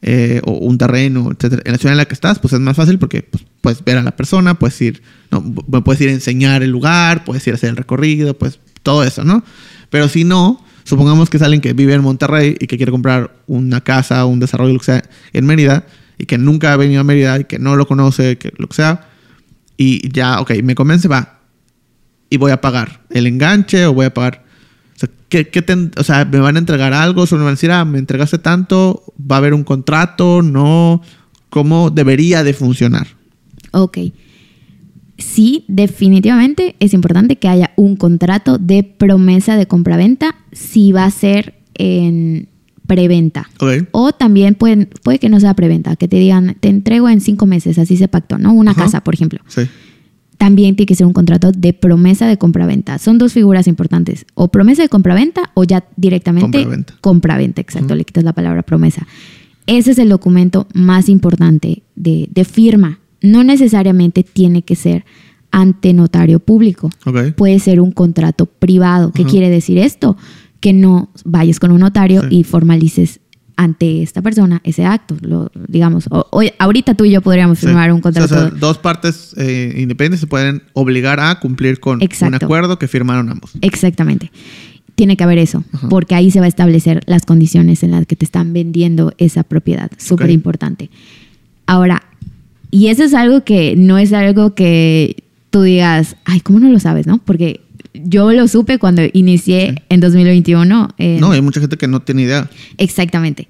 [0.02, 2.76] eh, o un terreno, etcétera, en la ciudad en la que estás, pues es más
[2.76, 6.14] fácil porque pues, puedes ver a la persona, puedes ir, no, pu- puedes ir a
[6.14, 9.44] enseñar el lugar, puedes ir a hacer el recorrido, pues todo eso, ¿no?
[9.90, 13.36] Pero si no, supongamos que es alguien que vive en Monterrey y que quiere comprar
[13.48, 15.04] una casa un desarrollo, lo que sea,
[15.34, 15.86] en Mérida,
[16.18, 18.76] y que nunca ha venido a Mérida y que no lo conoce, que lo que
[18.76, 19.10] sea,
[19.78, 21.40] y ya, ok, me convence, va,
[22.30, 24.44] y voy a pagar el enganche o voy a pagar.
[24.96, 25.64] O sea, ¿qué, qué
[25.98, 27.26] o sea, ¿me van a entregar algo?
[27.26, 29.04] ¿Solo me van a decir, ah, me entregaste tanto?
[29.20, 30.42] ¿Va a haber un contrato?
[30.42, 31.02] ¿No?
[31.50, 33.08] ¿Cómo debería de funcionar?
[33.72, 33.98] Ok.
[35.18, 41.12] Sí, definitivamente es importante que haya un contrato de promesa de compraventa si va a
[41.12, 42.50] ser en
[42.88, 43.50] preventa.
[43.92, 47.46] O también pueden, puede que no sea preventa, que te digan, te entrego en cinco
[47.46, 48.54] meses, así se pactó, ¿no?
[48.54, 48.84] Una Ajá.
[48.84, 49.40] casa, por ejemplo.
[49.48, 49.62] Sí.
[50.38, 52.98] También tiene que ser un contrato de promesa de compraventa.
[52.98, 54.26] Son dos figuras importantes.
[54.34, 56.94] O promesa de compraventa o ya directamente Compraventa.
[57.02, 57.96] compraventa, exacto.
[57.96, 59.08] Le quitas la palabra promesa.
[59.66, 63.00] Ese es el documento más importante de, de firma.
[63.22, 65.06] No necesariamente tiene que ser
[65.52, 66.90] ante notario público.
[67.38, 69.14] Puede ser un contrato privado.
[69.14, 70.18] ¿Qué quiere decir esto?
[70.66, 72.38] Que no vayas con un notario Sí.
[72.40, 73.20] y formalices
[73.56, 75.16] ante esta persona ese acto.
[75.22, 76.28] Lo, digamos, o-
[76.58, 77.68] ahorita tú y yo podríamos Sí.
[77.68, 78.34] firmar un contrato.
[78.34, 82.88] o sea, dos partes eh, independientes se pueden obligar a cumplir con un acuerdo que
[82.88, 83.52] firmaron ambos.
[83.62, 84.32] Exactamente.
[84.96, 85.88] Tiene que haber eso, Ajá.
[85.88, 89.44] porque ahí se va a establecer las condiciones en las que te están vendiendo esa
[89.44, 89.92] propiedad.
[90.00, 90.90] Súper importante.
[91.68, 92.02] Ahora,
[92.72, 96.80] y eso es algo que no es algo que tú digas, ay, ¿cómo no lo
[96.80, 97.20] sabes, no?
[97.20, 97.62] Porque
[98.04, 100.90] yo lo supe cuando inicié en 2021.
[100.98, 102.50] en- No, hay mucha gente que no tiene idea.
[102.78, 103.48] Exactamente.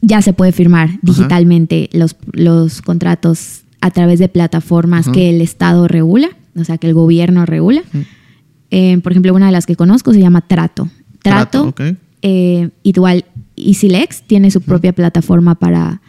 [0.00, 5.12] Ya se puede firmar digitalmente los, los contratos a través de plataformas Ajá.
[5.12, 7.82] que el Estado regula, o sea, que el gobierno regula.
[8.70, 10.88] Eh, por ejemplo, una de las que conozco se llama Trato.
[11.22, 11.96] Trato, Trato, ok.
[12.22, 13.24] eh, igual
[13.56, 16.00] EasyLex tiene su propia plataforma para,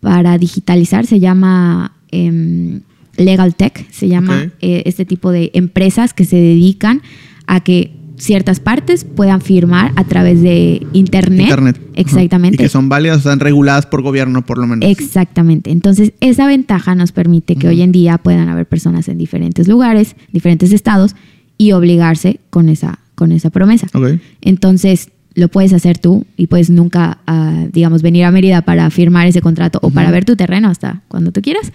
[0.00, 2.80] para digitalizar, se llama em,
[3.18, 7.02] Legal Tech, se llama eh, este tipo de empresas que se dedican
[7.46, 11.42] a que ciertas partes puedan firmar a través de internet.
[11.42, 11.80] Internet.
[11.94, 12.56] Exactamente.
[12.56, 14.88] Y que son válidas, están reguladas por gobierno, por lo menos.
[14.88, 15.70] Exactamente.
[15.70, 20.16] Entonces, esa ventaja nos permite que hoy en día puedan haber personas en diferentes lugares,
[20.32, 21.14] diferentes estados,
[21.56, 23.88] y obligarse con esa, con esa promesa.
[23.92, 24.20] Ok.
[24.40, 29.26] Entonces, lo puedes hacer tú y puedes nunca, ah, digamos, venir a Mérida para firmar
[29.26, 31.72] ese contrato o para ver tu terreno hasta cuando tú quieras.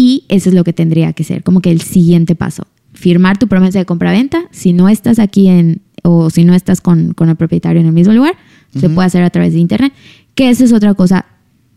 [0.00, 2.66] Y eso es lo que tendría que ser, como que el siguiente paso.
[2.94, 4.44] Firmar tu promesa de compraventa.
[4.50, 7.92] Si no estás aquí en, o si no estás con, con el propietario en el
[7.92, 8.32] mismo lugar,
[8.74, 9.92] se puede hacer a través de internet.
[10.34, 11.26] Que eso es otra cosa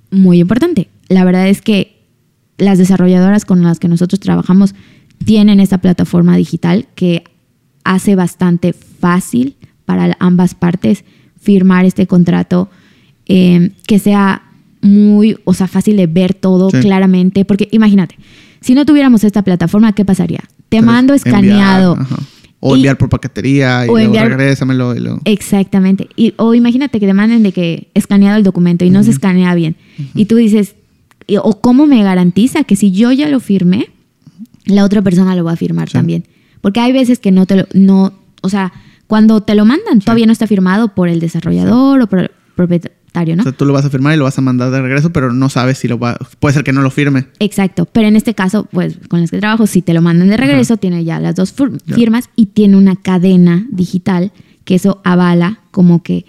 [0.10, 0.88] muy importante.
[1.10, 1.98] La verdad es que
[2.58, 4.74] las desarrolladoras con las que nosotros trabajamos
[5.26, 7.26] tienen esta plataforma digital que
[7.84, 11.04] hace bastante fácil para ambas partes
[11.42, 12.70] firmar este contrato
[13.26, 14.44] eh, que sea
[14.84, 16.80] muy, o sea, fácil de ver todo Sí.
[16.82, 17.46] claramente.
[17.46, 18.16] Porque imagínate,
[18.62, 20.42] si no tuviéramos esta plataforma, ¿qué pasaría?
[20.70, 21.98] Te mando Enviar, escaneado.
[22.00, 22.18] ajá.
[22.66, 26.08] O Y- enviar por paquetería y o luego enviar- regrésamelo y luego- Exactamente.
[26.16, 29.54] Y, o imagínate que te manden de que escaneado el documento y no se escanea
[29.56, 29.76] bien.
[30.16, 30.76] Y tú dices,
[31.42, 33.90] o cómo me garantiza que si yo ya lo firmé,
[34.66, 35.94] la otra persona lo va a firmar Sí.
[35.94, 36.24] también.
[36.62, 38.72] Porque hay veces que no te lo, no, o sea,
[39.08, 42.32] cuando te lo mandan, todavía no está firmado por el desarrollador o por el
[43.36, 43.42] ¿no?
[43.42, 45.32] O sea, tú lo vas a firmar y lo vas a mandar de regreso, pero
[45.32, 46.18] no sabes si lo va...
[46.40, 47.28] Puede ser que no lo firme.
[47.40, 50.38] Exacto, pero en este caso, pues con las que trabajo, si te lo mandan de
[50.38, 51.54] regreso, tiene ya las dos
[51.88, 54.32] firmas y tiene una cadena digital
[54.66, 56.26] que eso avala como que,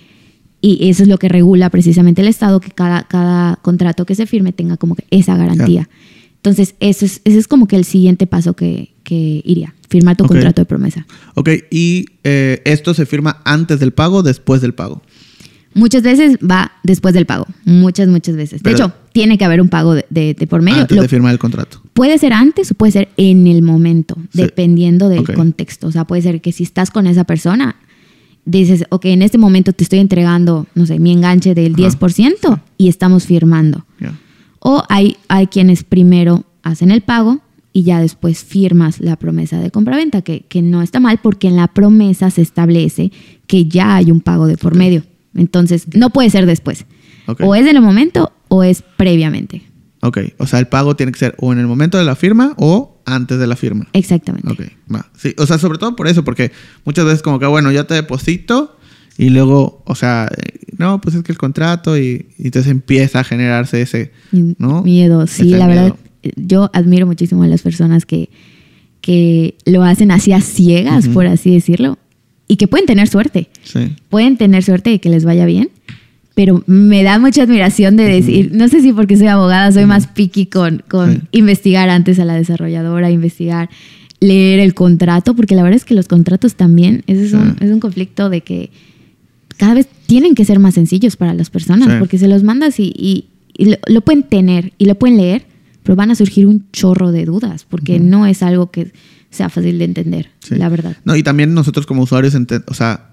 [0.61, 4.27] y eso es lo que regula precisamente el Estado, que cada, cada contrato que se
[4.27, 5.89] firme tenga como que esa garantía.
[6.37, 10.27] Entonces, eso es, ese es como que el siguiente paso que, que iría, firmar tu
[10.27, 11.07] contrato de promesa.
[11.35, 15.03] Ok, y eh, esto se firma antes del pago o después del pago.
[15.75, 18.63] Muchas veces va después del pago, muchas, muchas veces.
[18.63, 20.83] De hecho, tiene que haber un pago de, de- de por medio.
[20.83, 21.81] antes Lo- de firmar el contrato.
[21.93, 24.43] Puede ser antes o puede ser en el momento, Sí.
[24.43, 25.89] dependiendo del contexto.
[25.89, 27.77] O sea, puede ser que si estás con esa persona,
[28.45, 31.83] dices, ok, en este momento te estoy entregando, no sé, mi enganche del Ajá.
[31.99, 33.85] 10% y estamos firmando.
[34.61, 37.41] O hay, hay quienes primero hacen el pago
[37.73, 41.57] y ya después firmas la promesa de compraventa, que, que no está mal porque en
[41.57, 43.13] la promesa se establece
[43.47, 45.03] que ya hay un pago de por medio.
[45.35, 46.87] Entonces, no puede ser después.
[47.41, 49.63] O es en el momento o es previamente.
[50.03, 52.55] Ok, o sea, el pago tiene que ser o en el momento de la firma
[52.59, 53.87] o antes de la firma.
[53.95, 54.51] Exactamente.
[54.51, 54.61] Ok,
[54.95, 55.07] va.
[55.17, 56.53] Sí, o sea, sobre todo por eso, porque
[56.85, 58.77] muchas veces como que, bueno, ya te deposito
[59.17, 63.21] y luego, o sea, eh, no, pues es que el contrato y, y entonces empieza
[63.21, 64.83] a generarse ese, ¿no?
[64.83, 65.83] Miedo, sí, Ese la verdad.
[66.23, 66.35] miedo.
[66.37, 68.29] Yo admiro muchísimo a las personas que,
[69.01, 71.99] que lo hacen así a ciegas, por así decirlo,
[72.49, 73.49] y que pueden tener suerte.
[73.63, 73.93] Sí.
[74.09, 75.71] Pueden tener suerte de que les vaya bien,
[76.35, 80.07] pero me da mucha admiración de decir, no sé si porque soy abogada, soy más
[80.09, 81.21] picky con, con Sí.
[81.33, 83.71] investigar antes a la desarrolladora, investigar,
[84.21, 87.71] leer el contrato, porque la verdad es que los contratos también, ese es, un, es
[87.71, 88.71] un conflicto de que
[89.57, 91.95] cada vez tienen que ser más sencillos para las personas, Sí.
[91.99, 93.27] porque se los mandas y, y-
[93.57, 95.45] y lo, lo pueden tener y lo pueden leer,
[95.85, 98.91] pero van a surgir un chorro de dudas, porque no es algo que
[99.35, 100.55] sea fácil de entender, Sí.
[100.57, 100.97] la verdad.
[101.05, 102.35] No, y también nosotros como usuarios,
[102.67, 103.11] o sea,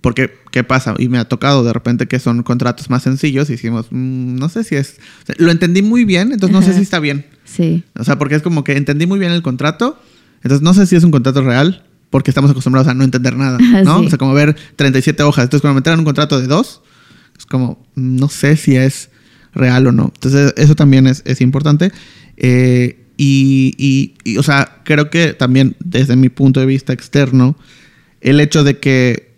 [0.00, 0.94] porque, ¿qué pasa?
[0.98, 4.48] Y me ha tocado de repente que son contratos más sencillos y decimos, "Mm, no
[4.48, 7.26] sé si es, o sea, lo entendí muy bien, entonces no sé si está bien.
[7.44, 10.00] Sí, O sea, porque es como que entendí muy bien el contrato,
[10.42, 13.58] entonces no sé si es un contrato real, porque estamos acostumbrados a no entender nada,
[13.84, 14.00] ¿no?
[14.00, 14.06] Sí.
[14.06, 15.44] O sea, como ver 37 hojas.
[15.44, 16.82] Entonces, cuando me traen un contrato de dos,
[17.38, 19.10] es como, mm, no sé si es
[19.52, 20.10] real o no.
[20.14, 21.92] Entonces, eso también es, es importante.
[22.36, 27.54] Eh, y, o sea, creo que también desde mi punto de vista externo,
[28.22, 29.34] el hecho de que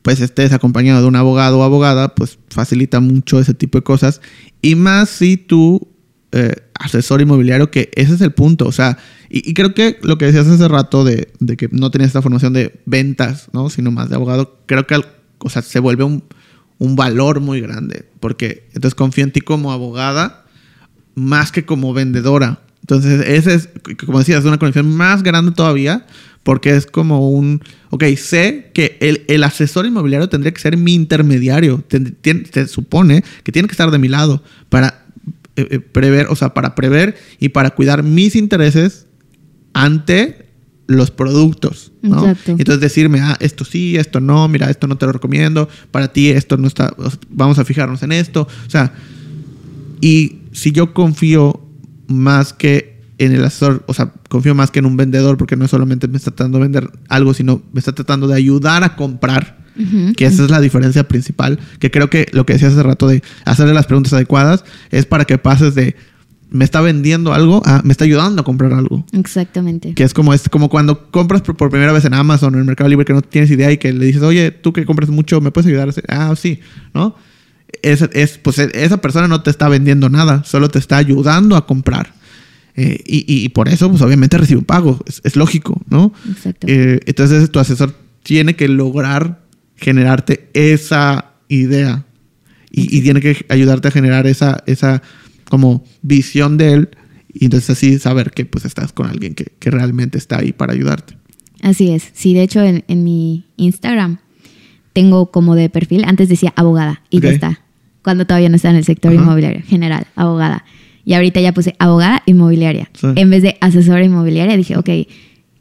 [0.00, 4.22] pues estés acompañado de un abogado o abogada, pues facilita mucho ese tipo de cosas.
[4.62, 5.86] Y más si tú,
[6.32, 8.66] eh, asesor inmobiliario, que ese es el punto.
[8.66, 8.96] O sea,
[9.28, 12.54] y, creo que lo que decías hace rato de, de que no tenías esta formación
[12.54, 13.68] de ventas, ¿no?
[13.68, 14.98] Sino más de abogado, creo que
[15.38, 16.24] o sea, se vuelve un,
[16.78, 18.08] un valor muy grande.
[18.18, 20.46] Porque entonces confío en ti como abogada
[21.14, 22.60] más que como vendedora.
[22.90, 23.68] Entonces, ese es,
[24.04, 26.06] como decías, es una conexión más grande todavía,
[26.42, 30.94] porque es como un, ok, sé que el, el asesor inmobiliario tendría que ser mi
[30.94, 35.04] intermediario, se supone que tiene que estar de mi lado para
[35.54, 39.06] eh, eh, prever, o sea, para prever y para cuidar mis intereses
[39.72, 40.46] ante
[40.88, 42.26] los productos, ¿no?
[42.26, 42.56] Exacto.
[42.58, 46.30] Entonces decirme, ah, esto sí, esto no, mira, esto no te lo recomiendo, para ti
[46.30, 46.92] esto no está,
[47.28, 48.92] vamos a fijarnos en esto, o sea,
[50.00, 51.69] y si yo confío
[52.10, 55.68] más que en el asesor, o sea, confío más que en un vendedor, porque no
[55.68, 59.60] solamente me está tratando de vender algo, sino me está tratando de ayudar a comprar,
[60.16, 63.22] que esa es la diferencia principal, que creo que lo que decía hace rato de
[63.44, 65.96] hacerle las preguntas adecuadas es para que pases de
[66.50, 69.04] me está vendiendo algo a me está ayudando a comprar algo.
[69.12, 69.94] exactamente.
[69.94, 72.60] Que es como, es como cuando compras por, por primera vez en Amazon o en
[72.60, 75.10] el Mercado Libre que no tienes idea y que le dices, oye, tú que compras
[75.10, 75.88] mucho, ¿me puedes ayudar?
[75.88, 76.60] a hacer?" Ah, sí,
[76.92, 77.14] ¿no?
[77.82, 81.56] Es, es, pues e- esa persona no te está vendiendo nada, solo te está ayudando
[81.56, 82.12] a comprar.
[82.76, 86.12] Eh, y, y- por eso, pues obviamente recibe un pago, es, es lógico, ¿no?
[86.28, 86.66] Exacto.
[86.68, 89.40] Eh, entonces tu asesor tiene que lograr
[89.76, 92.04] generarte esa idea
[92.70, 95.02] y, y tiene que ayudarte a generar esa, esa
[95.48, 96.88] como visión de él
[97.32, 100.72] y entonces así saber que pues estás con alguien que, que realmente está ahí para
[100.72, 101.16] ayudarte.
[101.62, 102.10] Así es.
[102.14, 104.18] Sí, de hecho, en, en mi Instagram
[104.92, 107.34] tengo como de perfil, antes decía abogada y ya Ok.
[107.34, 107.60] está.
[108.02, 109.22] Cuando todavía no está en el sector Ajá.
[109.22, 110.64] inmobiliario, general, abogada.
[111.04, 112.88] Y ahorita ya puse abogada inmobiliaria.
[112.94, 113.06] Sí.
[113.16, 114.88] En vez de asesora inmobiliaria, dije, ok,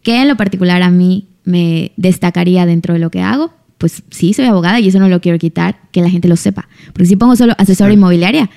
[0.04, 3.54] ¿qué en lo particular a mí me destacaría dentro de lo que hago?
[3.78, 6.68] Pues sí, soy abogada y eso no lo quiero quitar, que la gente lo sepa.
[6.94, 7.96] Porque si pongo solo asesora Sí.
[7.96, 8.50] inmobiliaria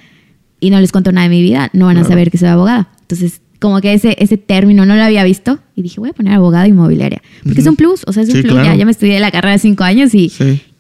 [0.61, 2.09] y no les cuento nada de mi vida, no van a Claro.
[2.13, 2.89] saber que soy abogada.
[3.03, 6.35] Entonces, como que ese, ese término no lo había visto y dije, voy a poner
[6.35, 7.23] abogada inmobiliaria.
[7.45, 7.71] Porque es Ujú.
[7.71, 8.55] un plus, o sea, es un Sí, plus.
[8.55, 8.69] claro.
[8.69, 10.33] Ya, ya me estudié la carrera de cinco años y,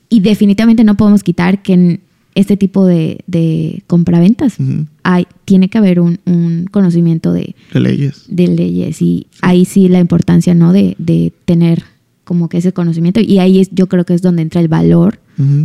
[0.09, 2.01] y definitivamente no podemos quitar que
[2.35, 4.57] este tipo de, de compraventas.
[5.03, 8.25] Hay, tiene que haber un, un conocimiento de, De leyes.
[8.29, 9.03] de leyes.
[9.03, 10.73] Y ahí sí la importancia, ¿no?
[10.73, 11.83] De, de tener
[12.25, 13.21] como que ese conocimiento.
[13.21, 15.19] Y ahí es, yo creo que es donde entra el valor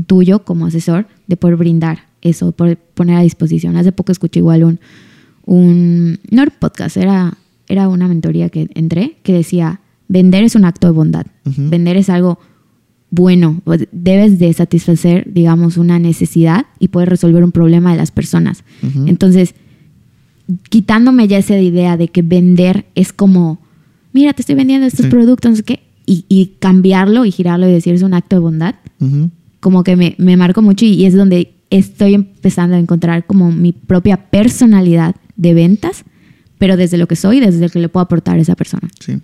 [0.07, 3.76] tuyo como asesor de poder brindar eso, poder poner a disposición.
[3.76, 4.80] Hace poco escuché igual un,
[5.45, 7.38] un no era un podcast, era,
[7.68, 12.10] era una mentoría que entré que decía, vender es un acto de bondad, vender es
[12.10, 12.39] algo
[13.09, 13.61] bueno,
[13.91, 18.63] debes de satisfacer, digamos, una necesidad y poder resolver un problema de las personas.
[19.05, 19.55] Entonces,
[20.69, 23.59] quitándome ya esa idea de que vender es como,
[24.13, 25.09] mira, te estoy vendiendo estos Sí.
[25.11, 28.39] productos, no sé qué, y, y cambiarlo y girarlo y decir es un acto de
[28.41, 28.75] bondad,
[29.59, 33.51] como que me, me marcó mucho y, y es donde estoy empezando a encontrar como
[33.51, 36.03] mi propia personalidad de ventas,
[36.57, 38.88] pero desde lo que soy, desde lo que le puedo aportar a esa persona.
[38.99, 39.19] Sí.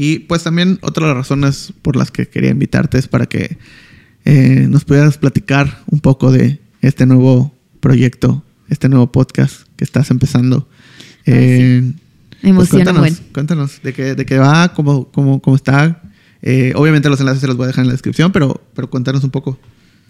[0.00, 3.58] Y pues también otra de las razones por las que quería invitarte es para que
[4.24, 10.12] eh, nos pudieras platicar un poco de este nuevo proyecto, este nuevo podcast que estás
[10.12, 10.68] empezando.
[11.26, 13.16] Ay, Eh, Me pues emociona, cuéntanos, bueno.
[13.34, 16.00] cuéntanos de qué, de qué va, cómo, cómo, cómo está.
[16.42, 19.24] Eh, obviamente los enlaces se los voy a dejar en la descripción, pero, pero cuéntanos
[19.24, 19.58] un poco.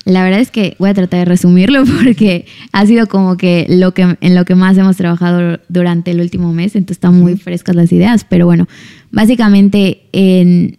[0.04, 3.92] La verdad es que voy a tratar de resumirlo porque ha sido como que lo
[3.94, 7.74] que en lo que más hemos trabajado durante el último mes, entonces están muy frescas
[7.74, 8.68] las ideas, pero bueno,
[9.10, 10.78] básicamente en-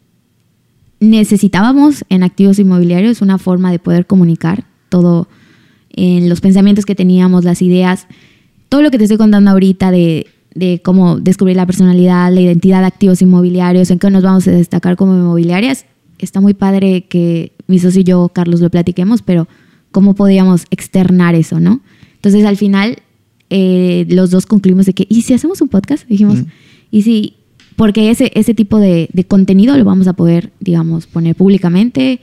[0.99, 5.27] necesitábamos en activos inmobiliarios una forma de poder comunicar todo
[5.91, 8.07] en los pensamientos que teníamos, las ideas,
[8.67, 12.81] todo lo que te estoy contando ahorita de, de cómo descubrir la personalidad, la identidad
[12.81, 15.85] de activos inmobiliarios, en qué nos vamos a destacar como inmobiliarias,
[16.17, 19.47] está muy padre que mi socio y yo, Carlos, lo platiquemos, pero
[19.91, 21.81] cómo podíamos externar eso, ¿no?
[22.15, 22.97] Entonces al final
[23.49, 26.07] eh, los dos concluimos de que, ¿y si hacemos un podcast?
[26.07, 26.39] Dijimos,
[26.91, 27.35] ¿y si
[27.79, 32.19] porque ese, ese tipo de, contenido lo vamos a poder, digamos, poner públicamente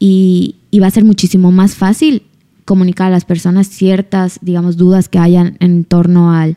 [0.00, 2.22] y, va a ser muchísimo más fácil
[2.64, 6.56] comunicar a las personas ciertas, digamos, dudas que hayan en torno al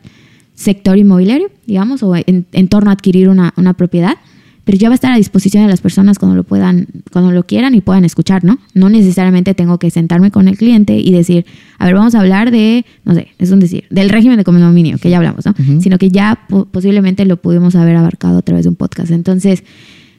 [0.56, 4.16] sector inmobiliario, digamos, o en, en torno a adquirir una, una propiedad
[4.64, 7.44] pero ya va a estar a disposición de las personas cuando lo puedan, cuando lo
[7.44, 8.58] quieran y puedan escuchar, ¿no?
[8.74, 11.46] No necesariamente tengo que sentarme con el cliente y decir,
[11.78, 14.98] a ver, vamos a hablar de, no sé, es un decir, del régimen de condominio,
[14.98, 15.54] que ya hablamos, ¿no?
[15.80, 19.10] Sino que ya posiblemente lo pudimos haber abarcado a través de un podcast.
[19.10, 19.64] Entonces,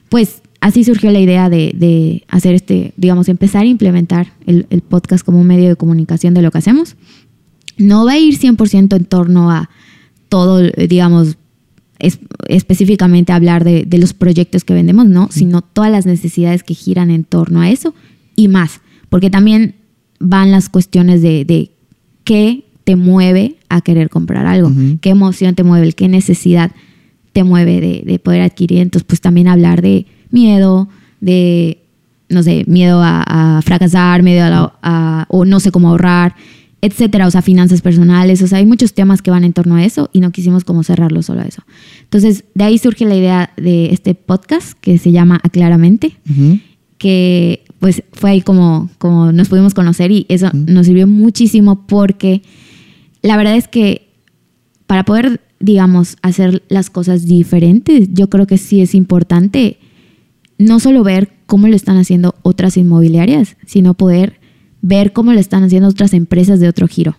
[0.10, 5.26] pues así surgió la idea de, hacer este, digamos, empezar a implementar el, el, podcast
[5.26, 6.98] como un medio de comunicación de lo que hacemos.
[7.78, 9.70] No va a ir 100% en torno a
[10.28, 11.38] todo, digamos,
[12.48, 17.24] específicamente hablar de, los proyectos que vendemos, no, sino todas las necesidades que giran en
[17.24, 17.94] torno a eso
[18.36, 19.76] y más, porque también
[20.20, 21.72] van las cuestiones de,
[22.24, 24.72] qué te mueve a querer comprar algo,
[25.02, 26.72] qué emoción te mueve, qué necesidad
[27.32, 28.80] te mueve de, poder adquirir.
[28.80, 30.90] Entonces, pues también hablar de miedo,
[31.22, 31.80] de,
[32.30, 36.36] no sé, miedo a, fracasar, miedo a, o no sé cómo ahorrar,
[36.84, 39.86] etcétera, o sea, finanzas personales, o sea, hay muchos temas que van en torno a
[39.86, 41.64] eso y no quisimos como cerrarlo solo a eso.
[42.02, 46.18] Entonces, de ahí surge la idea de este podcast que se llama Aclaramente,
[46.98, 52.42] que pues fue ahí como, como nos pudimos conocer y eso nos sirvió muchísimo porque
[53.22, 54.10] la verdad es que
[54.86, 59.78] para poder, digamos, hacer las cosas diferentes, yo creo que sí es importante
[60.58, 64.43] no solo ver cómo lo están haciendo otras inmobiliarias, sino poder
[64.84, 67.18] ver cómo lo están haciendo otras empresas de otro giro.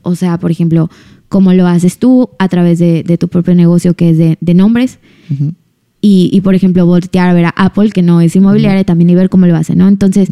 [0.00, 0.88] O, sea, por ejemplo,
[1.28, 4.98] cómo lo haces tú a través de, tu propio negocio que es de, nombres.
[6.00, 9.28] y, por ejemplo, voltear a ver a Apple, que no es inmobiliaria, también y ver
[9.28, 9.88] cómo lo hace, ¿no?
[9.88, 10.30] Entonces,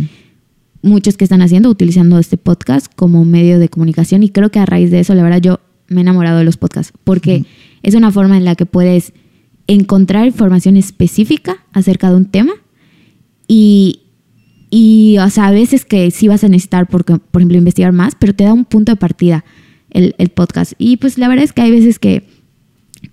[0.83, 4.23] muchos que están haciendo, utilizando este podcast como medio de comunicación.
[4.23, 6.57] Y creo que a raíz de eso, la verdad, yo me he enamorado de los
[6.57, 6.93] podcasts.
[7.05, 7.45] Porque
[7.83, 9.13] es una forma en la que puedes
[9.67, 12.53] encontrar información específica acerca de un tema
[13.49, 14.06] y,
[14.71, 18.15] y, o sea, a veces que sí vas a necesitar, porque, por ejemplo, investigar más,
[18.19, 19.45] pero te da un punto de partida
[19.91, 20.73] el, podcast.
[20.79, 22.27] Y pues la verdad es que hay veces que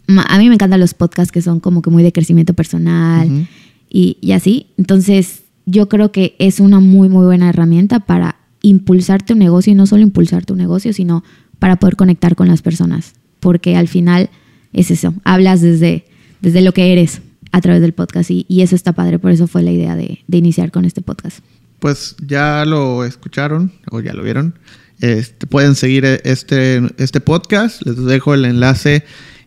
[0.08, 3.48] a mí me encantan los podcasts que son como que muy de crecimiento personal
[3.90, 4.68] y, y, así.
[4.78, 9.76] Entonces, yo creo que es una muy, muy buena herramienta para impulsar tu negocio y
[9.76, 11.24] no solo impulsar tu negocio, sino
[11.60, 13.14] para poder conectar con las personas.
[13.40, 14.30] Porque al final
[14.74, 16.06] es eso, hablas desde,
[16.42, 17.22] desde lo que eres
[17.54, 20.72] a través del podcast y, eso está padre, por eso fue la idea de, iniciar
[20.72, 21.40] con este podcast.
[21.80, 24.58] Pues ya lo escucharon o ya lo vieron.
[25.00, 29.06] Este, pueden seguir este, este podcast, les dejo el enlace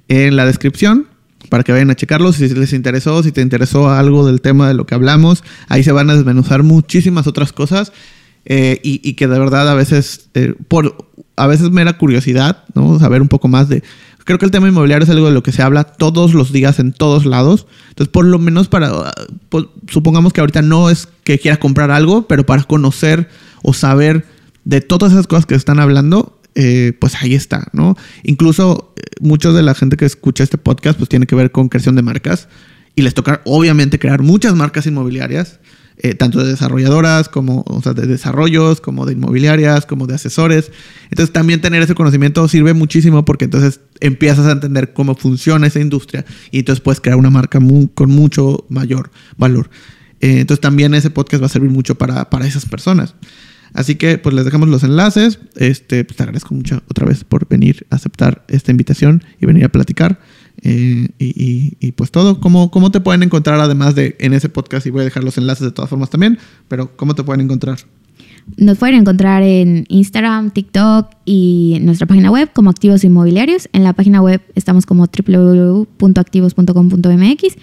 [0.09, 1.09] en la descripción
[1.51, 4.75] para que vayan a checarlo si les interesó, si te interesó algo del tema de
[4.75, 5.43] lo que hablamos.
[5.69, 7.93] Ahí se van a desmenuzar muchísimas otras cosas
[8.45, 13.01] eh, y, que de verdad a veces, eh, por a veces mera curiosidad, ¿no?
[13.01, 13.83] Saber un poco más de
[14.27, 16.81] Creo que el tema inmobiliario es algo de lo que se habla todos los días
[16.81, 17.69] en todos lados.
[17.91, 19.15] Entonces, por lo menos para,
[19.51, 23.29] pues, supongamos que ahorita no es que quiera comprar algo, pero para conocer
[23.63, 24.27] o saber
[24.65, 27.97] de todas esas cosas que están hablando, eh, pues ahí está, ¿no?
[28.25, 31.69] Incluso eh, muchos de la gente que escucha este podcast, pues tiene que ver con
[31.69, 32.49] creación de marcas
[32.97, 35.61] y les toca obviamente crear muchas marcas inmobiliarias.
[35.99, 37.65] Eh, tanto de desarrolladoras como
[37.95, 40.71] de desarrollos, como de inmobiliarias, como de asesores.
[41.11, 45.81] Entonces también tener ese conocimiento sirve muchísimo porque entonces empiezas a entender cómo funciona esa
[45.81, 47.59] industria y entonces puedes crear una marca
[47.95, 49.71] con mucho mayor valor.
[50.21, 53.15] Eh, entonces también ese podcast va a servir mucho para, para esas personas.
[53.73, 55.39] Así que pues les dejamos los enlaces.
[55.57, 59.65] Este, pues, te agradezco mucho otra vez por venir a aceptar esta invitación y venir
[59.65, 60.19] a platicar.
[60.69, 64.85] Eh, y, pues todo, ¿Cómo, ¿cómo te pueden encontrar además de en ese podcast?
[64.87, 67.79] Y voy a dejar los enlaces de todas formas también, pero ¿cómo te pueden encontrar?
[68.57, 73.69] Nos pueden encontrar en Instagram, TikTok y en nuestra página web como Activos Inmobiliarios.
[73.73, 77.57] En la página web estamos como www.activos.com.mx.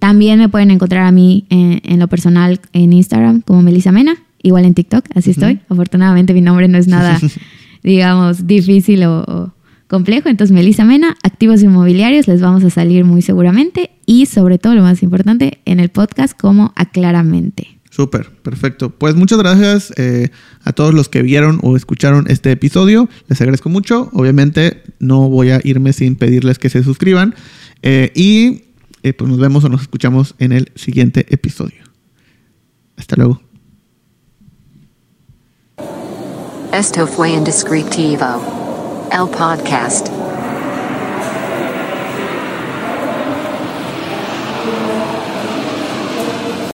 [0.00, 4.64] También me pueden encontrar a mí en, lo personal en Instagram como Melissa Mena, igual
[4.64, 5.60] en TikTok, así estoy.
[5.68, 7.20] Afortunadamente mi nombre no es nada,
[7.84, 9.52] digamos, difícil o
[9.88, 10.28] complejo.
[10.28, 14.82] Entonces, Melissa Mena, activos inmobiliarios, les vamos a salir muy seguramente y sobre todo lo
[14.82, 17.78] más importante en el podcast como aclaramente.
[17.90, 18.90] Súper, perfecto.
[18.90, 20.30] Pues muchas gracias eh,
[20.62, 23.08] a todos los que vieron o escucharon este episodio.
[23.28, 24.10] Les agradezco mucho.
[24.12, 27.34] Obviamente no voy a irme sin pedirles que se suscriban.
[27.82, 28.64] Eh, y
[29.02, 31.82] eh, pues nos vemos o nos escuchamos en el siguiente episodio.
[32.96, 33.40] Hasta luego.
[36.72, 38.67] Esto fue Indescriptivo.
[39.10, 40.10] El Podcast.